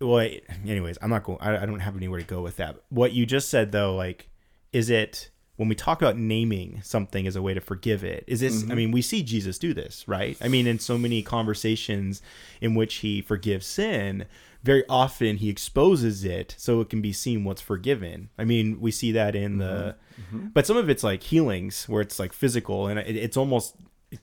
well 0.00 0.26
anyways 0.66 0.98
i'm 1.02 1.10
not 1.10 1.24
going 1.24 1.38
I, 1.40 1.62
I 1.62 1.66
don't 1.66 1.80
have 1.80 1.96
anywhere 1.96 2.20
to 2.20 2.26
go 2.26 2.42
with 2.42 2.56
that 2.58 2.76
what 2.90 3.12
you 3.12 3.26
just 3.26 3.48
said 3.48 3.72
though 3.72 3.96
like 3.96 4.28
is 4.72 4.88
it 4.90 5.30
when 5.60 5.68
we 5.68 5.74
talk 5.74 6.00
about 6.00 6.16
naming 6.16 6.80
something 6.82 7.26
as 7.26 7.36
a 7.36 7.42
way 7.42 7.52
to 7.52 7.60
forgive 7.60 8.02
it 8.02 8.24
is 8.26 8.40
this 8.40 8.62
i 8.62 8.66
mm-hmm. 8.66 8.76
mean 8.76 8.90
we 8.90 9.02
see 9.02 9.22
jesus 9.22 9.58
do 9.58 9.74
this 9.74 10.08
right? 10.08 10.36
I 10.40 10.48
mean 10.48 10.66
in 10.66 10.78
so 10.78 10.98
many 10.98 11.22
conversations 11.22 12.22
in 12.60 12.74
which 12.74 12.96
he 12.96 13.20
forgives 13.20 13.66
sin 13.66 14.26
very 14.62 14.84
often 14.88 15.36
he 15.36 15.48
exposes 15.48 16.24
it 16.24 16.54
so 16.58 16.80
it 16.80 16.90
can 16.90 17.00
be 17.00 17.12
seen 17.12 17.44
what's 17.44 17.62
forgiven. 17.62 18.28
I 18.38 18.44
mean 18.44 18.80
we 18.80 18.90
see 18.90 19.12
that 19.12 19.34
in 19.34 19.58
the 19.58 19.96
mm-hmm. 20.20 20.36
Mm-hmm. 20.36 20.46
but 20.48 20.66
some 20.66 20.76
of 20.76 20.90
it's 20.90 21.02
like 21.02 21.22
healings 21.22 21.88
where 21.88 22.02
it's 22.02 22.18
like 22.18 22.32
physical 22.32 22.86
and 22.86 22.98
it, 22.98 23.16
it's 23.16 23.36
almost 23.36 23.74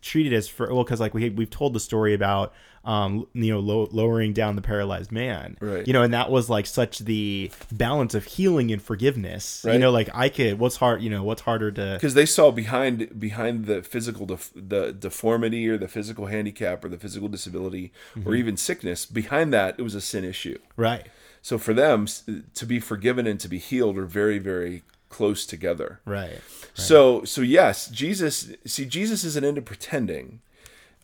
treat 0.02 0.32
it 0.32 0.36
as 0.36 0.48
for 0.48 0.74
well 0.74 0.84
because 0.84 1.00
like 1.00 1.14
we 1.14 1.30
we've 1.30 1.50
told 1.50 1.74
the 1.74 1.80
story 1.80 2.14
about 2.14 2.54
um 2.84 3.28
you 3.34 3.54
know 3.54 3.60
low, 3.60 3.88
lowering 3.92 4.34
down 4.34 4.56
the 4.56 4.62
paralyzed 4.62 5.12
man. 5.12 5.58
Right. 5.62 5.88
you 5.88 5.94
know 5.94 6.04
and 6.04 6.14
that 6.14 6.30
was 6.30 6.50
like 6.50 6.66
such 6.66 7.00
the 7.00 7.52
balance 7.72 8.14
of 8.14 8.26
healing 8.26 8.72
and 8.72 8.82
forgiveness. 8.82 9.64
Right. 9.66 9.74
you 9.74 9.80
know 9.80 9.92
like 9.92 10.10
I 10.14 10.30
could 10.30 10.60
what's 10.60 10.78
hard 10.78 11.02
you 11.02 11.10
know 11.10 11.24
what's 11.24 11.42
harder 11.42 11.72
to 11.72 11.94
because 11.94 12.14
they 12.14 12.26
saw 12.26 12.52
behind 12.52 13.20
behind 13.20 13.66
the 13.66 13.82
physical 13.82 14.26
def- 14.26 14.52
the 14.56 14.92
deformity 14.92 15.68
or 15.70 15.78
the 15.78 15.88
physical 15.88 16.26
handicap 16.26 16.84
or 16.84 16.90
the 16.90 16.98
physical 16.98 17.28
disability 17.30 17.92
or 18.26 18.36
even 18.36 18.58
sickness 18.58 19.06
behind 19.06 19.54
that 19.54 19.76
it 19.78 19.84
was 19.84 19.96
a 19.96 20.02
sin 20.02 20.24
issue. 20.24 20.58
Right. 20.76 21.08
So 21.42 21.58
for 21.58 21.74
them 21.74 22.08
to 22.56 22.66
be 22.66 22.80
forgiven 22.80 23.26
and 23.26 23.40
to 23.40 23.48
be 23.48 23.58
healed 23.58 23.98
are 23.98 24.06
very 24.06 24.40
very 24.40 24.84
close 25.18 25.46
together. 25.46 26.00
Right 26.06 26.42
so 26.74 27.24
so 27.24 27.42
yes 27.42 27.88
jesus 27.88 28.52
see 28.66 28.86
jesus 28.86 29.24
isn't 29.24 29.44
into 29.44 29.62
pretending. 29.62 30.42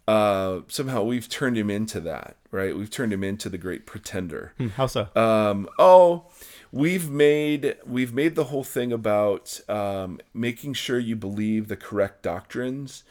Uh 0.08 0.62
somehow 0.68 1.04
we've 1.04 1.30
turned 1.30 1.58
him 1.58 1.70
into 1.70 2.00
that 2.02 2.36
right? 2.54 2.78
We've 2.78 2.90
turned 2.90 3.12
him 3.12 3.24
into 3.24 3.50
the 3.50 3.58
great 3.58 3.86
pretender. 3.86 4.54
Hmm, 4.58 4.68
how 4.70 4.86
so? 4.86 5.10
Um, 5.16 5.68
oh, 5.78 6.28
we've 6.72 7.10
made 7.10 7.76
we've 7.86 8.14
made 8.14 8.36
the 8.36 8.46
whole 8.46 8.64
thing 8.64 8.94
about 8.94 9.60
um, 9.68 10.22
making 10.34 10.76
sure 10.76 11.00
you 11.00 11.18
believe 11.18 11.68
the 11.68 11.76
correct 11.76 12.22
doctrines, 12.22 13.04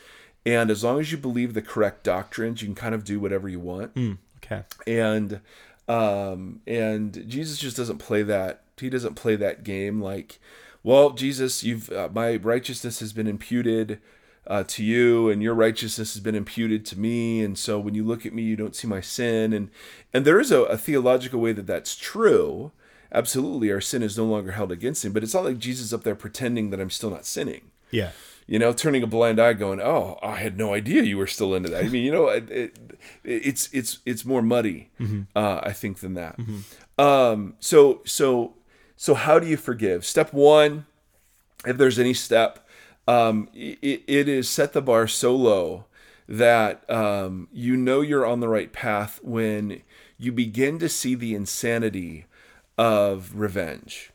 and 0.46 0.70
as 0.70 0.82
long 0.82 1.00
as 1.00 1.12
you 1.12 1.18
believe 1.18 1.52
the 1.52 1.60
correct 1.60 2.04
doctrines, 2.04 2.62
you 2.62 2.68
can 2.68 2.74
kind 2.74 2.94
of 2.94 3.04
do 3.04 3.20
whatever 3.20 3.48
you 3.48 3.60
want. 3.60 3.90
okay. 4.38 4.62
And 4.86 5.40
um, 5.88 6.60
and 6.66 7.24
Jesus 7.28 7.58
just 7.58 7.76
doesn't 7.76 7.98
play 7.98 8.22
that. 8.22 8.62
He 8.78 8.88
doesn't 8.88 9.14
play 9.14 9.36
that 9.36 9.64
game 9.64 10.00
like, 10.00 10.40
well, 10.82 11.10
Jesus, 11.10 11.62
you've 11.64 11.90
uh, 11.90 12.08
my 12.12 12.36
righteousness 12.36 13.00
has 13.00 13.12
been 13.12 13.26
imputed. 13.26 14.00
Uh, 14.44 14.64
to 14.64 14.82
you 14.82 15.30
and 15.30 15.40
your 15.40 15.54
righteousness 15.54 16.14
has 16.14 16.20
been 16.20 16.34
imputed 16.34 16.84
to 16.84 16.98
me. 16.98 17.44
And 17.44 17.56
so 17.56 17.78
when 17.78 17.94
you 17.94 18.02
look 18.04 18.26
at 18.26 18.32
me 18.32 18.42
you 18.42 18.56
don't 18.56 18.74
see 18.74 18.88
my 18.88 19.00
sin. 19.00 19.52
And 19.52 19.70
and 20.12 20.24
there 20.24 20.40
is 20.40 20.50
a, 20.50 20.62
a 20.62 20.76
theological 20.76 21.38
way 21.38 21.52
that 21.52 21.68
that's 21.68 21.94
true. 21.94 22.72
Absolutely 23.12 23.70
our 23.70 23.80
sin 23.80 24.02
is 24.02 24.18
no 24.18 24.24
longer 24.24 24.50
held 24.50 24.72
against 24.72 25.04
him 25.04 25.12
but 25.12 25.22
it's 25.22 25.32
not 25.32 25.44
like 25.44 25.58
jesus 25.58 25.92
up 25.92 26.02
there 26.02 26.16
pretending 26.16 26.70
that 26.70 26.80
i'm 26.80 26.90
still 26.90 27.10
not 27.10 27.24
sinning. 27.24 27.70
Yeah. 27.92 28.10
You 28.48 28.58
know 28.58 28.72
turning 28.72 29.04
a 29.04 29.06
blind 29.06 29.38
eye 29.40 29.52
going 29.52 29.80
oh 29.80 30.18
i 30.24 30.34
had 30.34 30.58
no 30.58 30.74
idea 30.74 31.04
you 31.04 31.18
were 31.18 31.28
still 31.28 31.54
into 31.54 31.68
that. 31.68 31.84
I 31.84 31.88
mean 31.88 32.02
you 32.04 32.10
know 32.10 32.26
it, 32.26 32.50
it, 32.50 32.76
it's 33.22 33.68
it's 33.72 33.98
it's 34.04 34.24
more 34.24 34.42
muddy 34.42 34.90
uh, 35.36 35.60
i 35.62 35.72
think 35.72 36.00
than 36.00 36.14
that. 36.14 36.36
Um 36.98 37.54
so 37.60 38.02
so 38.04 38.54
so 39.02 39.14
how 39.14 39.40
do 39.40 39.48
you 39.48 39.56
forgive? 39.56 40.06
Step 40.06 40.32
one 40.32 40.86
if 41.66 41.76
there's 41.76 41.98
any 41.98 42.14
step 42.14 42.64
um 43.08 43.48
it, 43.52 44.04
it 44.06 44.28
is 44.28 44.48
set 44.48 44.74
the 44.74 44.80
bar 44.80 45.08
so 45.08 45.34
low 45.34 45.86
that 46.28 46.88
um, 46.88 47.48
you 47.52 47.76
know 47.76 48.00
you're 48.00 48.24
on 48.24 48.38
the 48.38 48.48
right 48.48 48.72
path 48.72 49.18
when 49.24 49.82
you 50.18 50.30
begin 50.30 50.78
to 50.78 50.88
see 50.88 51.16
the 51.16 51.34
insanity 51.34 52.26
of 52.78 53.32
revenge. 53.34 54.12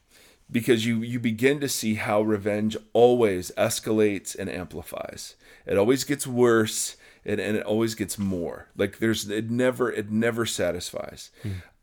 Because 0.50 0.86
you 0.86 1.02
you 1.02 1.20
begin 1.20 1.60
to 1.60 1.68
see 1.68 1.96
how 1.96 2.22
revenge 2.22 2.78
always 2.94 3.52
escalates 3.58 4.40
and 4.40 4.50
amplifies. 4.50 5.36
It 5.66 5.78
always 5.78 6.06
gets 6.06 6.26
worse 6.26 6.96
and, 7.28 7.42
and 7.42 7.58
it 7.58 7.64
always 7.64 7.94
gets 7.94 8.18
more. 8.18 8.70
Like 8.78 9.00
there's 9.00 9.30
it 9.30 9.52
never 9.52 9.92
it 9.92 10.10
never 10.10 10.46
satisfies. 10.46 11.30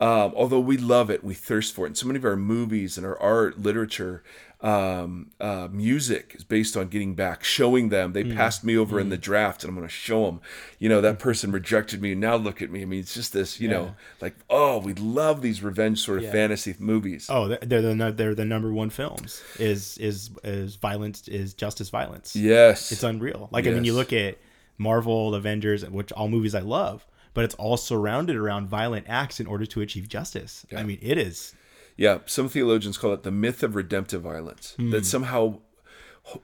Um, 0.01 0.33
although 0.35 0.59
we 0.59 0.75
love 0.75 1.09
it 1.09 1.23
we 1.23 1.35
thirst 1.35 1.73
for 1.73 1.85
it. 1.85 1.89
And 1.89 1.97
so 1.97 2.07
many 2.07 2.17
of 2.17 2.25
our 2.25 2.35
movies 2.35 2.97
and 2.97 3.05
our 3.05 3.17
art 3.21 3.59
literature 3.59 4.23
um, 4.61 5.31
uh, 5.39 5.67
music 5.71 6.33
is 6.35 6.43
based 6.43 6.75
on 6.75 6.87
getting 6.87 7.13
back 7.13 7.43
showing 7.43 7.89
them. 7.89 8.13
They 8.13 8.23
passed 8.23 8.63
me 8.63 8.75
over 8.75 8.99
in 8.99 9.09
the 9.09 9.17
draft 9.17 9.63
and 9.63 9.69
i'm 9.69 9.75
going 9.75 9.87
to 9.87 9.93
show 9.93 10.25
them 10.25 10.41
you 10.79 10.89
know 10.89 11.01
that 11.01 11.19
person 11.19 11.51
rejected 11.51 12.01
me 12.01 12.15
now 12.15 12.35
look 12.35 12.63
at 12.63 12.71
me. 12.71 12.81
I 12.81 12.85
mean 12.85 13.01
it's 13.01 13.13
just 13.13 13.31
this 13.31 13.59
you 13.59 13.69
know 13.69 13.95
like 14.21 14.35
oh 14.49 14.79
we 14.79 14.95
love 14.95 15.43
these 15.43 15.61
revenge 15.61 16.03
sort 16.03 16.23
of 16.23 16.31
fantasy 16.31 16.75
movies. 16.79 17.27
Oh 17.29 17.47
they're 17.49 17.59
they're 17.61 17.81
the, 17.81 18.11
they're 18.11 18.35
the 18.35 18.45
number 18.45 18.73
one 18.73 18.89
films. 18.89 19.43
Is 19.59 19.99
is 19.99 20.31
is 20.43 20.75
violence 20.77 21.27
is 21.27 21.53
justice 21.53 21.91
violence. 21.91 22.35
Yes. 22.35 22.91
It's 22.91 23.03
unreal. 23.03 23.49
Like 23.51 23.67
I 23.67 23.69
mean, 23.69 23.83
you 23.83 23.93
look 23.93 24.11
at 24.11 24.39
Marvel, 24.77 25.33
Avengers, 25.35 25.85
which 25.89 26.11
all 26.11 26.29
movies 26.29 26.55
I 26.55 26.59
love, 26.61 27.05
but 27.33 27.45
it's 27.45 27.55
all 27.55 27.77
surrounded 27.77 28.35
around 28.35 28.67
violent 28.67 29.05
acts 29.07 29.39
in 29.39 29.47
order 29.47 29.65
to 29.65 29.81
achieve 29.81 30.07
justice. 30.09 30.65
I 30.75 30.83
mean, 30.83 30.99
it 31.01 31.17
is. 31.17 31.53
Yeah, 31.97 32.19
some 32.25 32.49
theologians 32.49 32.97
call 32.97 33.13
it 33.13 33.23
the 33.23 33.31
myth 33.31 33.63
of 33.63 33.75
redemptive 33.75 34.21
violence. 34.21 34.75
That 34.77 35.05
somehow 35.05 35.59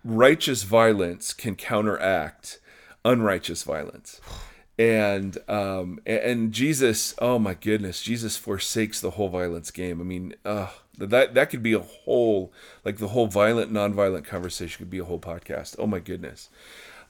righteous 0.03 0.63
violence 0.63 1.33
can 1.33 1.55
counteract 1.55 2.59
unrighteous 3.03 3.63
violence. 3.63 4.21
And 4.79 5.37
um 5.49 5.99
and 6.05 6.51
Jesus, 6.51 7.13
oh 7.19 7.37
my 7.37 7.53
goodness, 7.53 8.01
Jesus 8.01 8.37
forsakes 8.37 9.01
the 9.01 9.11
whole 9.11 9.29
violence 9.29 9.71
game. 9.71 9.99
I 9.99 10.03
mean, 10.03 10.35
uh 10.45 10.69
that 10.97 11.33
that 11.33 11.49
could 11.49 11.63
be 11.63 11.73
a 11.73 11.79
whole 11.79 12.53
like 12.85 12.97
the 12.97 13.09
whole 13.09 13.27
violent 13.27 13.71
nonviolent 13.71 14.25
conversation 14.25 14.77
could 14.79 14.89
be 14.89 14.99
a 14.99 15.05
whole 15.05 15.19
podcast. 15.19 15.75
Oh 15.77 15.87
my 15.87 15.99
goodness. 15.99 16.49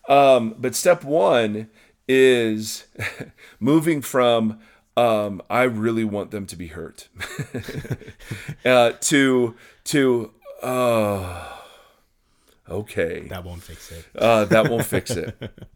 Um, 0.09 0.55
but 0.57 0.75
step 0.75 1.03
one 1.03 1.69
is 2.07 2.85
moving 3.59 4.01
from 4.01 4.59
um, 4.97 5.41
I 5.49 5.63
really 5.63 6.03
want 6.03 6.31
them 6.31 6.45
to 6.47 6.55
be 6.55 6.67
hurt 6.67 7.07
uh, 8.65 8.91
to 8.99 9.55
to 9.85 10.31
oh 10.61 11.63
okay 12.69 13.27
That 13.29 13.43
won't 13.45 13.63
fix 13.63 13.91
it. 13.91 14.05
uh, 14.17 14.45
that 14.45 14.69
won't 14.69 14.85
fix 14.85 15.11
it. 15.11 15.37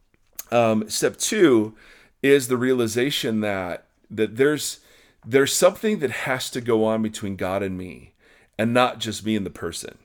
Um, 0.52 0.88
step 0.92 1.18
two 1.18 1.76
is 2.22 2.50
the 2.50 2.56
realization 2.58 3.42
that 3.42 3.88
that 4.12 4.36
there's 4.38 4.80
there's 5.26 5.56
something 5.56 5.98
that 6.00 6.12
has 6.12 6.52
to 6.52 6.62
go 6.62 6.86
on 6.86 7.02
between 7.02 7.36
God 7.36 7.64
and 7.64 7.76
me, 7.76 8.14
and 8.60 8.72
not 8.72 9.00
just 9.00 9.26
me 9.26 9.36
and 9.36 9.44
the 9.44 9.50
person. 9.50 9.98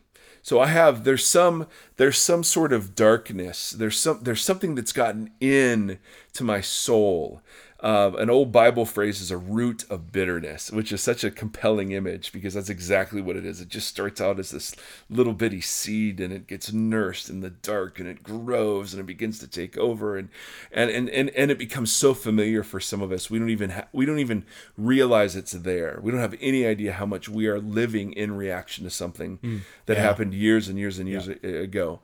So 0.43 0.61
I 0.61 0.66
have 0.66 1.05
there's 1.05 1.26
some 1.26 1.66
there's 1.97 2.18
some 2.18 2.43
sort 2.43 2.72
of 2.72 2.95
darkness. 2.95 3.70
There's 3.70 3.99
some 3.99 4.20
there's 4.22 4.43
something 4.43 4.74
that's 4.74 4.93
gotten 4.93 5.30
in 5.41 5.99
to 6.34 6.45
my 6.45 6.61
soul. 6.61 7.43
Uh, 7.83 8.12
an 8.18 8.28
old 8.28 8.53
Bible 8.53 8.85
phrase 8.85 9.22
is 9.22 9.31
a 9.31 9.39
root 9.39 9.85
of 9.89 10.12
bitterness, 10.12 10.70
which 10.70 10.93
is 10.93 11.03
such 11.03 11.24
a 11.24 11.31
compelling 11.31 11.93
image 11.93 12.31
because 12.31 12.53
that's 12.53 12.68
exactly 12.68 13.22
what 13.22 13.37
it 13.37 13.47
is. 13.47 13.61
It 13.62 13.68
just 13.70 13.89
starts 13.89 14.20
out 14.20 14.39
as 14.39 14.51
this 14.51 14.76
little 15.09 15.33
bitty 15.33 15.62
seed 15.62 16.20
and 16.20 16.31
it 16.31 16.47
gets 16.47 16.72
nursed 16.74 17.31
in 17.31 17.41
the 17.41 17.49
dark 17.49 17.99
and 17.99 18.07
it 18.07 18.22
grows 18.22 18.93
and 18.93 19.01
it 19.01 19.07
begins 19.07 19.39
to 19.39 19.49
take 19.49 19.78
over 19.78 20.18
and 20.18 20.28
and 20.70 20.91
and 20.91 21.09
and, 21.09 21.31
and 21.31 21.51
it 21.51 21.57
becomes 21.59 21.91
so 21.91 22.12
familiar 22.12 22.62
for 22.62 22.81
some 22.81 23.01
of 23.01 23.12
us 23.12 23.31
we 23.31 23.39
don't 23.39 23.49
even 23.51 23.70
ha- 23.70 23.89
we 23.93 24.05
don't 24.05 24.18
even 24.18 24.45
realize 24.76 25.35
it's 25.35 25.53
there. 25.53 26.01
We 26.03 26.11
don't 26.11 26.20
have 26.20 26.37
any 26.41 26.66
idea 26.66 26.93
how 26.93 27.07
much 27.07 27.28
we 27.31 27.47
are 27.47 27.59
living 27.59 28.12
in 28.12 28.37
reaction 28.37 28.85
to 28.85 28.91
something 28.91 29.62
that 29.87 29.97
happened 29.97 30.35
years 30.35 30.68
and 30.68 30.78
years 30.78 30.99
and 30.99 31.09
years 31.09 31.28
a- 31.28 31.62
ago. 31.62 32.01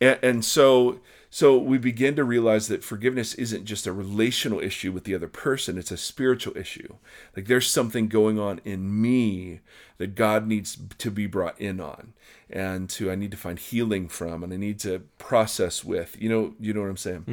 And, 0.00 0.18
and 0.22 0.44
so 0.44 1.00
so 1.30 1.58
we 1.58 1.76
begin 1.76 2.16
to 2.16 2.24
realize 2.24 2.68
that 2.68 2.82
forgiveness 2.82 3.34
isn't 3.34 3.66
just 3.66 3.86
a 3.86 3.92
relational 3.92 4.60
issue 4.60 4.92
with 4.92 5.04
the 5.04 5.14
other 5.14 5.28
person, 5.28 5.76
it's 5.76 5.90
a 5.90 5.96
spiritual 5.96 6.56
issue. 6.56 6.94
Like 7.36 7.46
there's 7.46 7.70
something 7.70 8.08
going 8.08 8.38
on 8.38 8.60
in 8.64 9.00
me 9.00 9.60
that 9.98 10.14
God 10.14 10.46
needs 10.46 10.78
to 10.98 11.10
be 11.10 11.26
brought 11.26 11.60
in 11.60 11.80
on 11.80 12.14
and 12.48 12.88
to 12.90 13.10
I 13.10 13.14
need 13.14 13.30
to 13.32 13.36
find 13.36 13.58
healing 13.58 14.08
from 14.08 14.42
and 14.42 14.52
I 14.52 14.56
need 14.56 14.78
to 14.80 15.00
process 15.18 15.84
with. 15.84 16.16
You 16.18 16.28
know, 16.30 16.54
you 16.58 16.72
know 16.72 16.80
what 16.80 16.90
I'm 16.90 16.96
saying? 16.96 17.24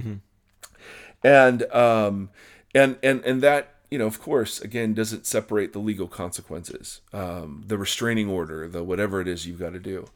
And 1.24 1.64
um 1.72 2.30
and 2.74 2.98
and 3.02 3.24
and 3.24 3.42
that 3.42 3.76
you 3.90 4.00
know, 4.00 4.08
of 4.08 4.22
course, 4.22 4.60
again, 4.60 4.94
doesn't 4.94 5.26
separate 5.26 5.72
the 5.72 5.80
legal 5.80 6.08
consequences, 6.08 7.02
um, 7.14 7.64
the 7.66 7.78
restraining 7.78 8.28
order, 8.30 8.68
the 8.68 8.84
whatever 8.84 9.22
it 9.22 9.28
is 9.28 9.48
you've 9.48 9.60
got 9.60 9.74
to 9.74 9.80
do. 9.80 10.08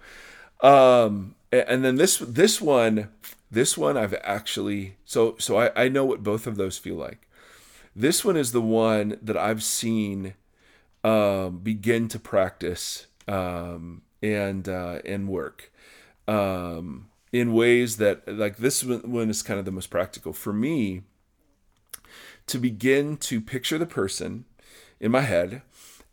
Um, 0.61 1.35
and 1.51 1.83
then 1.83 1.95
this 1.95 2.17
this 2.17 2.61
one, 2.61 3.09
this 3.49 3.77
one 3.77 3.97
I've 3.97 4.15
actually 4.23 4.95
so 5.05 5.35
so 5.39 5.57
I, 5.57 5.83
I 5.83 5.89
know 5.89 6.05
what 6.05 6.23
both 6.23 6.47
of 6.47 6.57
those 6.57 6.77
feel 6.77 6.95
like. 6.95 7.27
This 7.95 8.23
one 8.23 8.37
is 8.37 8.51
the 8.51 8.61
one 8.61 9.17
that 9.21 9.37
I've 9.37 9.63
seen 9.63 10.35
um, 11.03 11.59
begin 11.59 12.07
to 12.09 12.19
practice 12.19 13.07
um, 13.27 14.03
and 14.21 14.67
uh, 14.67 14.99
and 15.05 15.27
work 15.27 15.71
um, 16.27 17.09
in 17.31 17.53
ways 17.53 17.97
that 17.97 18.27
like 18.27 18.57
this 18.57 18.83
one 18.83 19.11
one 19.11 19.29
is 19.29 19.41
kind 19.41 19.59
of 19.59 19.65
the 19.65 19.71
most 19.71 19.89
practical 19.89 20.33
for 20.33 20.53
me 20.53 21.01
to 22.47 22.57
begin 22.57 23.15
to 23.17 23.39
picture 23.39 23.77
the 23.77 23.85
person 23.85 24.45
in 24.99 25.11
my 25.11 25.21
head 25.21 25.61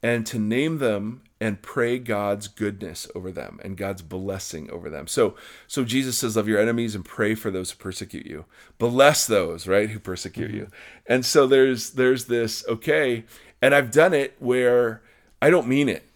and 0.03 0.27
to 0.27 0.39
name 0.39 0.79
them 0.79 1.23
and 1.41 1.61
pray 1.61 1.99
God's 1.99 2.49
goodness 2.49 3.07
over 3.15 3.31
them 3.31 3.61
and 3.63 3.77
God's 3.77 4.03
blessing 4.03 4.71
over 4.71 4.89
them. 4.89 5.07
So 5.07 5.35
so 5.67 5.85
Jesus 5.85 6.19
says 6.19 6.37
love 6.37 6.49
your 6.49 6.61
enemies 6.61 6.95
and 6.95 7.05
pray 7.05 7.35
for 7.35 7.51
those 7.51 7.71
who 7.71 7.77
persecute 7.77 8.27
you. 8.27 8.47
Bless 8.79 9.27
those, 9.27 9.67
right, 9.67 9.91
who 9.91 9.99
persecute 9.99 10.49
mm-hmm. 10.49 10.57
you. 10.57 10.69
And 11.07 11.25
so 11.27 11.47
there's 11.47 11.91
there's 11.91 12.25
this 12.27 12.65
okay, 12.69 13.25
and 13.61 13.75
I've 13.75 13.91
done 13.91 14.15
it 14.15 14.37
where 14.39 15.03
I 15.43 15.51
don't 15.51 15.69
mean 15.69 15.89
it. 15.89 16.09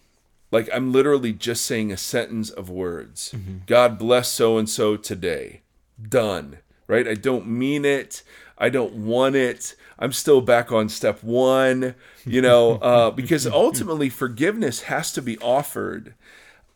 Like 0.51 0.69
I'm 0.73 0.91
literally 0.91 1.33
just 1.33 1.65
saying 1.65 1.91
a 1.91 1.97
sentence 1.97 2.49
of 2.49 2.69
words. 2.69 3.31
Mm-hmm. 3.35 3.57
God 3.67 3.99
bless 3.99 4.27
so 4.29 4.57
and 4.57 4.67
so 4.69 4.97
today. 4.97 5.61
Done. 6.01 6.57
right? 6.91 7.07
I 7.07 7.13
don't 7.13 7.47
mean 7.47 7.85
it. 7.85 8.21
I 8.61 8.69
don't 8.69 8.93
want 8.93 9.35
it. 9.35 9.75
I'm 9.99 10.13
still 10.13 10.39
back 10.39 10.71
on 10.71 10.87
step 10.87 11.23
one, 11.23 11.95
you 12.25 12.41
know, 12.41 12.73
uh, 12.81 13.11
because 13.11 13.45
ultimately 13.47 14.09
forgiveness 14.09 14.83
has 14.83 15.11
to 15.13 15.21
be 15.21 15.37
offered, 15.39 16.13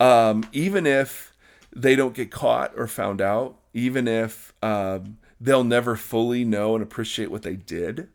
um, 0.00 0.44
even 0.52 0.86
if 0.86 1.32
they 1.74 1.94
don't 1.96 2.14
get 2.14 2.30
caught 2.30 2.72
or 2.76 2.86
found 2.86 3.20
out, 3.20 3.56
even 3.72 4.08
if 4.08 4.52
um, 4.62 5.18
they'll 5.40 5.64
never 5.64 5.96
fully 5.96 6.44
know 6.44 6.74
and 6.74 6.82
appreciate 6.82 7.30
what 7.30 7.42
they 7.42 7.56
did, 7.56 8.08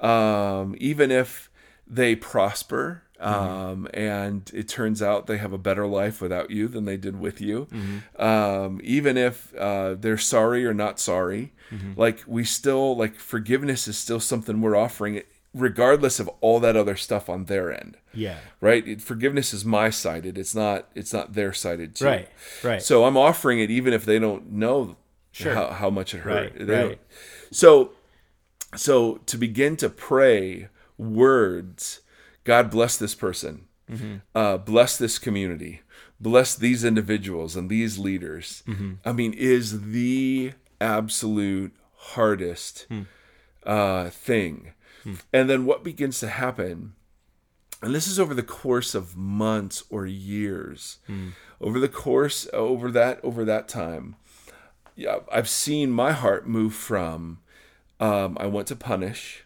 um, 0.00 0.74
even 0.78 1.10
if 1.10 1.50
they 1.86 2.14
prosper. 2.16 3.01
Um, 3.22 3.88
and 3.94 4.50
it 4.52 4.68
turns 4.68 5.00
out 5.02 5.26
they 5.26 5.38
have 5.38 5.52
a 5.52 5.58
better 5.58 5.86
life 5.86 6.20
without 6.20 6.50
you 6.50 6.66
than 6.68 6.84
they 6.84 6.96
did 6.96 7.18
with 7.20 7.40
you. 7.40 7.68
Um, 8.18 8.80
even 8.82 9.16
if 9.16 9.54
uh, 9.56 9.94
they're 9.94 10.18
sorry 10.18 10.66
or 10.66 10.74
not 10.74 10.98
sorry, 10.98 11.52
like 11.96 12.22
we 12.26 12.44
still 12.44 12.96
like 12.96 13.14
forgiveness 13.16 13.86
is 13.88 13.96
still 13.96 14.20
something 14.20 14.60
we're 14.60 14.76
offering, 14.76 15.22
regardless 15.54 16.18
of 16.20 16.28
all 16.40 16.60
that 16.60 16.76
other 16.76 16.96
stuff 16.96 17.28
on 17.28 17.44
their 17.44 17.70
end 17.72 17.96
Yeah. 18.14 18.38
right 18.60 18.88
It- 18.88 19.02
forgiveness 19.02 19.52
is 19.52 19.66
my 19.66 19.90
sided 19.90 20.38
it's 20.38 20.54
not 20.54 20.88
it's 20.94 21.12
not 21.12 21.34
their 21.34 21.52
sided 21.52 21.94
too 21.94 22.06
Right. 22.06 22.28
Right. 22.64 22.80
so 22.82 23.04
i'm 23.04 23.18
offering 23.18 23.60
it 23.60 23.70
even 23.70 23.92
if 23.92 24.06
they 24.06 24.18
don't 24.18 24.50
know 24.50 24.96
Sure. 25.30 25.52
how, 25.54 25.68
how 25.72 25.90
much 25.90 26.14
it 26.14 26.20
hurt 26.20 26.54
Right, 26.58 26.68
right. 26.68 26.98
so 27.50 27.90
so 28.74 29.18
to 29.26 29.36
begin 29.36 29.76
to 29.76 29.90
pray 29.90 30.68
words 30.96 32.00
god 32.44 32.70
bless 32.70 32.96
this 32.96 33.14
person 33.14 33.66
Mm-hmm. 33.90 34.16
uh, 34.34 34.56
bless 34.58 34.96
this 34.96 35.18
community 35.18 35.82
bless 36.20 36.54
these 36.54 36.84
individuals 36.84 37.56
and 37.56 37.68
these 37.68 37.98
leaders 37.98 38.62
Mm-hmm. 38.66 38.92
i 39.04 39.12
mean 39.12 39.32
is 39.34 39.90
the 39.92 40.52
absolute 40.80 41.72
hardest 41.96 42.86
Hmm. 42.88 43.02
uh, 43.64 44.08
thing 44.10 44.72
and 45.32 45.50
then 45.50 45.66
what 45.66 45.82
begins 45.84 46.20
to 46.20 46.28
happen 46.28 46.94
and 47.82 47.92
this 47.94 48.06
is 48.06 48.20
over 48.20 48.34
the 48.34 48.42
course 48.44 48.94
of 48.94 49.16
months 49.16 49.82
or 49.90 50.06
years 50.06 50.98
over 51.60 51.80
the 51.80 51.88
course 51.88 52.48
over 52.52 52.90
that 52.92 53.18
over 53.24 53.44
that 53.44 53.66
time 53.68 54.14
yeah 54.94 55.18
i've 55.32 55.48
seen 55.48 55.90
my 55.90 56.12
heart 56.12 56.46
move 56.46 56.72
from 56.74 57.40
um, 58.00 58.36
i 58.40 58.46
want 58.46 58.68
to 58.68 58.76
punish 58.76 59.44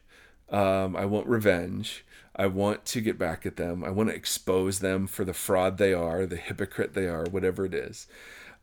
um, 0.50 0.94
i 0.94 1.04
want 1.06 1.26
revenge 1.26 2.04
i 2.36 2.46
want 2.46 2.84
to 2.84 3.00
get 3.00 3.18
back 3.18 3.44
at 3.44 3.56
them 3.56 3.82
i 3.84 3.90
want 3.90 4.08
to 4.08 4.14
expose 4.14 4.78
them 4.80 5.06
for 5.06 5.24
the 5.24 5.34
fraud 5.34 5.78
they 5.78 5.92
are 5.92 6.26
the 6.26 6.36
hypocrite 6.36 6.94
they 6.94 7.06
are 7.06 7.24
whatever 7.30 7.64
it 7.64 7.74
is 7.74 8.06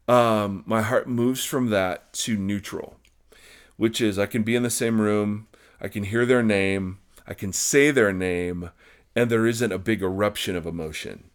um, 0.06 0.64
my 0.66 0.82
heart 0.82 1.08
moves 1.08 1.46
from 1.46 1.70
that 1.70 2.12
to 2.12 2.36
neutral 2.36 2.98
which 3.78 4.02
is 4.02 4.20
I 4.20 4.26
can 4.26 4.44
be 4.44 4.56
in 4.56 4.64
the 4.64 4.70
same 4.70 5.02
room, 5.02 5.48
I 5.82 5.88
can 5.88 6.04
hear 6.04 6.26
their 6.26 6.44
name, 6.44 7.00
I 7.28 7.34
can 7.34 7.54
say 7.54 7.92
their 7.92 8.14
name, 8.14 8.70
and 9.16 9.30
there 9.30 9.46
isn't 9.46 9.72
a 9.72 9.78
big 9.78 10.02
eruption 10.02 10.56
of 10.56 10.66
emotion, 10.66 11.26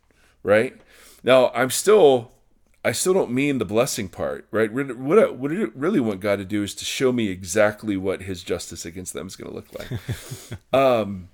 right? 0.43 0.80
Now 1.22 1.51
I'm 1.51 1.70
still, 1.70 2.32
I 2.84 2.93
still 2.93 3.14
don't 3.14 3.32
mean 3.32 3.59
the 3.59 3.64
blessing 3.64 4.09
part, 4.09 4.47
right? 4.51 4.72
What 4.72 4.97
what 4.97 5.18
I, 5.18 5.30
what 5.30 5.53
I 5.53 5.66
really 5.74 6.01
want 6.01 6.20
God 6.20 6.36
to 6.36 6.45
do 6.45 6.62
is 6.62 6.74
to 6.76 6.84
show 6.84 7.12
me 7.12 7.28
exactly 7.28 7.97
what 7.97 8.22
His 8.22 8.43
justice 8.43 8.84
against 8.84 9.12
them 9.12 9.26
is 9.26 9.36
going 9.36 9.51
to 9.51 9.57
look 9.57 9.68
like. 9.78 9.91
um, 10.72 11.28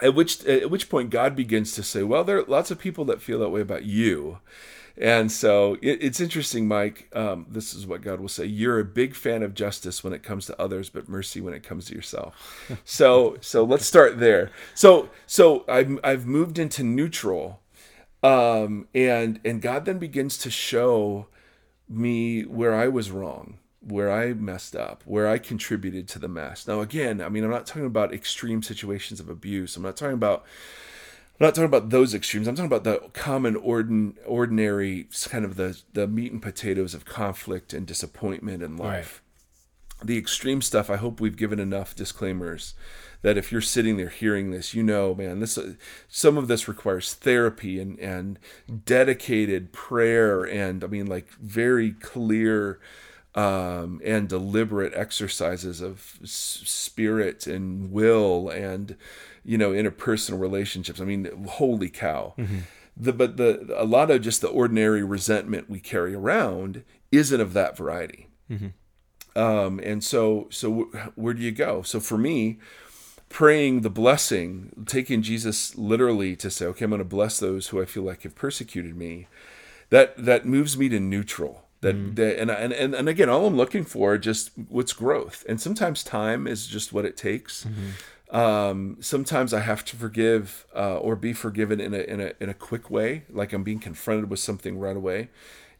at 0.00 0.14
which 0.14 0.44
at 0.44 0.70
which 0.70 0.88
point 0.88 1.10
God 1.10 1.34
begins 1.34 1.72
to 1.72 1.82
say, 1.82 2.02
well, 2.02 2.24
there 2.24 2.38
are 2.38 2.44
lots 2.44 2.70
of 2.70 2.78
people 2.78 3.04
that 3.06 3.22
feel 3.22 3.38
that 3.40 3.50
way 3.50 3.60
about 3.60 3.84
you. 3.84 4.38
And 4.98 5.30
so 5.30 5.74
it, 5.82 6.02
it's 6.02 6.20
interesting, 6.20 6.66
Mike. 6.66 7.08
Um, 7.14 7.46
this 7.50 7.74
is 7.74 7.86
what 7.86 8.00
God 8.00 8.18
will 8.18 8.28
say: 8.28 8.46
You're 8.46 8.78
a 8.78 8.84
big 8.84 9.14
fan 9.14 9.42
of 9.42 9.54
justice 9.54 10.02
when 10.02 10.14
it 10.14 10.22
comes 10.22 10.46
to 10.46 10.60
others, 10.60 10.88
but 10.88 11.08
mercy 11.08 11.40
when 11.40 11.52
it 11.52 11.62
comes 11.62 11.86
to 11.86 11.94
yourself. 11.94 12.80
so, 12.84 13.36
so 13.40 13.62
let's 13.62 13.84
start 13.84 14.18
there. 14.18 14.50
So, 14.74 15.10
so 15.26 15.64
I've 15.68 15.98
I've 16.02 16.26
moved 16.26 16.58
into 16.58 16.82
neutral, 16.82 17.60
um, 18.22 18.88
and 18.94 19.38
and 19.44 19.60
God 19.60 19.84
then 19.84 19.98
begins 19.98 20.38
to 20.38 20.50
show 20.50 21.26
me 21.88 22.42
where 22.42 22.74
I 22.74 22.88
was 22.88 23.10
wrong, 23.10 23.58
where 23.86 24.10
I 24.10 24.32
messed 24.32 24.74
up, 24.74 25.02
where 25.04 25.28
I 25.28 25.38
contributed 25.38 26.08
to 26.08 26.18
the 26.18 26.28
mess. 26.28 26.66
Now, 26.66 26.80
again, 26.80 27.20
I 27.20 27.28
mean, 27.28 27.44
I'm 27.44 27.50
not 27.50 27.66
talking 27.66 27.86
about 27.86 28.12
extreme 28.12 28.62
situations 28.62 29.20
of 29.20 29.28
abuse. 29.28 29.76
I'm 29.76 29.82
not 29.82 29.96
talking 29.96 30.14
about 30.14 30.44
I'm 31.38 31.44
not 31.44 31.54
talking 31.54 31.66
about 31.66 31.90
those 31.90 32.14
extremes. 32.14 32.48
I'm 32.48 32.54
talking 32.54 32.72
about 32.72 32.84
the 32.84 33.10
common, 33.12 33.56
ordin, 33.56 34.14
ordinary, 34.24 35.06
kind 35.28 35.44
of 35.44 35.56
the 35.56 35.80
the 35.92 36.08
meat 36.08 36.32
and 36.32 36.40
potatoes 36.40 36.94
of 36.94 37.04
conflict 37.04 37.72
and 37.74 37.86
disappointment 37.86 38.62
in 38.62 38.76
life. 38.76 39.22
The 40.02 40.18
extreme 40.18 40.62
stuff. 40.62 40.90
I 40.90 40.96
hope 40.96 41.20
we've 41.20 41.36
given 41.36 41.58
enough 41.58 41.94
disclaimers 41.94 42.74
that 43.22 43.36
if 43.36 43.52
you're 43.52 43.60
sitting 43.60 43.96
there 43.96 44.08
hearing 44.08 44.50
this, 44.50 44.74
you 44.74 44.82
know, 44.82 45.14
man, 45.14 45.40
this 45.40 45.58
uh, 45.58 45.74
some 46.08 46.38
of 46.38 46.48
this 46.48 46.68
requires 46.68 47.12
therapy 47.12 47.80
and 47.80 47.98
and 47.98 48.38
dedicated 48.84 49.72
prayer 49.72 50.42
and 50.42 50.82
I 50.82 50.86
mean, 50.86 51.06
like 51.06 51.30
very 51.32 51.92
clear 51.92 52.80
um, 53.36 54.00
and 54.04 54.28
deliberate 54.28 54.92
exercises 54.94 55.80
of 55.80 56.18
spirit 56.24 57.46
and 57.46 57.92
will 57.92 58.48
and 58.48 58.96
you 59.44 59.58
know 59.58 59.70
interpersonal 59.70 60.40
relationships. 60.40 61.00
I 61.00 61.04
mean, 61.04 61.28
holy 61.46 61.88
cow! 61.90 62.34
The, 62.96 63.12
but 63.12 63.36
the 63.36 63.74
a 63.76 63.84
lot 63.84 64.10
of 64.10 64.22
just 64.22 64.40
the 64.40 64.48
ordinary 64.48 65.04
resentment 65.04 65.68
we 65.68 65.80
carry 65.80 66.14
around 66.14 66.82
isn't 67.12 67.40
of 67.40 67.52
that 67.52 67.76
variety. 67.76 68.28
Um, 69.36 69.78
and 69.84 70.02
so 70.02 70.48
so 70.50 70.88
wh- 70.94 71.18
where 71.18 71.34
do 71.34 71.42
you 71.42 71.52
go? 71.52 71.82
So 71.82 72.00
for 72.00 72.16
me, 72.16 72.58
praying 73.28 73.82
the 73.82 73.90
blessing, 73.90 74.84
taking 74.86 75.20
Jesus 75.20 75.76
literally 75.76 76.34
to 76.36 76.50
say, 76.50 76.64
okay, 76.66 76.84
I'm 76.86 76.90
going 76.90 77.00
to 77.00 77.04
bless 77.04 77.38
those 77.38 77.68
who 77.68 77.82
I 77.82 77.84
feel 77.84 78.02
like 78.02 78.22
have 78.22 78.34
persecuted 78.34 78.96
me. 78.96 79.26
That 79.90 80.16
that 80.24 80.46
moves 80.46 80.78
me 80.78 80.88
to 80.88 80.98
neutral. 80.98 81.65
That, 81.86 82.16
that 82.16 82.40
and, 82.40 82.50
and 82.50 82.72
and 82.72 82.94
and 82.94 83.08
again, 83.08 83.28
all 83.28 83.46
I'm 83.46 83.56
looking 83.56 83.84
for 83.84 84.18
just 84.18 84.50
what's 84.68 84.92
growth. 84.92 85.44
And 85.48 85.60
sometimes 85.60 86.02
time 86.02 86.46
is 86.46 86.66
just 86.66 86.92
what 86.92 87.04
it 87.04 87.16
takes. 87.16 87.66
Um, 88.30 88.96
sometimes 89.00 89.54
I 89.54 89.60
have 89.60 89.84
to 89.86 89.96
forgive 89.96 90.66
uh, 90.74 90.98
or 90.98 91.14
be 91.14 91.32
forgiven 91.32 91.80
in 91.80 91.94
a 91.94 91.98
in 92.00 92.20
a 92.20 92.32
in 92.40 92.48
a 92.48 92.54
quick 92.54 92.90
way, 92.90 93.22
like 93.30 93.52
I'm 93.52 93.62
being 93.62 93.78
confronted 93.78 94.28
with 94.30 94.40
something 94.40 94.78
right 94.80 94.96
away, 94.96 95.28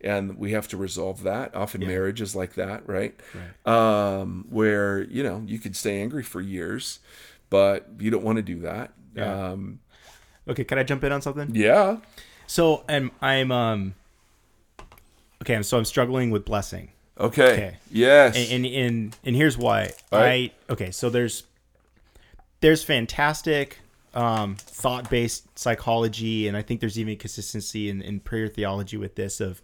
and 0.01 0.39
we 0.39 0.53
have 0.53 0.69
to 0.69 0.77
resolve 0.77 1.25
that. 1.25 1.55
Often 1.57 1.81
marriage 1.87 2.21
is 2.21 2.37
like 2.37 2.55
that, 2.55 2.89
right? 2.89 3.19
Um, 3.65 4.47
where 4.49 5.03
you 5.03 5.23
know 5.25 5.43
you 5.45 5.59
could 5.59 5.75
stay 5.75 6.01
angry 6.01 6.23
for 6.23 6.41
years, 6.41 7.01
but 7.51 7.89
you 7.99 8.11
don't 8.13 8.23
want 8.23 8.37
to 8.37 8.43
do 8.43 8.61
that. 8.61 8.93
Yeah. 9.15 9.51
Um, 9.51 9.81
Okay, 10.49 10.63
can 10.63 10.79
I 10.79 10.85
jump 10.85 11.03
in 11.03 11.11
on 11.11 11.21
something? 11.21 11.51
yeah. 11.53 11.97
So, 12.47 12.85
and 12.89 13.11
I'm 13.21 13.51
um 13.51 13.97
okay, 15.43 15.63
so 15.63 15.79
I'm 15.79 15.85
struggling 15.85 16.31
with 16.31 16.45
blessing. 16.45 16.91
Okay. 17.19 17.53
Okay. 17.53 17.77
Yes. 17.91 18.37
And 18.37 18.65
and 18.65 18.75
and, 18.75 19.17
and 19.25 19.37
here's 19.37 19.57
why. 19.57 19.93
Right. 20.13 20.53
I 20.69 20.73
okay, 20.73 20.91
so 20.91 21.11
there's 21.11 21.45
there's 22.61 22.83
fantastic 22.83 23.79
um, 24.15 24.57
thought-based 24.57 25.59
psychology, 25.59 26.49
and 26.49 26.57
I 26.57 26.63
think 26.63 26.81
there's 26.81 26.99
even 26.99 27.17
consistency 27.17 27.91
in, 27.91 28.01
in 28.01 28.21
prayer 28.21 28.49
theology 28.49 28.97
with 28.97 29.15
this 29.15 29.41
of 29.41 29.63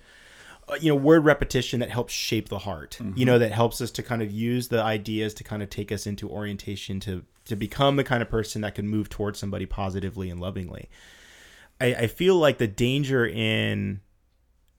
uh, 0.69 0.77
you 0.81 0.91
know 0.91 0.97
word 0.97 1.25
repetition 1.25 1.81
that 1.81 1.91
helps 1.91 2.13
shape 2.13 2.49
the 2.49 2.61
heart. 2.61 2.99
You 3.15 3.27
know 3.27 3.39
that 3.39 3.53
helps 3.53 3.81
us 3.81 3.91
to 3.93 4.03
kind 4.03 4.23
of 4.23 4.31
use 4.31 4.69
the 4.69 4.83
ideas 4.83 5.35
to 5.35 5.45
kind 5.45 5.63
of 5.63 5.71
take 5.71 5.93
us 5.93 6.07
into 6.07 6.29
orientation 6.29 7.01
to 7.01 7.25
to 7.47 7.57
become 7.57 7.97
the 7.97 8.05
kind 8.05 8.23
of 8.23 8.31
person 8.31 8.63
that 8.63 8.75
can 8.75 8.89
move 8.89 9.09
towards 9.09 9.39
somebody 9.39 9.67
positively 9.67 10.31
and 10.31 10.41
lovingly. 10.41 10.89
I, 11.81 11.95
I 11.95 12.07
feel 12.07 12.37
like 12.37 12.59
the 12.59 12.69
danger 12.69 13.27
in 13.27 14.01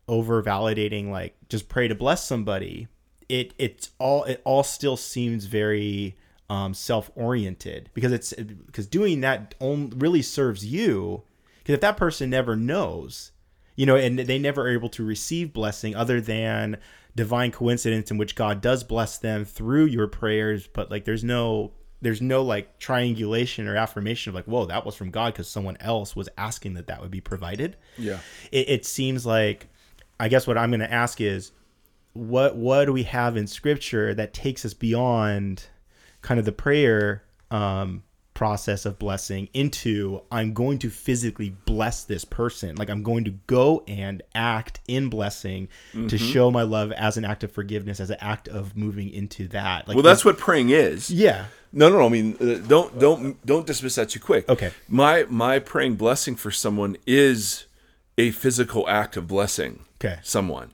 over 0.07 0.43
validating 0.43 1.09
like 1.09 1.35
just 1.49 1.69
pray 1.69 1.87
to 1.87 1.95
bless 1.95 2.25
somebody 2.25 2.87
it 3.29 3.53
it's 3.57 3.91
all 3.99 4.23
it 4.25 4.41
all 4.43 4.63
still 4.63 4.97
seems 4.97 5.45
very 5.45 6.17
um 6.49 6.73
self-oriented 6.73 7.89
because 7.93 8.11
it's 8.11 8.33
because 8.33 8.85
doing 8.85 9.21
that 9.21 9.55
on, 9.59 9.89
really 9.95 10.21
serves 10.21 10.65
you 10.65 11.23
because 11.59 11.75
if 11.75 11.81
that 11.81 11.95
person 11.95 12.29
never 12.29 12.55
knows 12.55 13.31
you 13.75 13.85
know 13.85 13.95
and 13.95 14.19
they 14.19 14.37
never 14.37 14.63
are 14.63 14.73
able 14.73 14.89
to 14.89 15.05
receive 15.05 15.53
blessing 15.53 15.95
other 15.95 16.19
than 16.19 16.77
divine 17.15 17.51
coincidence 17.51 18.11
in 18.11 18.17
which 18.17 18.35
god 18.35 18.59
does 18.59 18.83
bless 18.83 19.17
them 19.17 19.45
through 19.45 19.85
your 19.85 20.07
prayers 20.07 20.67
but 20.67 20.91
like 20.91 21.05
there's 21.05 21.23
no 21.23 21.71
there's 22.01 22.21
no 22.21 22.43
like 22.43 22.77
triangulation 22.77 23.67
or 23.67 23.77
affirmation 23.77 24.31
of 24.31 24.35
like 24.35 24.45
whoa 24.45 24.65
that 24.65 24.85
was 24.85 24.95
from 24.95 25.09
god 25.09 25.33
because 25.33 25.47
someone 25.47 25.77
else 25.79 26.13
was 26.13 26.27
asking 26.37 26.73
that 26.73 26.87
that 26.87 27.01
would 27.01 27.11
be 27.11 27.21
provided 27.21 27.77
yeah. 27.97 28.19
it, 28.51 28.69
it 28.69 28.85
seems 28.85 29.25
like 29.25 29.69
i 30.19 30.27
guess 30.27 30.45
what 30.47 30.57
i'm 30.57 30.69
going 30.69 30.79
to 30.79 30.91
ask 30.91 31.19
is 31.21 31.51
what 32.13 32.55
what 32.55 32.85
do 32.85 32.93
we 32.93 33.03
have 33.03 33.35
in 33.37 33.47
scripture 33.47 34.13
that 34.13 34.33
takes 34.33 34.65
us 34.65 34.73
beyond 34.73 35.65
kind 36.21 36.39
of 36.39 36.45
the 36.45 36.51
prayer 36.51 37.23
um 37.51 38.03
process 38.35 38.87
of 38.87 38.97
blessing 38.97 39.47
into 39.53 40.19
I'm 40.31 40.53
going 40.53 40.79
to 40.79 40.89
physically 40.89 41.55
bless 41.65 42.03
this 42.03 42.25
person. 42.25 42.75
Like 42.77 42.89
I'm 42.89 43.03
going 43.03 43.25
to 43.25 43.29
go 43.45 43.83
and 43.87 44.23
act 44.33 44.79
in 44.87 45.09
blessing 45.09 45.67
Mm-hmm. 45.93 46.07
to 46.07 46.17
show 46.17 46.49
my 46.49 46.63
love 46.63 46.91
as 46.93 47.15
an 47.15 47.25
act 47.25 47.43
of 47.43 47.51
forgiveness, 47.51 47.99
as 47.99 48.09
an 48.09 48.17
act 48.19 48.47
of 48.47 48.75
moving 48.75 49.11
into 49.11 49.47
that. 49.49 49.87
Like 49.87 49.93
Well, 49.93 50.03
that's 50.03 50.25
what 50.25 50.39
praying 50.39 50.71
is. 50.71 51.11
yeah. 51.11 51.45
No, 51.71 51.89
no, 51.89 51.99
no. 51.99 52.05
I 52.07 52.09
mean, 52.09 52.35
uh, 52.41 52.67
don't 52.67 52.97
don't 52.97 53.45
don't 53.45 53.67
dismiss 53.67 53.95
that 53.95 54.09
too 54.09 54.19
quick. 54.19 54.49
Okay. 54.49 54.71
My 54.87 55.25
my 55.29 55.59
praying 55.59 55.95
blessing 55.97 56.35
for 56.35 56.49
someone 56.49 56.97
is 57.05 57.65
a 58.17 58.31
physical 58.31 58.87
act 58.89 59.17
of 59.17 59.27
blessing. 59.27 59.85
Okay. 60.03 60.19
Someone, 60.23 60.71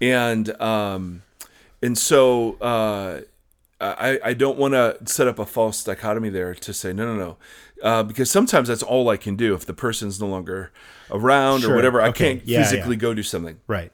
and 0.00 0.60
um, 0.60 1.22
and 1.82 1.96
so 1.96 2.56
uh, 2.60 3.20
I 3.80 4.20
I 4.24 4.34
don't 4.34 4.58
want 4.58 4.74
to 4.74 4.96
set 5.06 5.26
up 5.26 5.38
a 5.38 5.46
false 5.46 5.82
dichotomy 5.82 6.28
there 6.28 6.54
to 6.54 6.72
say 6.74 6.92
no 6.92 7.06
no 7.06 7.16
no, 7.16 7.36
uh, 7.82 8.02
because 8.02 8.30
sometimes 8.30 8.68
that's 8.68 8.82
all 8.82 9.08
I 9.08 9.16
can 9.16 9.36
do 9.36 9.54
if 9.54 9.64
the 9.64 9.72
person's 9.74 10.20
no 10.20 10.26
longer 10.26 10.70
around 11.10 11.60
Sure. 11.62 11.72
or 11.72 11.76
whatever. 11.76 12.02
I 12.02 12.08
Okay. 12.08 12.34
can't 12.36 12.46
Yeah, 12.46 12.62
physically 12.62 12.96
yeah. 12.96 13.00
go 13.00 13.14
do 13.14 13.22
something. 13.22 13.60
Right. 13.66 13.92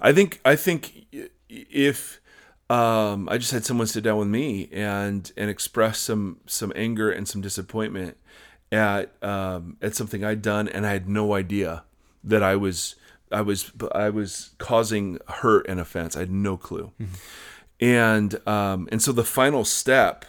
I 0.00 0.12
think 0.12 0.40
I 0.44 0.56
think 0.56 1.06
if 1.48 2.20
um, 2.70 3.28
I 3.28 3.36
just 3.36 3.52
had 3.52 3.64
someone 3.66 3.86
sit 3.86 4.02
down 4.04 4.18
with 4.18 4.28
me 4.28 4.68
and 4.72 5.30
and 5.36 5.50
express 5.50 5.98
some 5.98 6.38
some 6.46 6.72
anger 6.74 7.10
and 7.10 7.28
some 7.28 7.40
disappointment 7.42 8.16
at 8.70 9.12
um, 9.22 9.76
at 9.82 9.94
something 9.94 10.24
I'd 10.24 10.40
done, 10.40 10.68
and 10.68 10.86
I 10.86 10.92
had 10.92 11.08
no 11.08 11.34
idea 11.34 11.84
that 12.24 12.42
I 12.42 12.56
was 12.56 12.96
I 13.30 13.40
was 13.40 13.72
I 13.94 14.10
was 14.10 14.50
causing 14.58 15.18
hurt 15.28 15.66
and 15.68 15.80
offense. 15.80 16.16
I 16.16 16.20
had 16.20 16.30
no 16.30 16.56
clue, 16.56 16.92
and 17.80 18.46
um, 18.48 18.88
and 18.92 19.02
so 19.02 19.12
the 19.12 19.24
final 19.24 19.64
step 19.64 20.24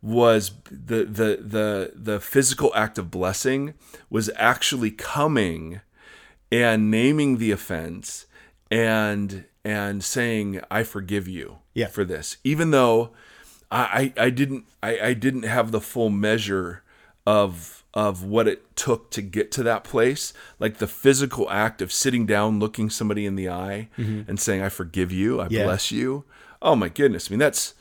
was 0.00 0.52
the 0.70 1.04
the 1.04 1.38
the 1.40 1.92
the 1.94 2.20
physical 2.20 2.72
act 2.74 2.98
of 2.98 3.10
blessing 3.10 3.74
was 4.10 4.28
actually 4.36 4.90
coming 4.90 5.80
and 6.50 6.90
naming 6.90 7.38
the 7.38 7.52
offense 7.52 8.26
and 8.70 9.44
and 9.64 10.02
saying 10.02 10.60
I 10.70 10.82
forgive 10.82 11.28
you 11.28 11.58
Yeah. 11.72 11.86
for 11.86 12.04
this 12.04 12.38
even 12.42 12.72
though 12.72 13.12
I 13.70 14.12
I 14.16 14.24
I 14.26 14.30
didn't 14.30 14.64
I, 14.82 14.98
I 15.00 15.14
didn't 15.14 15.44
have 15.44 15.70
the 15.70 15.80
full 15.80 16.10
measure 16.10 16.82
of 17.24 17.81
of 17.94 18.24
what 18.24 18.48
it 18.48 18.74
took 18.76 19.10
to 19.10 19.20
get 19.20 19.52
to 19.52 19.62
that 19.62 19.84
place 19.84 20.32
like 20.58 20.78
the 20.78 20.86
physical 20.86 21.50
act 21.50 21.82
of 21.82 21.92
sitting 21.92 22.24
down 22.26 22.58
looking 22.58 22.88
somebody 22.88 23.26
in 23.26 23.36
the 23.36 23.48
eye 23.48 23.88
and 23.96 24.40
saying 24.40 24.62
I 24.62 24.68
forgive 24.70 25.12
you 25.12 25.40
I 25.40 25.44
Mm-hmm. 25.44 25.54
Yeah. 25.54 25.64
bless 25.64 25.92
you 25.92 26.24
oh 26.62 26.74
my 26.74 26.88
goodness 26.88 27.28
I 27.28 27.30
mean 27.32 27.38
that's 27.40 27.74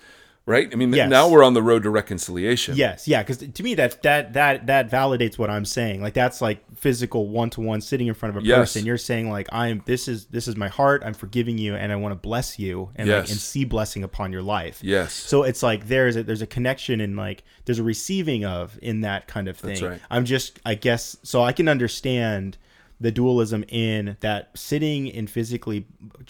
right 0.46 0.70
I 0.72 0.76
mean 0.76 0.92
Yes. 0.92 1.10
now 1.10 1.30
we're 1.30 1.44
on 1.44 1.54
the 1.54 1.62
road 1.62 1.84
to 1.84 1.90
reconciliation 1.90 2.76
Yes, 2.76 3.08
yeah, 3.08 3.22
because 3.22 3.38
to 3.38 3.64
me 3.64 3.76
that 3.76 4.02
that 4.04 4.34
that 4.34 4.68
that 4.68 4.90
validates 4.90 5.38
what 5.38 5.50
I'm 5.50 5.66
saying. 5.66 6.02
Like 6.02 6.14
that's 6.14 6.42
like 6.42 6.64
physical 6.76 7.30
one 7.30 7.50
to 7.52 7.62
one 7.62 7.82
sitting 7.82 8.08
in 8.08 8.14
front 8.14 8.36
of 8.36 8.44
a 8.44 8.46
Yes. 8.46 8.58
person. 8.58 8.86
You're 8.86 8.98
saying 8.98 9.30
like 9.30 9.48
I'm 9.52 9.84
this 9.86 10.08
is 10.08 10.26
this 10.26 10.48
is 10.48 10.56
my 10.56 10.68
heart. 10.68 11.04
I'm 11.06 11.14
forgiving 11.14 11.58
you, 11.58 11.76
and 11.76 11.92
I 11.92 11.96
want 11.96 12.12
to 12.14 12.16
bless 12.16 12.58
you 12.58 12.90
and 12.96 13.08
like, 13.10 13.30
and 13.30 13.40
see 13.40 13.66
blessing 13.66 14.04
upon 14.04 14.32
your 14.32 14.42
life. 14.42 14.80
yes 14.84 15.14
So 15.14 15.44
it's 15.44 15.62
like 15.62 15.88
there's 15.88 16.16
a 16.16 16.24
there's 16.24 16.42
a 16.42 16.48
connection 16.48 17.02
and 17.02 17.16
like 17.16 17.44
there's 17.66 17.80
a 17.80 17.84
receiving 17.84 18.44
of 18.46 18.78
in 18.82 19.02
that 19.02 19.28
kind 19.28 19.48
of 19.48 19.58
thing. 19.58 19.84
right. 19.84 20.00
I'm 20.10 20.26
just 20.26 20.60
I 20.66 20.76
guess 20.76 21.18
so 21.24 21.44
I 21.44 21.52
can 21.54 21.68
understand 21.68 22.58
the 23.00 23.12
dualism 23.12 23.64
in 23.68 24.16
that 24.20 24.52
sitting 24.56 25.12
and 25.12 25.28
physically 25.30 25.88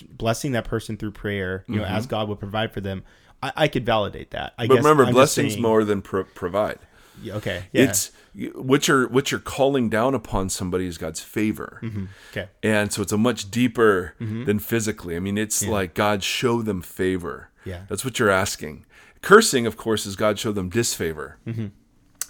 blessing 0.10 0.54
that 0.54 0.64
person 0.64 0.96
through 0.96 1.12
prayer, 1.12 1.66
you 1.68 1.76
know, 1.76 1.84
as 1.84 2.04
mm-hmm. 2.04 2.12
God 2.12 2.30
would 2.30 2.40
provide 2.40 2.72
for 2.72 2.80
them. 2.80 3.04
I, 3.44 3.52
I 3.56 3.68
could 3.68 3.86
validate 3.86 4.32
that. 4.32 4.54
I 4.58 4.64
Mm-hmm. 4.64 4.68
but 4.70 4.76
guess 4.76 4.84
remember 4.84 5.06
I'm 5.06 5.14
blessings 5.14 5.54
saying- 5.54 5.62
more 5.62 5.84
than 5.84 6.02
pro- 6.02 6.24
provide 6.24 6.80
Yeah, 7.22 7.36
Okay. 7.36 7.64
Yeah. 7.72 7.84
it's 7.84 8.12
what 8.54 8.88
you're 8.88 9.08
what 9.10 9.30
you're 9.32 9.42
calling 9.42 9.90
down 9.90 10.16
upon 10.16 10.50
somebody 10.50 10.86
is 10.88 10.98
God's 10.98 11.20
favor. 11.22 11.80
Mm-hmm. 11.84 12.06
okay. 12.32 12.48
And 12.64 12.92
so 12.94 13.02
it's 13.02 13.12
a 13.12 13.18
much 13.18 13.52
deeper 13.52 14.16
than 14.20 14.60
physically. 14.60 15.16
I 15.16 15.20
mean, 15.20 15.38
it's 15.38 15.66
like 15.66 15.94
God 15.94 16.24
show 16.24 16.62
them 16.62 16.82
favor. 16.82 17.50
Yeah. 17.66 17.82
That's 17.90 18.06
what 18.06 18.20
you're 18.20 18.30
asking. 18.32 18.86
Cursing, 19.22 19.68
of 19.68 19.76
course, 19.78 20.06
is 20.06 20.16
God 20.16 20.40
show 20.40 20.52
them 20.52 20.70
disfavor. 20.70 21.38
Mm-hmm. 21.46 21.68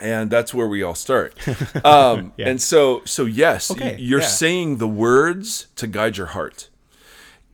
And 0.01 0.32
that's 0.32 0.51
where 0.53 0.68
we 0.68 0.82
all 0.82 0.95
start. 0.95 1.36
Um, 1.86 2.34
And 2.39 2.59
so, 2.59 3.03
so 3.05 3.26
yes, 3.26 3.70
Okay, 3.72 3.95
you're 3.99 4.22
yeah. 4.22 4.26
saying 4.28 4.78
the 4.78 4.88
words 4.88 5.68
to 5.76 5.86
guide 5.88 6.18
your 6.18 6.28
heart, 6.28 6.70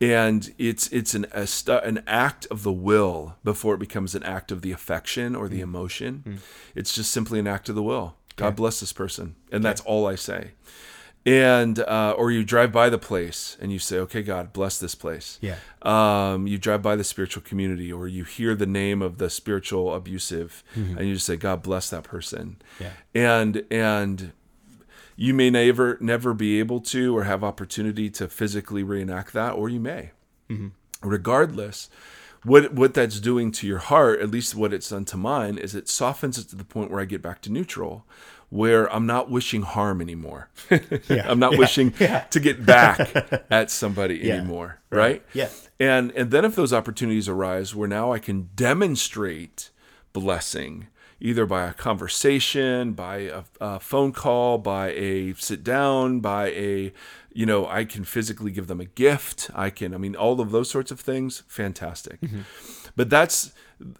and 0.00 0.54
it's 0.58 0.86
it's 0.88 1.14
an 1.14 1.26
a 1.32 1.46
stu- 1.46 1.72
an 1.78 2.02
act 2.06 2.46
of 2.50 2.62
the 2.62 2.72
will 2.72 3.36
before 3.44 3.74
it 3.74 3.78
becomes 3.78 4.14
an 4.14 4.22
act 4.22 4.52
of 4.52 4.62
the 4.62 4.72
affection 4.72 5.34
or 5.34 5.46
Mm. 5.46 5.50
the 5.50 5.60
emotion. 5.60 6.40
It's 6.74 6.94
just 6.94 7.10
simply 7.10 7.38
an 7.38 7.46
act 7.46 7.68
of 7.68 7.74
the 7.74 7.82
will. 7.82 8.14
God 8.36 8.54
bless 8.54 8.78
this 8.80 8.92
person, 8.92 9.34
and 9.50 9.64
that's 9.64 9.80
all 9.80 10.06
I 10.06 10.14
say. 10.14 10.52
And 11.26 11.80
uh, 11.80 12.14
or 12.16 12.30
you 12.30 12.42
drive 12.44 12.72
by 12.72 12.88
the 12.88 12.96
place 12.98 13.56
and 13.60 13.70
you 13.72 13.78
say, 13.78 13.98
"Okay, 13.98 14.22
God, 14.22 14.52
bless 14.52 14.78
this 14.78 14.94
place." 14.94 15.38
Yeah. 15.42 15.56
Um, 15.82 16.46
you 16.46 16.56
drive 16.56 16.80
by 16.80 16.94
the 16.96 17.04
spiritual 17.04 17.42
community, 17.42 17.92
or 17.92 18.06
you 18.08 18.24
hear 18.24 18.54
the 18.54 18.66
name 18.66 19.02
of 19.02 19.18
the 19.18 19.28
spiritual 19.28 19.92
abusive, 19.94 20.62
and 20.74 21.00
you 21.06 21.14
just 21.14 21.26
say, 21.26 21.36
"God 21.36 21.62
bless 21.62 21.90
that 21.90 22.04
person." 22.04 22.56
Mm-hmm. 22.80 22.84
Yeah. 22.84 22.92
And 23.36 23.64
and 23.70 24.32
you 25.20 25.34
may 25.34 25.50
never 25.50 25.98
never 26.00 26.32
be 26.32 26.60
able 26.60 26.80
to 26.80 27.16
or 27.16 27.24
have 27.24 27.42
opportunity 27.42 28.08
to 28.10 28.28
physically 28.28 28.84
reenact 28.84 29.32
that, 29.32 29.50
or 29.54 29.68
you 29.68 29.80
may. 29.80 30.12
Mm-hmm. 30.48 30.68
Regardless, 31.02 31.90
what 32.44 32.72
what 32.72 32.94
that's 32.94 33.18
doing 33.18 33.50
to 33.52 33.66
your 33.66 33.78
heart, 33.78 34.20
at 34.20 34.30
least 34.30 34.54
what 34.54 34.72
it's 34.72 34.90
done 34.90 35.04
to 35.06 35.16
mine, 35.16 35.58
is 35.58 35.74
it 35.74 35.88
softens 35.88 36.38
it 36.38 36.48
to 36.50 36.56
the 36.56 36.64
point 36.64 36.90
where 36.92 37.00
I 37.00 37.04
get 37.04 37.20
back 37.20 37.42
to 37.42 37.50
neutral, 37.52 38.06
where 38.48 38.86
I'm 38.94 39.06
not 39.06 39.28
wishing 39.28 39.62
harm 39.62 40.00
anymore. 40.00 40.50
I'm 41.10 41.40
not 41.40 41.52
Yeah. 41.54 41.58
wishing 41.58 41.90
to 41.92 42.40
get 42.40 42.64
back 42.64 43.00
at 43.50 43.72
somebody 43.72 44.18
Yeah. 44.22 44.34
anymore, 44.36 44.80
right? 44.90 45.24
Yeah. 45.34 45.48
And 45.80 46.12
and 46.12 46.30
then 46.30 46.44
if 46.44 46.54
those 46.54 46.72
opportunities 46.72 47.28
arise 47.28 47.74
where 47.74 47.88
now 47.88 48.12
I 48.12 48.20
can 48.20 48.50
demonstrate 48.54 49.70
blessing 50.12 50.86
either 51.20 51.46
by 51.46 51.68
a 51.68 51.72
conversation, 51.72 52.92
by 52.92 53.16
a, 53.16 53.42
a 53.60 53.80
phone 53.80 54.12
call, 54.12 54.58
by 54.58 54.90
a 54.90 55.34
sit 55.34 55.64
down, 55.64 56.20
by 56.20 56.48
a 56.50 56.92
you 57.32 57.46
know, 57.46 57.68
I 57.68 57.84
can 57.84 58.02
physically 58.02 58.50
give 58.50 58.66
them 58.66 58.80
a 58.80 58.84
gift. 58.84 59.50
I 59.54 59.70
can 59.70 59.94
I 59.94 59.98
mean 59.98 60.16
all 60.16 60.40
of 60.40 60.50
those 60.50 60.70
sorts 60.70 60.90
of 60.90 61.00
things, 61.00 61.42
fantastic. 61.46 62.20
Mm-hmm. 62.20 62.40
But 62.96 63.10
that's 63.10 63.52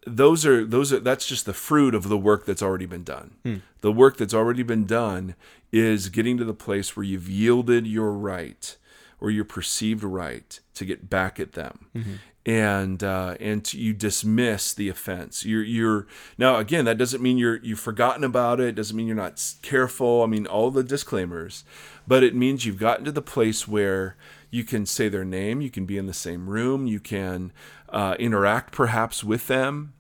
those 0.07 0.45
are 0.45 0.65
those 0.65 0.93
are 0.93 1.01
that's 1.01 1.27
just 1.27 1.47
the 1.47 1.53
fruit 1.53 1.95
of 1.95 2.09
the 2.09 2.19
work 2.19 2.47
that's 2.47 2.63
already 2.63 2.87
been 2.87 3.05
done. 3.05 3.37
Hmm. 3.45 3.57
The 3.81 3.93
work 3.93 4.17
that's 4.17 4.35
already 4.35 4.63
been 4.63 4.87
done 4.87 5.35
is 5.71 6.09
getting 6.09 6.37
to 6.39 6.45
the 6.45 6.55
place 6.55 6.97
where 6.97 7.05
you've 7.05 7.29
yielded 7.29 7.87
your 7.87 8.13
right 8.13 8.77
or 9.21 9.31
your 9.31 9.45
perceived 9.45 10.03
right 10.03 10.59
to 10.75 10.85
get 10.85 11.11
back 11.11 11.39
at 11.39 11.53
them. 11.53 11.87
Mm-hmm. 11.95 12.15
And 12.49 13.03
uh, 13.05 13.37
and 13.41 13.65
to, 13.67 13.79
you 13.79 13.93
dismiss 13.93 14.73
the 14.73 14.89
offense. 14.89 15.45
You're 15.45 15.63
you're 15.63 16.07
now 16.39 16.57
again. 16.57 16.87
That 16.87 16.97
doesn't 16.97 17.23
mean 17.23 17.37
you're 17.37 17.57
you've 17.63 17.81
forgotten 17.81 18.25
about 18.25 18.59
it. 18.59 18.75
Doesn't 18.75 18.97
mean 18.97 19.07
you're 19.07 19.17
not 19.17 19.43
careful. 19.61 20.23
I 20.23 20.27
mean 20.27 20.47
all 20.47 20.71
the 20.71 20.83
disclaimers, 20.83 21.65
but 22.07 22.23
it 22.23 22.35
means 22.35 22.65
you've 22.65 22.79
gotten 22.79 23.05
to 23.05 23.13
the 23.13 23.21
place 23.23 23.69
where 23.69 24.17
you 24.51 24.65
can 24.65 24.87
say 24.87 25.11
their 25.11 25.27
name. 25.27 25.61
You 25.61 25.71
can 25.71 25.85
be 25.85 25.99
in 25.99 26.07
the 26.07 26.15
same 26.15 26.49
room. 26.49 26.87
You 26.87 27.01
can 27.01 27.53
uh, 27.91 28.17
interact 28.19 28.73
perhaps 28.73 29.23
with 29.23 29.47
them 29.47 29.93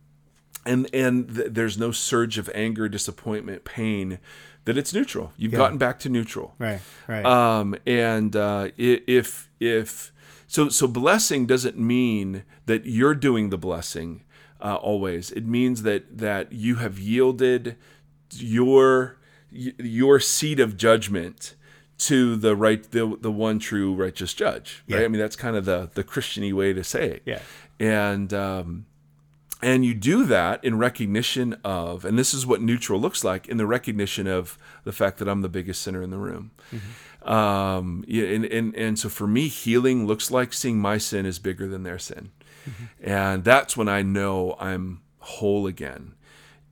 and 0.68 0.88
and 0.92 1.34
th- 1.34 1.48
there's 1.50 1.78
no 1.78 1.90
surge 1.90 2.38
of 2.38 2.50
anger, 2.54 2.88
disappointment, 2.88 3.64
pain. 3.64 4.18
That 4.64 4.76
it's 4.76 4.92
neutral. 4.92 5.32
You've 5.38 5.52
gotten 5.52 5.78
back 5.78 5.98
to 6.00 6.10
neutral. 6.10 6.54
Right. 6.58 6.80
Right. 7.06 7.24
Um, 7.24 7.74
and 7.86 8.36
uh, 8.36 8.68
if 8.76 9.48
if 9.58 10.12
so, 10.48 10.70
so 10.70 10.88
blessing 10.88 11.46
doesn't 11.46 11.78
mean 11.78 12.42
that 12.66 12.86
you're 12.86 13.14
doing 13.14 13.50
the 13.50 13.58
blessing 13.58 14.24
uh, 14.60 14.76
always. 14.76 15.30
It 15.30 15.46
means 15.46 15.82
that 15.82 16.18
that 16.18 16.52
you 16.52 16.76
have 16.76 16.98
yielded 16.98 17.76
your 18.32 19.18
your 19.50 20.18
seat 20.18 20.58
of 20.58 20.76
judgment 20.76 21.54
to 21.98 22.36
the 22.36 22.56
right 22.56 22.90
the 22.90 23.16
the 23.20 23.30
one 23.30 23.58
true 23.58 23.94
righteous 23.94 24.34
judge. 24.34 24.82
Right. 24.88 25.00
Yeah. 25.00 25.04
I 25.04 25.08
mean 25.08 25.20
that's 25.20 25.36
kind 25.36 25.54
of 25.54 25.64
the 25.64 25.90
the 25.94 26.02
Christiany 26.02 26.52
way 26.52 26.72
to 26.72 26.82
say 26.82 27.10
it. 27.10 27.22
Yeah. 27.26 27.40
And 27.78 28.32
um, 28.32 28.86
and 29.62 29.84
you 29.84 29.94
do 29.94 30.24
that 30.24 30.64
in 30.64 30.78
recognition 30.78 31.56
of, 31.64 32.04
and 32.04 32.18
this 32.18 32.32
is 32.32 32.46
what 32.46 32.62
neutral 32.62 33.00
looks 33.00 33.24
like 33.24 33.48
in 33.48 33.56
the 33.56 33.66
recognition 33.66 34.26
of 34.26 34.56
the 34.84 34.92
fact 34.92 35.18
that 35.18 35.28
I'm 35.28 35.42
the 35.42 35.48
biggest 35.48 35.82
sinner 35.82 36.00
in 36.00 36.10
the 36.10 36.18
room. 36.18 36.52
Um, 37.28 38.04
yeah, 38.08 38.24
and, 38.24 38.44
and, 38.46 38.74
and 38.74 38.98
so 38.98 39.08
for 39.08 39.26
me, 39.26 39.48
healing 39.48 40.06
looks 40.06 40.30
like 40.30 40.52
seeing 40.52 40.80
my 40.80 40.98
sin 40.98 41.26
is 41.26 41.38
bigger 41.38 41.68
than 41.68 41.82
their 41.82 41.98
sin. 41.98 42.30
And 43.02 43.44
that's 43.44 43.76
when 43.76 43.88
I 43.88 44.02
know 44.02 44.56
I'm 44.58 45.00
whole 45.20 45.66
again, 45.66 46.14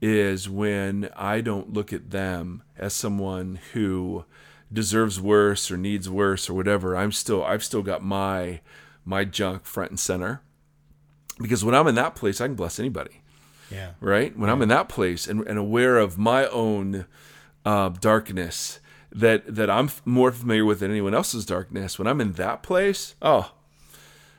is 0.01 0.49
when 0.49 1.09
I 1.15 1.41
don't 1.41 1.73
look 1.73 1.93
at 1.93 2.11
them 2.11 2.63
as 2.77 2.93
someone 2.93 3.59
who 3.73 4.25
deserves 4.71 5.19
worse 5.19 5.71
or 5.71 5.77
needs 5.77 6.09
worse 6.09 6.49
or 6.49 6.53
whatever. 6.53 6.95
I'm 6.95 7.11
still, 7.11 7.43
I've 7.43 7.63
still 7.63 7.81
got 7.81 8.03
my, 8.03 8.61
my 9.05 9.23
junk 9.23 9.65
front 9.65 9.91
and 9.91 9.99
center 9.99 10.41
because 11.39 11.63
when 11.63 11.75
I'm 11.75 11.87
in 11.87 11.95
that 11.95 12.15
place, 12.15 12.41
I 12.41 12.47
can 12.47 12.55
bless 12.55 12.79
anybody. 12.79 13.21
Yeah. 13.71 13.91
Right? 13.99 14.37
When 14.37 14.49
I'm 14.49 14.61
in 14.61 14.69
that 14.69 14.89
place 14.89 15.27
and, 15.27 15.41
and 15.47 15.57
aware 15.57 15.97
of 15.97 16.17
my 16.17 16.47
own 16.47 17.05
uh, 17.65 17.89
darkness 17.89 18.79
that 19.17 19.55
that 19.55 19.69
I'm 19.69 19.89
more 20.05 20.31
familiar 20.31 20.65
with 20.65 20.79
than 20.79 20.91
anyone 20.91 21.13
else's 21.13 21.45
darkness, 21.45 21.97
when 21.97 22.07
I'm 22.07 22.21
in 22.21 22.33
that 22.33 22.63
place, 22.63 23.15
oh, 23.21 23.51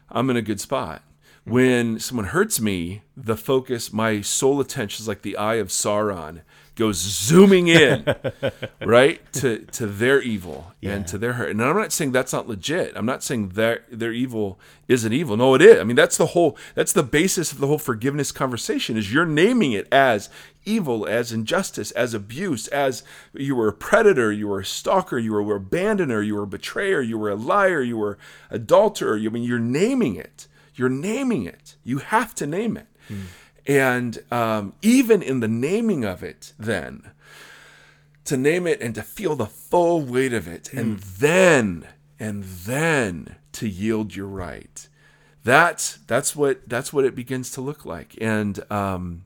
I'm 0.08 0.30
in 0.30 0.36
a 0.36 0.42
good 0.42 0.60
spot. 0.60 1.02
When 1.44 1.98
someone 1.98 2.26
hurts 2.26 2.60
me, 2.60 3.02
the 3.16 3.36
focus, 3.36 3.92
my 3.92 4.20
sole 4.20 4.60
attention 4.60 5.02
is 5.02 5.08
like 5.08 5.22
the 5.22 5.36
eye 5.36 5.54
of 5.54 5.68
Sauron 5.68 6.42
goes 6.78 6.96
zooming 6.96 7.68
in, 7.68 8.06
right 8.84 9.20
to 9.34 9.58
to 9.72 9.86
their 9.86 10.22
evil 10.22 10.72
Yeah. 10.80 10.92
and 10.94 11.06
to 11.08 11.18
their 11.18 11.34
hurt. 11.34 11.50
And 11.50 11.62
I'm 11.62 11.76
not 11.76 11.92
saying 11.92 12.12
that's 12.12 12.32
not 12.32 12.48
legit. 12.48 12.92
I'm 12.96 13.04
not 13.04 13.22
saying 13.22 13.50
their 13.50 13.84
their 13.90 14.12
evil 14.12 14.58
isn't 14.88 15.12
evil. 15.12 15.36
No, 15.36 15.54
it 15.54 15.60
is. 15.62 15.78
I 15.78 15.84
mean, 15.84 15.96
that's 15.96 16.16
the 16.16 16.26
whole 16.26 16.56
that's 16.74 16.92
the 16.94 17.02
basis 17.02 17.52
of 17.52 17.58
the 17.58 17.66
whole 17.66 17.78
forgiveness 17.78 18.32
conversation. 18.32 18.96
Is 18.96 19.12
you're 19.12 19.26
naming 19.26 19.72
it 19.72 19.86
as 19.92 20.30
evil, 20.64 21.06
as 21.06 21.32
injustice, 21.32 21.90
as 21.92 22.14
abuse, 22.14 22.68
as 22.68 23.02
you 23.34 23.56
were 23.56 23.68
a 23.68 23.72
predator, 23.72 24.30
you 24.30 24.46
were 24.48 24.60
a 24.60 24.64
stalker, 24.64 25.18
you 25.18 25.32
were 25.32 25.56
an 25.56 25.64
abandoner, 25.64 26.24
you 26.24 26.34
were 26.36 26.42
a 26.44 26.46
betrayer, 26.46 27.00
you 27.00 27.18
were 27.18 27.30
a 27.30 27.34
liar, 27.36 27.82
you 27.82 27.96
were 27.96 28.18
adulterer. 28.50 29.16
I 29.16 29.28
mean, 29.28 29.42
you're 29.42 29.58
naming 29.58 30.16
it. 30.16 30.46
You're 30.74 30.88
naming 30.90 31.44
it. 31.44 31.76
You 31.84 31.98
have 31.98 32.34
to 32.36 32.46
name 32.46 32.76
it. 32.76 32.86
Hmm. 33.08 33.22
And 33.68 34.18
um, 34.32 34.72
even 34.80 35.20
in 35.20 35.40
the 35.40 35.48
naming 35.48 36.02
of 36.02 36.22
it, 36.22 36.54
then, 36.58 37.10
to 38.24 38.36
name 38.38 38.66
it 38.66 38.80
and 38.80 38.94
to 38.94 39.02
feel 39.02 39.36
the 39.36 39.46
full 39.46 40.00
weight 40.00 40.32
of 40.32 40.48
it, 40.48 40.72
and 40.72 40.98
then, 40.98 41.86
and 42.18 42.44
then 42.44 43.36
to 43.52 43.68
yield 43.68 44.16
your 44.16 44.26
right. 44.26 44.88
That's 45.44 45.98
that's 46.06 46.34
what 46.34 46.68
that's 46.68 46.92
what 46.92 47.04
it 47.04 47.14
begins 47.14 47.50
to 47.52 47.60
look 47.60 47.84
like. 47.84 48.16
And 48.20 48.58
um, 48.72 49.24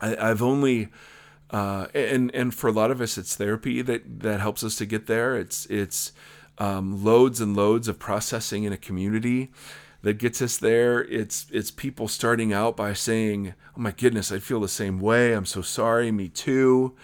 I, 0.00 0.16
I've 0.16 0.42
only 0.42 0.88
uh, 1.50 1.88
and 1.94 2.34
and 2.34 2.54
for 2.54 2.68
a 2.68 2.72
lot 2.72 2.90
of 2.90 3.00
us, 3.00 3.18
it's 3.18 3.36
therapy 3.36 3.82
that 3.82 4.20
that 4.20 4.40
helps 4.40 4.64
us 4.64 4.76
to 4.76 4.86
get 4.86 5.06
there. 5.06 5.36
It's 5.36 5.66
it's 5.66 6.12
um, 6.58 7.04
loads 7.04 7.40
and 7.40 7.56
loads 7.56 7.88
of 7.88 7.98
processing 7.98 8.64
in 8.64 8.72
a 8.72 8.76
community 8.76 9.50
that 10.04 10.18
gets 10.18 10.40
us 10.40 10.56
there. 10.58 11.02
It's 11.04 11.46
it's 11.52 11.70
people 11.70 12.06
starting 12.08 12.52
out 12.52 12.76
by 12.76 12.92
saying, 12.92 13.54
"Oh 13.76 13.80
my 13.80 13.90
goodness, 13.90 14.30
I 14.30 14.38
feel 14.38 14.60
the 14.60 14.68
same 14.68 15.00
way. 15.00 15.32
I'm 15.32 15.46
so 15.46 15.60
sorry. 15.62 16.10
Me 16.12 16.28
too." 16.28 16.94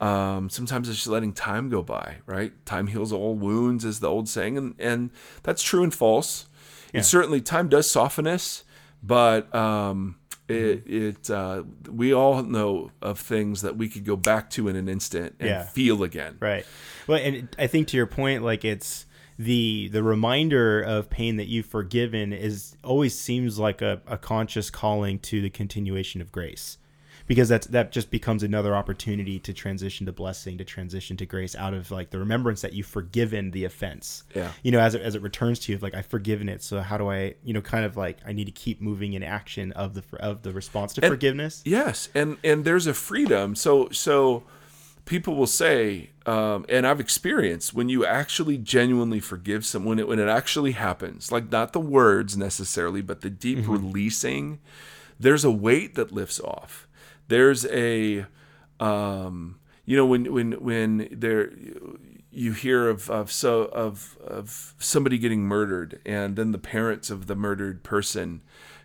Um, 0.00 0.50
sometimes 0.50 0.88
it's 0.88 0.98
just 0.98 1.08
letting 1.08 1.32
time 1.32 1.68
go 1.68 1.80
by, 1.82 2.16
right? 2.26 2.52
Time 2.66 2.88
heals 2.88 3.12
all 3.12 3.34
wounds, 3.36 3.84
is 3.84 4.00
the 4.00 4.08
old 4.08 4.28
saying, 4.28 4.56
and 4.58 4.74
and 4.78 5.10
that's 5.42 5.62
true 5.62 5.82
and 5.82 5.94
false. 5.94 6.46
And 6.94 7.04
certainly, 7.06 7.40
time 7.40 7.68
does 7.68 7.90
soften 7.90 8.26
us, 8.26 8.64
but 9.02 9.52
um, 9.54 10.16
it 10.48 10.82
it 10.86 11.30
uh, 11.30 11.62
we 11.90 12.12
all 12.12 12.42
know 12.42 12.90
of 13.00 13.18
things 13.18 13.62
that 13.62 13.76
we 13.78 13.88
could 13.88 14.04
go 14.04 14.16
back 14.16 14.50
to 14.50 14.68
in 14.68 14.76
an 14.76 14.88
instant 14.88 15.36
and 15.40 15.48
Yeah. 15.48 15.62
feel 15.62 16.02
again. 16.02 16.36
Right. 16.40 16.66
Well, 17.06 17.18
and 17.22 17.48
I 17.58 17.66
think 17.66 17.88
to 17.88 17.96
your 17.96 18.06
point, 18.06 18.42
like 18.42 18.64
it's 18.64 19.06
the 19.44 19.88
the 19.88 20.02
reminder 20.02 20.80
of 20.80 21.10
pain 21.10 21.36
that 21.36 21.46
you've 21.48 21.66
forgiven 21.66 22.32
is 22.32 22.76
always 22.82 23.18
seems 23.18 23.58
like 23.58 23.82
a, 23.82 24.00
a 24.06 24.18
conscious 24.18 24.70
calling 24.70 25.18
to 25.20 25.40
the 25.40 25.50
continuation 25.50 26.20
of 26.20 26.30
grace. 26.32 26.78
Because 27.28 27.48
that's 27.48 27.68
that 27.68 27.92
just 27.92 28.10
becomes 28.10 28.42
another 28.42 28.74
opportunity 28.74 29.38
to 29.38 29.52
transition 29.52 30.06
to 30.06 30.12
blessing, 30.12 30.58
to 30.58 30.64
transition 30.64 31.16
to 31.18 31.24
grace 31.24 31.54
out 31.54 31.72
of 31.72 31.90
like 31.90 32.10
the 32.10 32.18
remembrance 32.18 32.62
that 32.62 32.72
you've 32.72 32.88
forgiven 32.88 33.52
the 33.52 33.64
offense. 33.64 34.24
Yeah. 34.34 34.50
You 34.64 34.72
know, 34.72 34.80
as 34.80 34.96
it, 34.96 35.02
as 35.02 35.14
it 35.14 35.22
returns 35.22 35.60
to 35.60 35.72
you, 35.72 35.78
like 35.78 35.94
I've 35.94 36.06
forgiven 36.06 36.48
it. 36.48 36.62
So 36.64 36.80
how 36.80 36.98
do 36.98 37.08
I, 37.10 37.34
you 37.44 37.54
know, 37.54 37.60
kind 37.62 37.84
of 37.84 37.96
like 37.96 38.18
I 38.26 38.32
need 38.32 38.46
to 38.46 38.50
keep 38.52 38.80
moving 38.80 39.12
in 39.12 39.22
action 39.22 39.70
of 39.72 39.94
the 39.94 40.02
of 40.18 40.42
the 40.42 40.52
response 40.52 40.94
to 40.94 41.04
And- 41.04 41.12
forgiveness. 41.12 41.62
Yes, 41.64 42.08
and 42.12 42.38
and 42.42 42.64
there's 42.64 42.88
a 42.88 42.92
freedom. 42.94 43.54
So 43.54 43.88
so 43.90 44.42
people 45.04 45.34
will 45.34 45.46
say, 45.46 46.10
um, 46.26 46.64
and 46.68 46.86
I've 46.86 47.00
experienced 47.00 47.74
when 47.74 47.88
you 47.88 48.06
actually 48.06 48.58
genuinely 48.58 49.20
forgive 49.20 49.64
someone, 49.66 49.96
when 49.96 49.98
it 49.98 50.08
when 50.08 50.18
it 50.18 50.28
actually 50.28 50.72
happens, 50.72 51.32
like 51.32 51.50
not 51.50 51.72
the 51.72 51.80
words 51.80 52.36
necessarily, 52.36 53.02
but 53.02 53.20
the 53.20 53.30
deep 53.30 53.66
releasing. 53.68 54.60
There's 55.18 55.44
a 55.44 55.50
weight 55.50 55.94
that 55.94 56.12
lifts 56.12 56.40
off. 56.40 56.88
There's 57.28 57.64
a, 57.66 58.26
um, 58.80 59.58
you 59.84 59.96
know, 59.96 60.06
when 60.06 60.32
when 60.32 60.52
when 60.52 61.08
there 61.10 61.52
you 62.30 62.52
hear 62.52 62.88
of 62.88 63.10
of 63.10 63.30
so 63.30 63.64
of 63.66 64.16
of 64.24 64.74
somebody 64.78 65.18
getting 65.18 65.42
murdered, 65.42 66.00
and 66.06 66.36
then 66.36 66.52
the 66.52 66.58
parents 66.58 67.10
of 67.10 67.26
the 67.26 67.36
murdered 67.36 67.82
person 67.82 68.42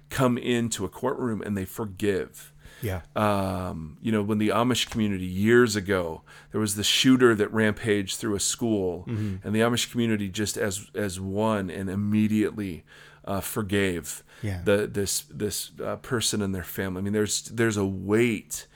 come 0.10 0.38
into 0.38 0.86
a 0.86 0.90
courtroom 0.90 1.42
and 1.42 1.58
they 1.58 1.66
forgive 1.66 2.54
Yeah. 2.82 3.02
um, 3.16 3.98
you 4.02 4.12
know, 4.12 4.22
when 4.22 4.38
the 4.38 4.50
Amish 4.50 4.90
community 4.90 5.26
years 5.26 5.76
ago, 5.76 6.22
there 6.52 6.62
was 6.62 6.76
the 6.76 6.84
shooter 6.84 7.34
that 7.36 7.52
rampaged 7.52 8.18
through 8.18 8.36
a 8.36 8.40
school, 8.40 9.04
and 9.08 9.56
the 9.56 9.60
Amish 9.62 9.92
community 9.92 10.30
just 10.30 10.58
as 10.58 10.90
as 10.94 11.20
one 11.20 11.70
and 11.70 11.90
immediately 11.90 12.84
uh, 13.26 13.42
forgave 13.42 14.24
Yeah. 14.42 14.62
the 14.64 14.88
this 14.88 15.26
this 15.30 15.72
uh, 15.84 15.96
person 15.98 16.42
and 16.42 16.54
their 16.54 16.64
family. 16.64 17.00
I 17.00 17.04
mean, 17.04 17.14
there's 17.14 17.44
there's 17.44 17.78
a 17.78 17.86
weight 17.86 18.68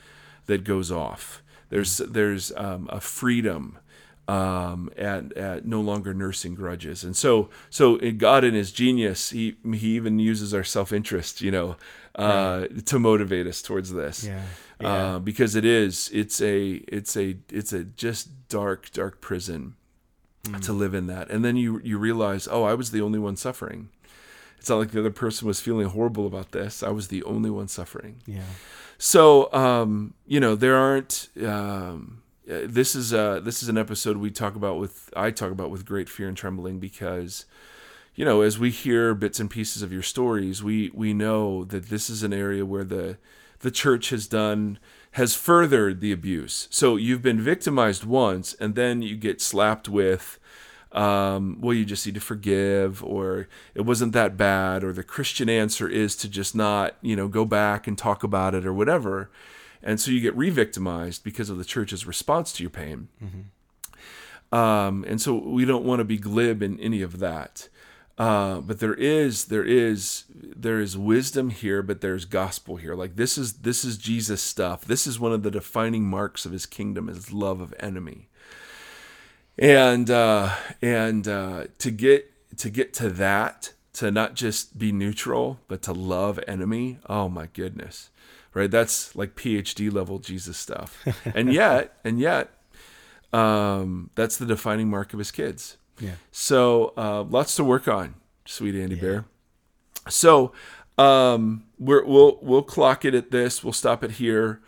that 0.47 0.63
goes 0.63 0.91
off. 0.91 1.41
There's 1.69 1.97
there's 1.97 2.51
um, 2.57 2.89
a 2.91 2.99
freedom 2.99 3.77
um, 4.27 4.89
at, 4.97 5.33
at 5.37 5.65
no 5.65 5.81
longer 5.81 6.13
nursing 6.13 6.55
grudges. 6.55 7.03
And 7.03 7.15
so, 7.17 7.49
so 7.69 7.97
in 7.97 8.17
God 8.17 8.43
in 8.43 8.53
His 8.53 8.71
genius, 8.71 9.31
He 9.31 9.55
He 9.73 9.95
even 9.95 10.19
uses 10.19 10.53
our 10.53 10.63
self 10.63 10.91
interest, 10.93 11.41
you 11.41 11.51
know, 11.51 11.75
uh, 12.15 12.67
to 12.85 12.99
motivate 12.99 13.47
us 13.47 13.61
towards 13.61 13.93
this. 13.93 14.25
Yeah. 14.25 14.43
Uh, 14.79 15.19
because 15.19 15.55
it 15.55 15.65
is, 15.65 16.09
it's 16.13 16.41
a, 16.41 16.83
it's 16.87 17.15
a, 17.15 17.37
it's 17.49 17.71
a 17.73 17.83
just 17.83 18.49
dark, 18.49 18.91
dark 18.91 19.21
prison 19.21 19.75
to 20.61 20.73
live 20.73 20.93
in 20.93 21.07
that. 21.07 21.29
And 21.29 21.45
then 21.45 21.55
you 21.55 21.79
you 21.83 21.99
realize, 21.99 22.47
oh, 22.49 22.63
I 22.63 22.73
was 22.73 22.89
the 22.91 23.01
only 23.01 23.19
one 23.19 23.35
suffering. 23.35 23.89
It's 24.57 24.69
not 24.69 24.77
like 24.77 24.91
the 24.91 24.99
other 24.99 25.11
person 25.11 25.47
was 25.47 25.59
feeling 25.59 25.87
horrible 25.87 26.25
about 26.25 26.51
this. 26.51 26.83
I 26.83 26.89
was 26.89 27.07
the 27.07 27.23
only 27.23 27.49
one 27.49 27.67
suffering. 27.67 28.21
Yeah. 28.25 28.43
So, 28.97 29.51
um, 29.53 30.13
you 30.25 30.39
know, 30.39 30.55
there 30.55 30.75
aren't. 30.75 31.29
Um, 31.43 32.21
uh, 32.51 32.61
this 32.65 32.95
is 32.95 33.13
uh, 33.13 33.39
this 33.39 33.61
is 33.61 33.69
an 33.69 33.77
episode 33.77 34.17
we 34.17 34.31
talk 34.31 34.55
about 34.55 34.79
with 34.79 35.11
I 35.15 35.31
talk 35.31 35.51
about 35.51 35.69
with 35.69 35.85
great 35.85 36.09
fear 36.09 36.27
and 36.27 36.37
trembling 36.37 36.79
because, 36.79 37.45
you 38.15 38.25
know, 38.25 38.41
as 38.41 38.59
we 38.59 38.69
hear 38.69 39.13
bits 39.13 39.39
and 39.39 39.49
pieces 39.49 39.81
of 39.81 39.93
your 39.93 40.03
stories, 40.03 40.63
we 40.63 40.91
we 40.93 41.13
know 41.13 41.63
that 41.65 41.89
this 41.89 42.09
is 42.09 42.23
an 42.23 42.33
area 42.33 42.65
where 42.65 42.83
the 42.83 43.17
the 43.59 43.71
church 43.71 44.09
has 44.09 44.27
done 44.27 44.79
has 45.11 45.35
furthered 45.35 46.01
the 46.01 46.11
abuse. 46.11 46.67
So 46.71 46.95
you've 46.95 47.21
been 47.21 47.41
victimized 47.41 48.05
once, 48.05 48.53
and 48.55 48.75
then 48.75 49.01
you 49.01 49.15
get 49.15 49.41
slapped 49.41 49.89
with 49.89 50.39
um, 50.91 51.57
well, 51.61 51.73
you 51.73 51.85
just 51.85 52.05
need 52.05 52.15
to 52.15 52.21
forgive, 52.21 53.03
or 53.03 53.47
it 53.73 53.81
wasn't 53.81 54.11
that 54.13 54.35
bad, 54.35 54.83
or 54.83 54.91
the 54.91 55.03
Christian 55.03 55.47
answer 55.49 55.87
is 55.87 56.15
to 56.17 56.27
just 56.27 56.53
not, 56.53 56.97
you 57.01 57.15
know, 57.15 57.29
go 57.29 57.45
back 57.45 57.87
and 57.87 57.97
talk 57.97 58.23
about 58.23 58.53
it 58.53 58.65
or 58.65 58.73
whatever. 58.73 59.31
And 59.81 59.99
so 60.01 60.11
you 60.11 60.19
get 60.19 60.35
re 60.35 60.49
victimized 60.49 61.23
because 61.23 61.49
of 61.49 61.57
the 61.57 61.63
church's 61.65 62.05
response 62.05 62.51
to 62.53 62.63
your 62.63 62.69
pain. 62.69 63.07
Um, 64.51 65.05
and 65.07 65.21
so 65.21 65.33
we 65.33 65.63
don't 65.63 65.85
want 65.85 65.99
to 65.99 66.03
be 66.03 66.17
glib 66.17 66.61
in 66.61 66.77
any 66.79 67.01
of 67.01 67.19
that. 67.19 67.69
Uh, 68.17 68.59
but 68.61 68.79
there 68.79 68.93
is 68.93 69.45
there 69.45 69.63
is 69.63 70.25
there 70.31 70.79
is 70.79 70.97
wisdom 70.97 71.49
here, 71.49 71.81
but 71.81 72.01
there's 72.01 72.25
gospel 72.25 72.75
here. 72.75 72.93
Like 72.93 73.15
this 73.15 73.37
is 73.37 73.53
this 73.53 73.83
is 73.83 73.97
Jesus 73.97 74.41
stuff. 74.41 74.85
This 74.85 75.07
is 75.07 75.19
one 75.19 75.31
of 75.31 75.43
the 75.43 75.51
defining 75.51 76.03
marks 76.05 76.45
of 76.45 76.51
his 76.51 76.65
kingdom 76.65 77.09
is 77.09 77.33
love 77.33 77.61
of 77.61 77.73
enemy. 77.79 78.29
And 79.57 80.09
uh, 80.09 80.55
and 80.81 81.27
uh, 81.27 81.65
to 81.79 81.91
get 81.91 82.31
to 82.57 82.69
get 82.69 82.93
to 82.95 83.09
that 83.09 83.73
to 83.93 84.11
not 84.11 84.35
just 84.35 84.77
be 84.77 84.91
neutral 84.91 85.59
but 85.67 85.81
to 85.81 85.91
love 85.91 86.39
enemy 86.47 86.99
oh 87.07 87.29
my 87.29 87.47
goodness. 87.47 88.09
Right? 88.53 88.69
That's 88.69 89.15
like 89.15 89.35
phd 89.35 89.91
level 89.91 90.19
jesus 90.19 90.57
stuff. 90.57 91.05
And 91.35 91.53
yet 91.53 91.97
and 92.03 92.19
yet 92.19 92.51
um, 93.33 94.09
that's 94.15 94.37
the 94.37 94.45
defining 94.45 94.89
mark 94.89 95.13
of 95.13 95.19
his 95.19 95.31
kids 95.31 95.77
Yeah. 96.01 96.15
so 96.31 96.93
uh, 96.97 97.23
lots 97.23 97.55
to 97.55 97.63
work 97.63 97.87
on 97.87 98.15
sweet 98.45 98.75
andy 98.75 98.95
bear 98.95 99.25
so 100.09 100.51
um, 100.97 101.63
we're, 101.79 102.05
we'll 102.05 102.39
we'll 102.41 102.63
clock 102.63 103.05
it 103.05 103.13
at 103.13 103.31
this. 103.31 103.63
We'll 103.63 103.73
stop 103.73 104.03
it 104.03 104.11
here. 104.11 104.61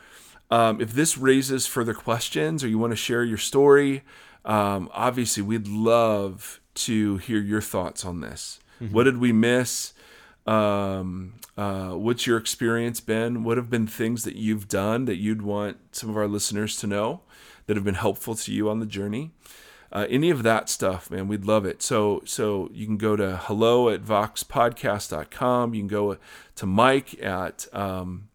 Um, 0.51 0.81
if 0.81 0.93
this 0.93 1.17
raises 1.17 1.65
further 1.65 1.93
questions 1.93 2.63
or 2.63 2.67
you 2.67 2.77
want 2.77 2.91
to 2.91 2.97
share 2.97 3.23
your 3.23 3.37
story, 3.37 4.03
um, 4.45 4.89
obviously 4.93 5.41
we'd 5.43 5.67
love 5.67 6.59
to 6.75 7.17
hear 7.17 7.39
your 7.39 7.61
thoughts 7.61 8.05
on 8.05 8.21
this. 8.21 8.59
What 8.91 9.05
did 9.05 9.17
we 9.17 9.31
miss? 9.31 9.93
Um, 10.45 11.35
uh, 11.55 11.91
what's 11.91 12.27
your 12.27 12.37
experience 12.37 12.99
been? 12.99 13.43
What 13.45 13.55
have 13.57 13.69
been 13.69 13.87
things 13.87 14.23
that 14.25 14.35
you've 14.35 14.67
done 14.67 15.05
that 15.05 15.15
you'd 15.15 15.41
want 15.41 15.77
some 15.95 16.09
of 16.09 16.17
our 16.17 16.27
listeners 16.27 16.75
to 16.77 16.87
know 16.87 17.21
that 17.65 17.77
have 17.77 17.85
been 17.85 17.95
helpful 17.95 18.35
to 18.35 18.51
you 18.51 18.69
on 18.69 18.79
the 18.79 18.85
journey? 18.85 19.31
Uh, 19.93 20.07
any 20.09 20.31
of 20.31 20.41
that 20.41 20.69
stuff, 20.69 21.11
man, 21.11 21.27
we'd 21.27 21.45
love 21.45 21.65
it. 21.65 21.83
So, 21.83 22.23
so 22.25 22.67
you 22.73 22.87
can 22.87 22.97
go 22.97 23.15
to 23.15 23.37
hello 23.37 23.89
at 23.89 24.03
voxpodcast.com. 24.03 25.75
You 25.75 25.81
can 25.81 25.87
go 25.87 26.17
to 26.55 26.65
Mike 26.65 27.21
at 27.21 27.67
um, 27.71 28.27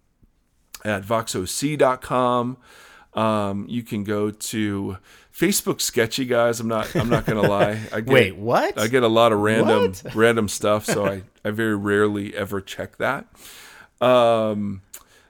at 0.85 1.03
voxoc.com. 1.03 2.59
Um, 3.15 3.67
you 3.69 3.83
can 3.83 4.05
go 4.05 4.31
to 4.31 4.99
Facebook 5.35 5.81
sketchy 5.81 6.27
guys. 6.27 6.61
I'm 6.61 6.69
not 6.69 6.95
I'm 6.95 7.09
not 7.09 7.27
gonna 7.27 7.43
lie. 7.43 7.81
I 7.93 8.03
get, 8.03 8.13
Wait, 8.13 8.37
what? 8.37 8.79
I 8.79 8.87
get 8.87 9.03
a 9.03 9.09
lot 9.09 9.33
of 9.33 9.41
random 9.41 9.89
What? 9.89 10.05
random 10.15 10.47
stuff, 10.47 10.85
so 10.85 11.07
I, 11.07 11.23
I 11.45 11.51
very 11.51 11.75
rarely 11.75 12.37
ever 12.37 12.61
check 12.61 12.99
that. 12.99 13.27
Um, 14.01 14.83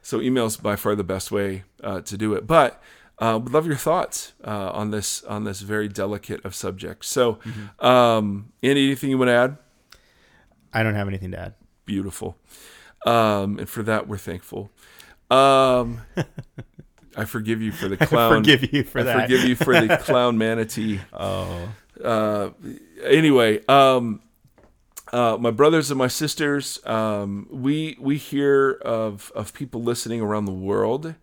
so 0.03 0.21
email's 0.21 0.59
by 0.59 0.77
far 0.77 0.95
the 0.95 1.05
best 1.05 1.33
way 1.33 1.65
uh, 1.83 2.03
to 2.03 2.19
do 2.19 2.35
it. 2.35 2.47
But 2.47 2.83
uh, 3.21 3.39
would 3.43 3.53
love 3.53 3.67
your 3.67 3.77
thoughts 3.77 4.33
uh, 4.45 4.71
on 4.73 4.91
this 4.91 5.23
on 5.25 5.45
this 5.45 5.61
very 5.61 5.89
delicate 5.89 6.45
of 6.45 6.55
subject. 6.55 7.05
So, 7.05 7.35
Mm-hmm. 7.35 7.87
um, 7.87 8.53
Andy, 8.63 8.87
anything 8.87 9.11
you 9.11 9.19
want 9.19 9.29
to 9.29 9.35
add? 9.35 9.59
I 10.73 10.83
don't 10.83 10.95
have 10.95 11.09
anything 11.09 11.31
to 11.33 11.39
add. 11.41 11.55
Beautiful, 11.87 12.37
um, 13.07 13.59
and 13.59 13.69
for 13.69 13.83
that 13.83 14.07
we're 14.09 14.19
thankful. 14.19 14.71
Um, 15.31 16.03
I 17.17 17.25
forgive 17.25 17.61
you 17.63 17.73
for 17.73 17.89
the 17.89 17.97
clown. 17.97 18.35
forgive 18.45 18.73
you 18.73 18.85
for 18.85 19.01
I 19.01 19.03
that. 19.05 19.23
forgive 19.23 19.49
you 19.49 19.57
for 19.57 19.81
the 19.81 19.97
clown 20.03 20.39
manatee. 20.39 21.01
Oh, 21.13 21.69
uh, 22.05 22.51
anyway, 23.03 23.65
um, 23.67 24.21
uh, 25.13 25.37
my 25.41 25.51
brothers 25.51 25.91
and 25.91 25.99
my 25.99 26.07
sisters, 26.09 26.79
um, 26.87 27.49
we 27.51 27.97
we 27.99 28.19
hear 28.19 28.73
of 28.85 29.33
of 29.35 29.53
people 29.55 29.83
listening 29.83 30.21
around 30.21 30.45
the 30.45 30.53
world. 30.53 31.15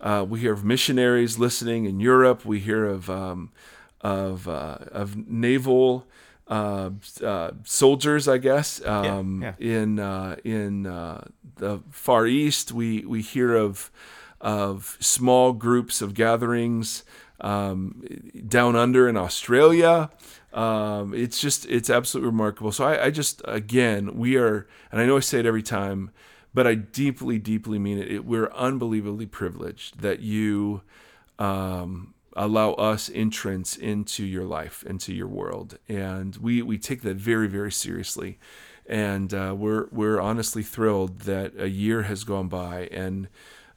Uh, 0.00 0.24
we 0.28 0.40
hear 0.40 0.52
of 0.52 0.64
missionaries 0.64 1.38
listening 1.38 1.84
in 1.84 2.00
Europe. 2.00 2.44
We 2.44 2.60
hear 2.60 2.84
of 2.86 3.10
um, 3.10 3.50
of 4.00 4.48
uh, 4.48 4.78
of 4.92 5.28
naval 5.28 6.06
uh, 6.48 6.90
uh, 7.22 7.50
soldiers, 7.64 8.28
I 8.28 8.38
guess, 8.38 8.84
um, 8.86 9.42
yeah. 9.42 9.54
in 9.58 9.98
uh, 9.98 10.36
in 10.44 10.86
uh, 10.86 11.24
the 11.56 11.80
Far 11.90 12.26
East. 12.26 12.72
We 12.72 13.04
we 13.04 13.22
hear 13.22 13.54
of 13.54 13.90
of 14.40 14.96
small 15.00 15.52
groups 15.52 16.00
of 16.00 16.14
gatherings 16.14 17.04
um, 17.40 18.02
down 18.46 18.76
under 18.76 19.08
in 19.08 19.16
Australia. 19.16 20.10
Um, 20.52 21.12
it's 21.12 21.40
just 21.40 21.66
it's 21.66 21.90
absolutely 21.90 22.30
remarkable. 22.30 22.72
So 22.72 22.84
I, 22.84 23.06
I 23.06 23.10
just 23.10 23.42
again 23.44 24.16
we 24.16 24.36
are, 24.36 24.66
and 24.90 25.00
I 25.00 25.06
know 25.06 25.16
I 25.16 25.20
say 25.20 25.40
it 25.40 25.46
every 25.46 25.62
time, 25.62 26.10
but 26.54 26.66
I 26.66 26.74
deeply 26.74 27.38
deeply 27.38 27.78
mean 27.78 27.98
it. 27.98 28.10
it 28.10 28.24
we're 28.24 28.50
unbelievably 28.52 29.26
privileged 29.26 30.00
that 30.00 30.20
you 30.20 30.82
um, 31.38 32.14
allow 32.36 32.72
us 32.72 33.10
entrance 33.12 33.76
into 33.76 34.24
your 34.24 34.44
life, 34.44 34.84
into 34.86 35.12
your 35.12 35.28
world, 35.28 35.78
and 35.88 36.36
we 36.36 36.62
we 36.62 36.78
take 36.78 37.02
that 37.02 37.16
very 37.16 37.48
very 37.48 37.72
seriously. 37.72 38.38
And 38.86 39.34
uh, 39.34 39.54
we're 39.56 39.88
we're 39.90 40.18
honestly 40.18 40.62
thrilled 40.62 41.20
that 41.20 41.52
a 41.58 41.68
year 41.68 42.04
has 42.04 42.24
gone 42.24 42.48
by, 42.48 42.88
and 42.90 43.28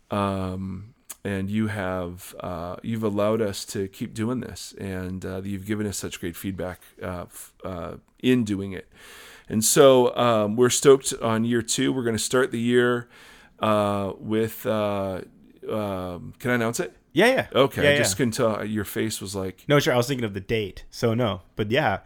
um, 0.09 0.93
and 1.23 1.49
you 1.49 1.67
have 1.67 2.33
uh, 2.39 2.77
you've 2.81 3.03
allowed 3.03 3.41
us 3.41 3.65
to 3.65 3.87
keep 3.89 4.13
doing 4.13 4.39
this, 4.39 4.73
and 4.79 5.25
uh, 5.25 5.41
you've 5.43 5.65
given 5.65 5.85
us 5.85 5.97
such 5.97 6.19
great 6.19 6.35
feedback 6.35 6.81
uh, 7.01 7.25
uh, 7.63 7.95
in 8.23 8.43
doing 8.43 8.71
it. 8.71 8.87
And 9.51 9.63
so 9.63 10.15
um, 10.15 10.55
we're 10.55 10.69
stoked 10.69 11.13
on 11.21 11.43
year 11.43 11.61
two. 11.61 11.91
We're 11.91 12.03
going 12.03 12.15
to 12.15 12.23
start 12.23 12.51
the 12.51 12.59
year 12.59 13.09
uh, 13.59 14.13
with. 14.17 14.65
Uh, 14.65 15.21
um, 15.69 16.33
can 16.39 16.51
I 16.51 16.55
announce 16.55 16.79
it? 16.79 16.95
yeah, 17.13 17.27
yeah. 17.27 17.47
Okay, 17.53 17.83
yeah, 17.83 17.89
I 17.89 17.91
yeah. 17.93 17.97
just 17.97 18.15
couldn't 18.15 18.31
tell. 18.31 18.63
Your 18.65 18.85
face 18.85 19.19
was 19.19 19.35
like, 19.35 19.65
No, 19.67 19.79
sure. 19.79 19.93
I 19.93 19.97
was 19.97 20.07
thinking 20.07 20.23
of 20.23 20.33
the 20.33 20.39
date, 20.39 20.85
so 20.89 21.13
no. 21.13 21.41
But 21.57 21.69
yeah, 21.69 21.99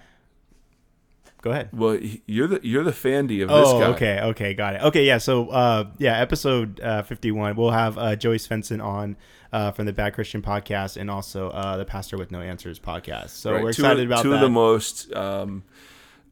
go 1.43 1.51
ahead. 1.51 1.69
"Well, 1.71 1.99
you're 2.25 2.47
the 2.47 2.59
you're 2.63 2.83
the 2.83 2.91
fandy 2.91 3.41
of 3.43 3.49
this 3.49 3.67
Oh, 3.67 3.79
guy." 3.79 3.85
okay, 3.93 4.19
okay, 4.21 4.53
got 4.55 4.75
it. 4.75 4.81
Okay, 4.81 5.05
yeah. 5.05 5.19
So, 5.19 5.49
uh, 5.49 5.85
yeah, 5.99 6.19
episode 6.19 6.79
uh, 6.81 7.03
fifty-one. 7.03 7.55
We'll 7.55 7.69
have 7.71 7.97
uh, 7.97 8.15
Joey 8.15 8.37
Svendsen 8.37 8.83
on 8.83 9.15
uh, 9.53 9.71
from 9.71 9.85
the 9.85 9.93
Bad 9.93 10.15
Christian 10.15 10.41
podcast, 10.41 10.97
and 10.97 11.11
also 11.11 11.49
uh, 11.51 11.77
the 11.77 11.85
Pastor 11.85 12.17
with 12.17 12.31
No 12.31 12.41
Answers 12.41 12.79
podcast. 12.79 13.29
So 13.29 13.51
Right, 13.53 13.61
we're 13.63 13.73
two 13.73 13.83
excited 13.83 14.03
of, 14.05 14.09
about 14.11 14.23
two 14.23 14.29
that. 14.29 14.35
of 14.37 14.41
the 14.41 14.49
most 14.49 15.13
um, 15.13 15.63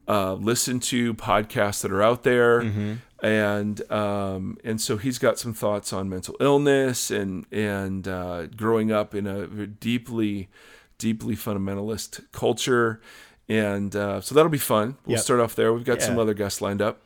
uh, 0.08 0.34
listened 0.34 0.84
to 0.84 1.14
podcasts 1.14 1.82
that 1.82 1.92
are 1.92 2.04
out 2.04 2.24
there, 2.24 2.62
Mm-hmm. 2.62 2.94
and 3.26 3.92
um, 3.92 4.58
and 4.64 4.80
so 4.82 4.98
he's 4.98 5.18
got 5.18 5.40
some 5.40 5.54
thoughts 5.54 5.94
on 5.94 6.10
mental 6.10 6.36
illness 6.40 7.10
and 7.12 7.46
and 7.52 8.08
uh, 8.08 8.48
growing 8.48 8.92
up 8.92 9.16
in 9.16 9.26
a 9.28 9.48
deeply 9.68 10.50
deeply 10.98 11.36
fundamentalist 11.36 12.24
culture, 12.32 13.02
and 13.50 13.96
uh, 13.96 14.20
so 14.22 14.36
that'll 14.36 14.50
be 14.50 14.58
fun. 14.58 14.98
We'll 15.06 15.16
Yep. 15.16 15.24
start 15.24 15.40
off 15.40 15.56
there. 15.56 15.74
We've 15.74 15.84
got 15.86 16.02
some 16.02 16.18
other 16.20 16.34
guests 16.34 16.62
lined 16.62 16.82
up. 16.82 17.02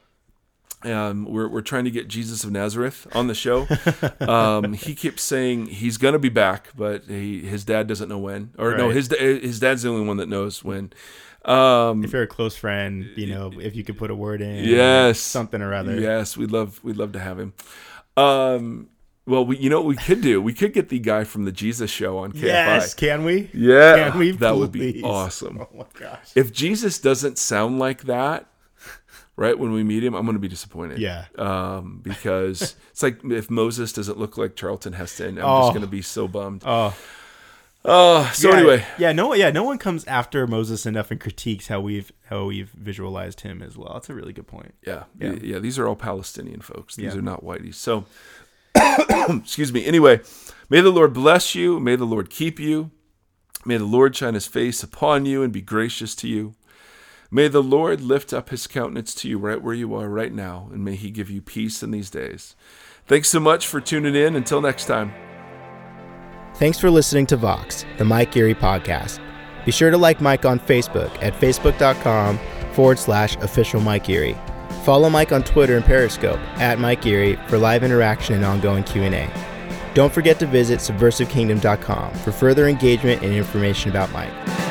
Um, 0.83 1.25
we're, 1.25 1.47
we're 1.47 1.61
trying 1.61 1.85
to 1.85 1.91
get 1.91 2.07
Jesus 2.07 2.43
of 2.43 2.51
Nazareth 2.51 3.07
on 3.15 3.25
the 3.27 3.33
show. 3.33 3.67
Um, 4.21 4.73
he 4.73 4.93
keeps 4.93 5.23
saying 5.23 5.67
he's 5.67 5.97
gonna 5.97 6.19
be 6.19 6.29
back, 6.29 6.67
but 6.75 7.05
he, 7.05 7.41
his 7.41 7.63
dad 7.65 7.87
doesn't 7.87 8.09
know 8.09 8.17
when. 8.19 8.51
Or 8.57 8.75
no, 8.77 8.89
his 8.89 9.07
his 9.17 9.59
dad's 9.59 9.83
the 9.83 9.89
only 9.89 10.05
one 10.05 10.17
that 10.17 10.27
knows 10.29 10.63
when. 10.63 10.91
Um, 11.47 12.03
if 12.03 12.11
you're 12.11 12.23
a 12.23 12.27
close 12.27 12.55
friend, 12.57 13.09
you 13.15 13.27
know, 13.27 13.51
if 13.59 13.75
you 13.75 13.83
could 13.83 13.97
put 13.97 14.11
a 14.11 14.15
word 14.15 14.41
in, 14.41 14.65
yes, 14.65 15.19
something 15.19 15.61
or 15.61 15.73
other. 15.73 15.99
Yes, 15.99 16.35
we'd 16.35 16.51
love 16.51 16.79
we'd 16.83 16.97
love 16.97 17.13
to 17.13 17.19
have 17.19 17.39
him. 17.39 17.53
Um, 18.15 18.89
well, 19.25 19.45
we 19.45 19.57
you 19.57 19.69
know 19.69 19.77
what 19.81 19.87
we 19.87 19.95
could 19.95 20.21
do? 20.21 20.41
We 20.41 20.53
could 20.53 20.73
get 20.73 20.89
the 20.89 20.99
guy 20.99 21.23
from 21.23 21.45
the 21.45 21.51
Jesus 21.51 21.89
Show 21.91 22.17
on 22.17 22.31
KFI. 22.33 22.41
Yes, 22.43 22.93
can 22.93 23.23
we? 23.23 23.49
Yeah, 23.53 24.09
Can 24.11 24.19
we 24.19 24.31
that 24.31 24.55
would 24.57 24.71
be 24.71 25.01
awesome. 25.03 25.59
Oh 25.61 25.69
my 25.77 25.85
gosh. 25.99 26.31
If 26.35 26.51
Jesus 26.53 26.99
doesn't 26.99 27.37
sound 27.37 27.79
like 27.79 28.03
that, 28.03 28.47
right 29.35 29.57
when 29.57 29.71
we 29.71 29.83
meet 29.83 30.03
him, 30.03 30.15
I'm 30.15 30.25
going 30.25 30.35
to 30.35 30.39
be 30.41 30.47
disappointed. 30.47 30.99
Yeah. 30.99 31.25
um, 31.37 31.99
because 32.03 32.75
it's 32.91 33.03
like 33.03 33.23
if 33.25 33.49
Moses 33.49 33.93
doesn't 33.93 34.17
look 34.17 34.37
like 34.37 34.55
Charlton 34.55 34.93
Heston, 34.93 35.37
I'm 35.37 35.45
Oh. 35.45 35.61
just 35.61 35.71
going 35.73 35.81
to 35.85 35.87
be 35.91 36.01
so 36.01 36.27
bummed. 36.27 36.63
Oh, 36.65 36.95
Oh, 37.89 38.29
so 38.33 38.49
yeah, 38.49 38.55
anyway, 38.57 38.85
yeah, 38.97 39.11
no, 39.13 39.33
yeah, 39.33 39.49
no 39.49 39.63
one 39.63 39.77
comes 39.77 40.03
after 40.05 40.45
Moses 40.45 40.85
enough 40.85 41.09
and 41.09 41.19
critiques 41.21 41.67
how 41.67 41.79
we've 41.79 42.11
how 42.25 42.45
we've 42.45 42.69
visualized 42.71 43.41
him 43.41 43.61
as 43.63 43.77
well. 43.77 43.93
That's 43.93 44.09
a 44.09 44.13
really 44.13 44.33
good 44.33 44.45
point. 44.47 44.73
yeah, 44.85 45.03
Yeah. 45.19 45.35
yeah, 45.41 45.59
These 45.59 45.79
are 45.79 45.87
all 45.87 45.95
Palestinian 45.95 46.59
folks. 46.59 46.95
These 46.97 47.13
Yeah. 47.13 47.19
are 47.19 47.21
not 47.23 47.43
whiteys. 47.45 47.75
So, 47.75 48.05
excuse 49.29 49.71
me. 49.71 49.85
Anyway, 49.85 50.19
may 50.69 50.81
the 50.81 50.89
Lord 50.91 51.13
bless 51.13 51.55
you. 51.55 51.79
May 51.79 51.95
the 51.95 52.05
Lord 52.05 52.29
keep 52.29 52.59
you. 52.59 52.91
May 53.65 53.77
the 53.77 53.85
Lord 53.85 54.15
shine 54.15 54.33
His 54.33 54.47
face 54.47 54.83
upon 54.83 55.25
you 55.25 55.41
and 55.41 55.53
be 55.53 55.61
gracious 55.61 56.13
to 56.15 56.27
you. 56.27 56.55
May 57.31 57.47
the 57.47 57.63
Lord 57.63 58.01
lift 58.01 58.33
up 58.33 58.49
His 58.49 58.67
countenance 58.67 59.13
to 59.15 59.29
you 59.29 59.37
right 59.37 59.61
where 59.61 59.73
you 59.73 59.93
are 59.95 60.09
right 60.09 60.33
now, 60.33 60.69
and 60.73 60.83
may 60.85 60.95
He 60.95 61.09
give 61.09 61.29
you 61.29 61.41
peace 61.41 61.81
in 61.83 61.91
these 61.91 62.09
days. 62.09 62.55
Thanks 63.05 63.29
so 63.29 63.39
much 63.39 63.65
for 63.67 63.79
tuning 63.81 64.15
in. 64.15 64.35
Until 64.35 64.59
next 64.61 64.85
time. 64.85 65.26
Thanks 66.57 66.79
for 66.79 66.89
listening 66.89 67.27
to 67.27 67.37
Vox, 67.37 67.85
the 67.99 68.03
Mike 68.03 68.35
Erre 68.35 68.55
podcast. 68.55 69.19
Be 69.63 69.71
sure 69.71 69.91
to 69.91 69.97
like 69.97 70.21
Mike 70.21 70.43
on 70.43 70.59
Facebook 70.59 71.11
at 71.21 71.33
facebook.com 71.33 72.39
forward 72.73 72.97
slash 72.97 73.35
official 73.37 73.79
Mike 73.79 74.09
Erre. 74.09 74.33
Follow 74.83 75.07
Mike 75.07 75.31
on 75.31 75.43
Twitter 75.43 75.75
and 75.75 75.85
Periscope 75.85 76.39
at 76.59 76.79
Mike 76.79 77.05
Erre 77.05 77.37
for 77.47 77.59
live 77.59 77.83
interaction 77.83 78.33
and 78.33 78.45
ongoing 78.45 78.83
Q&A. 78.83 79.29
Don't 79.93 80.11
forget 80.11 80.39
to 80.39 80.47
visit 80.47 80.79
subversivekingdom.com 80.79 82.13
for 82.15 82.31
further 82.31 82.67
engagement 82.67 83.21
and 83.21 83.33
information 83.33 83.91
about 83.91 84.11
Mike. 84.11 84.66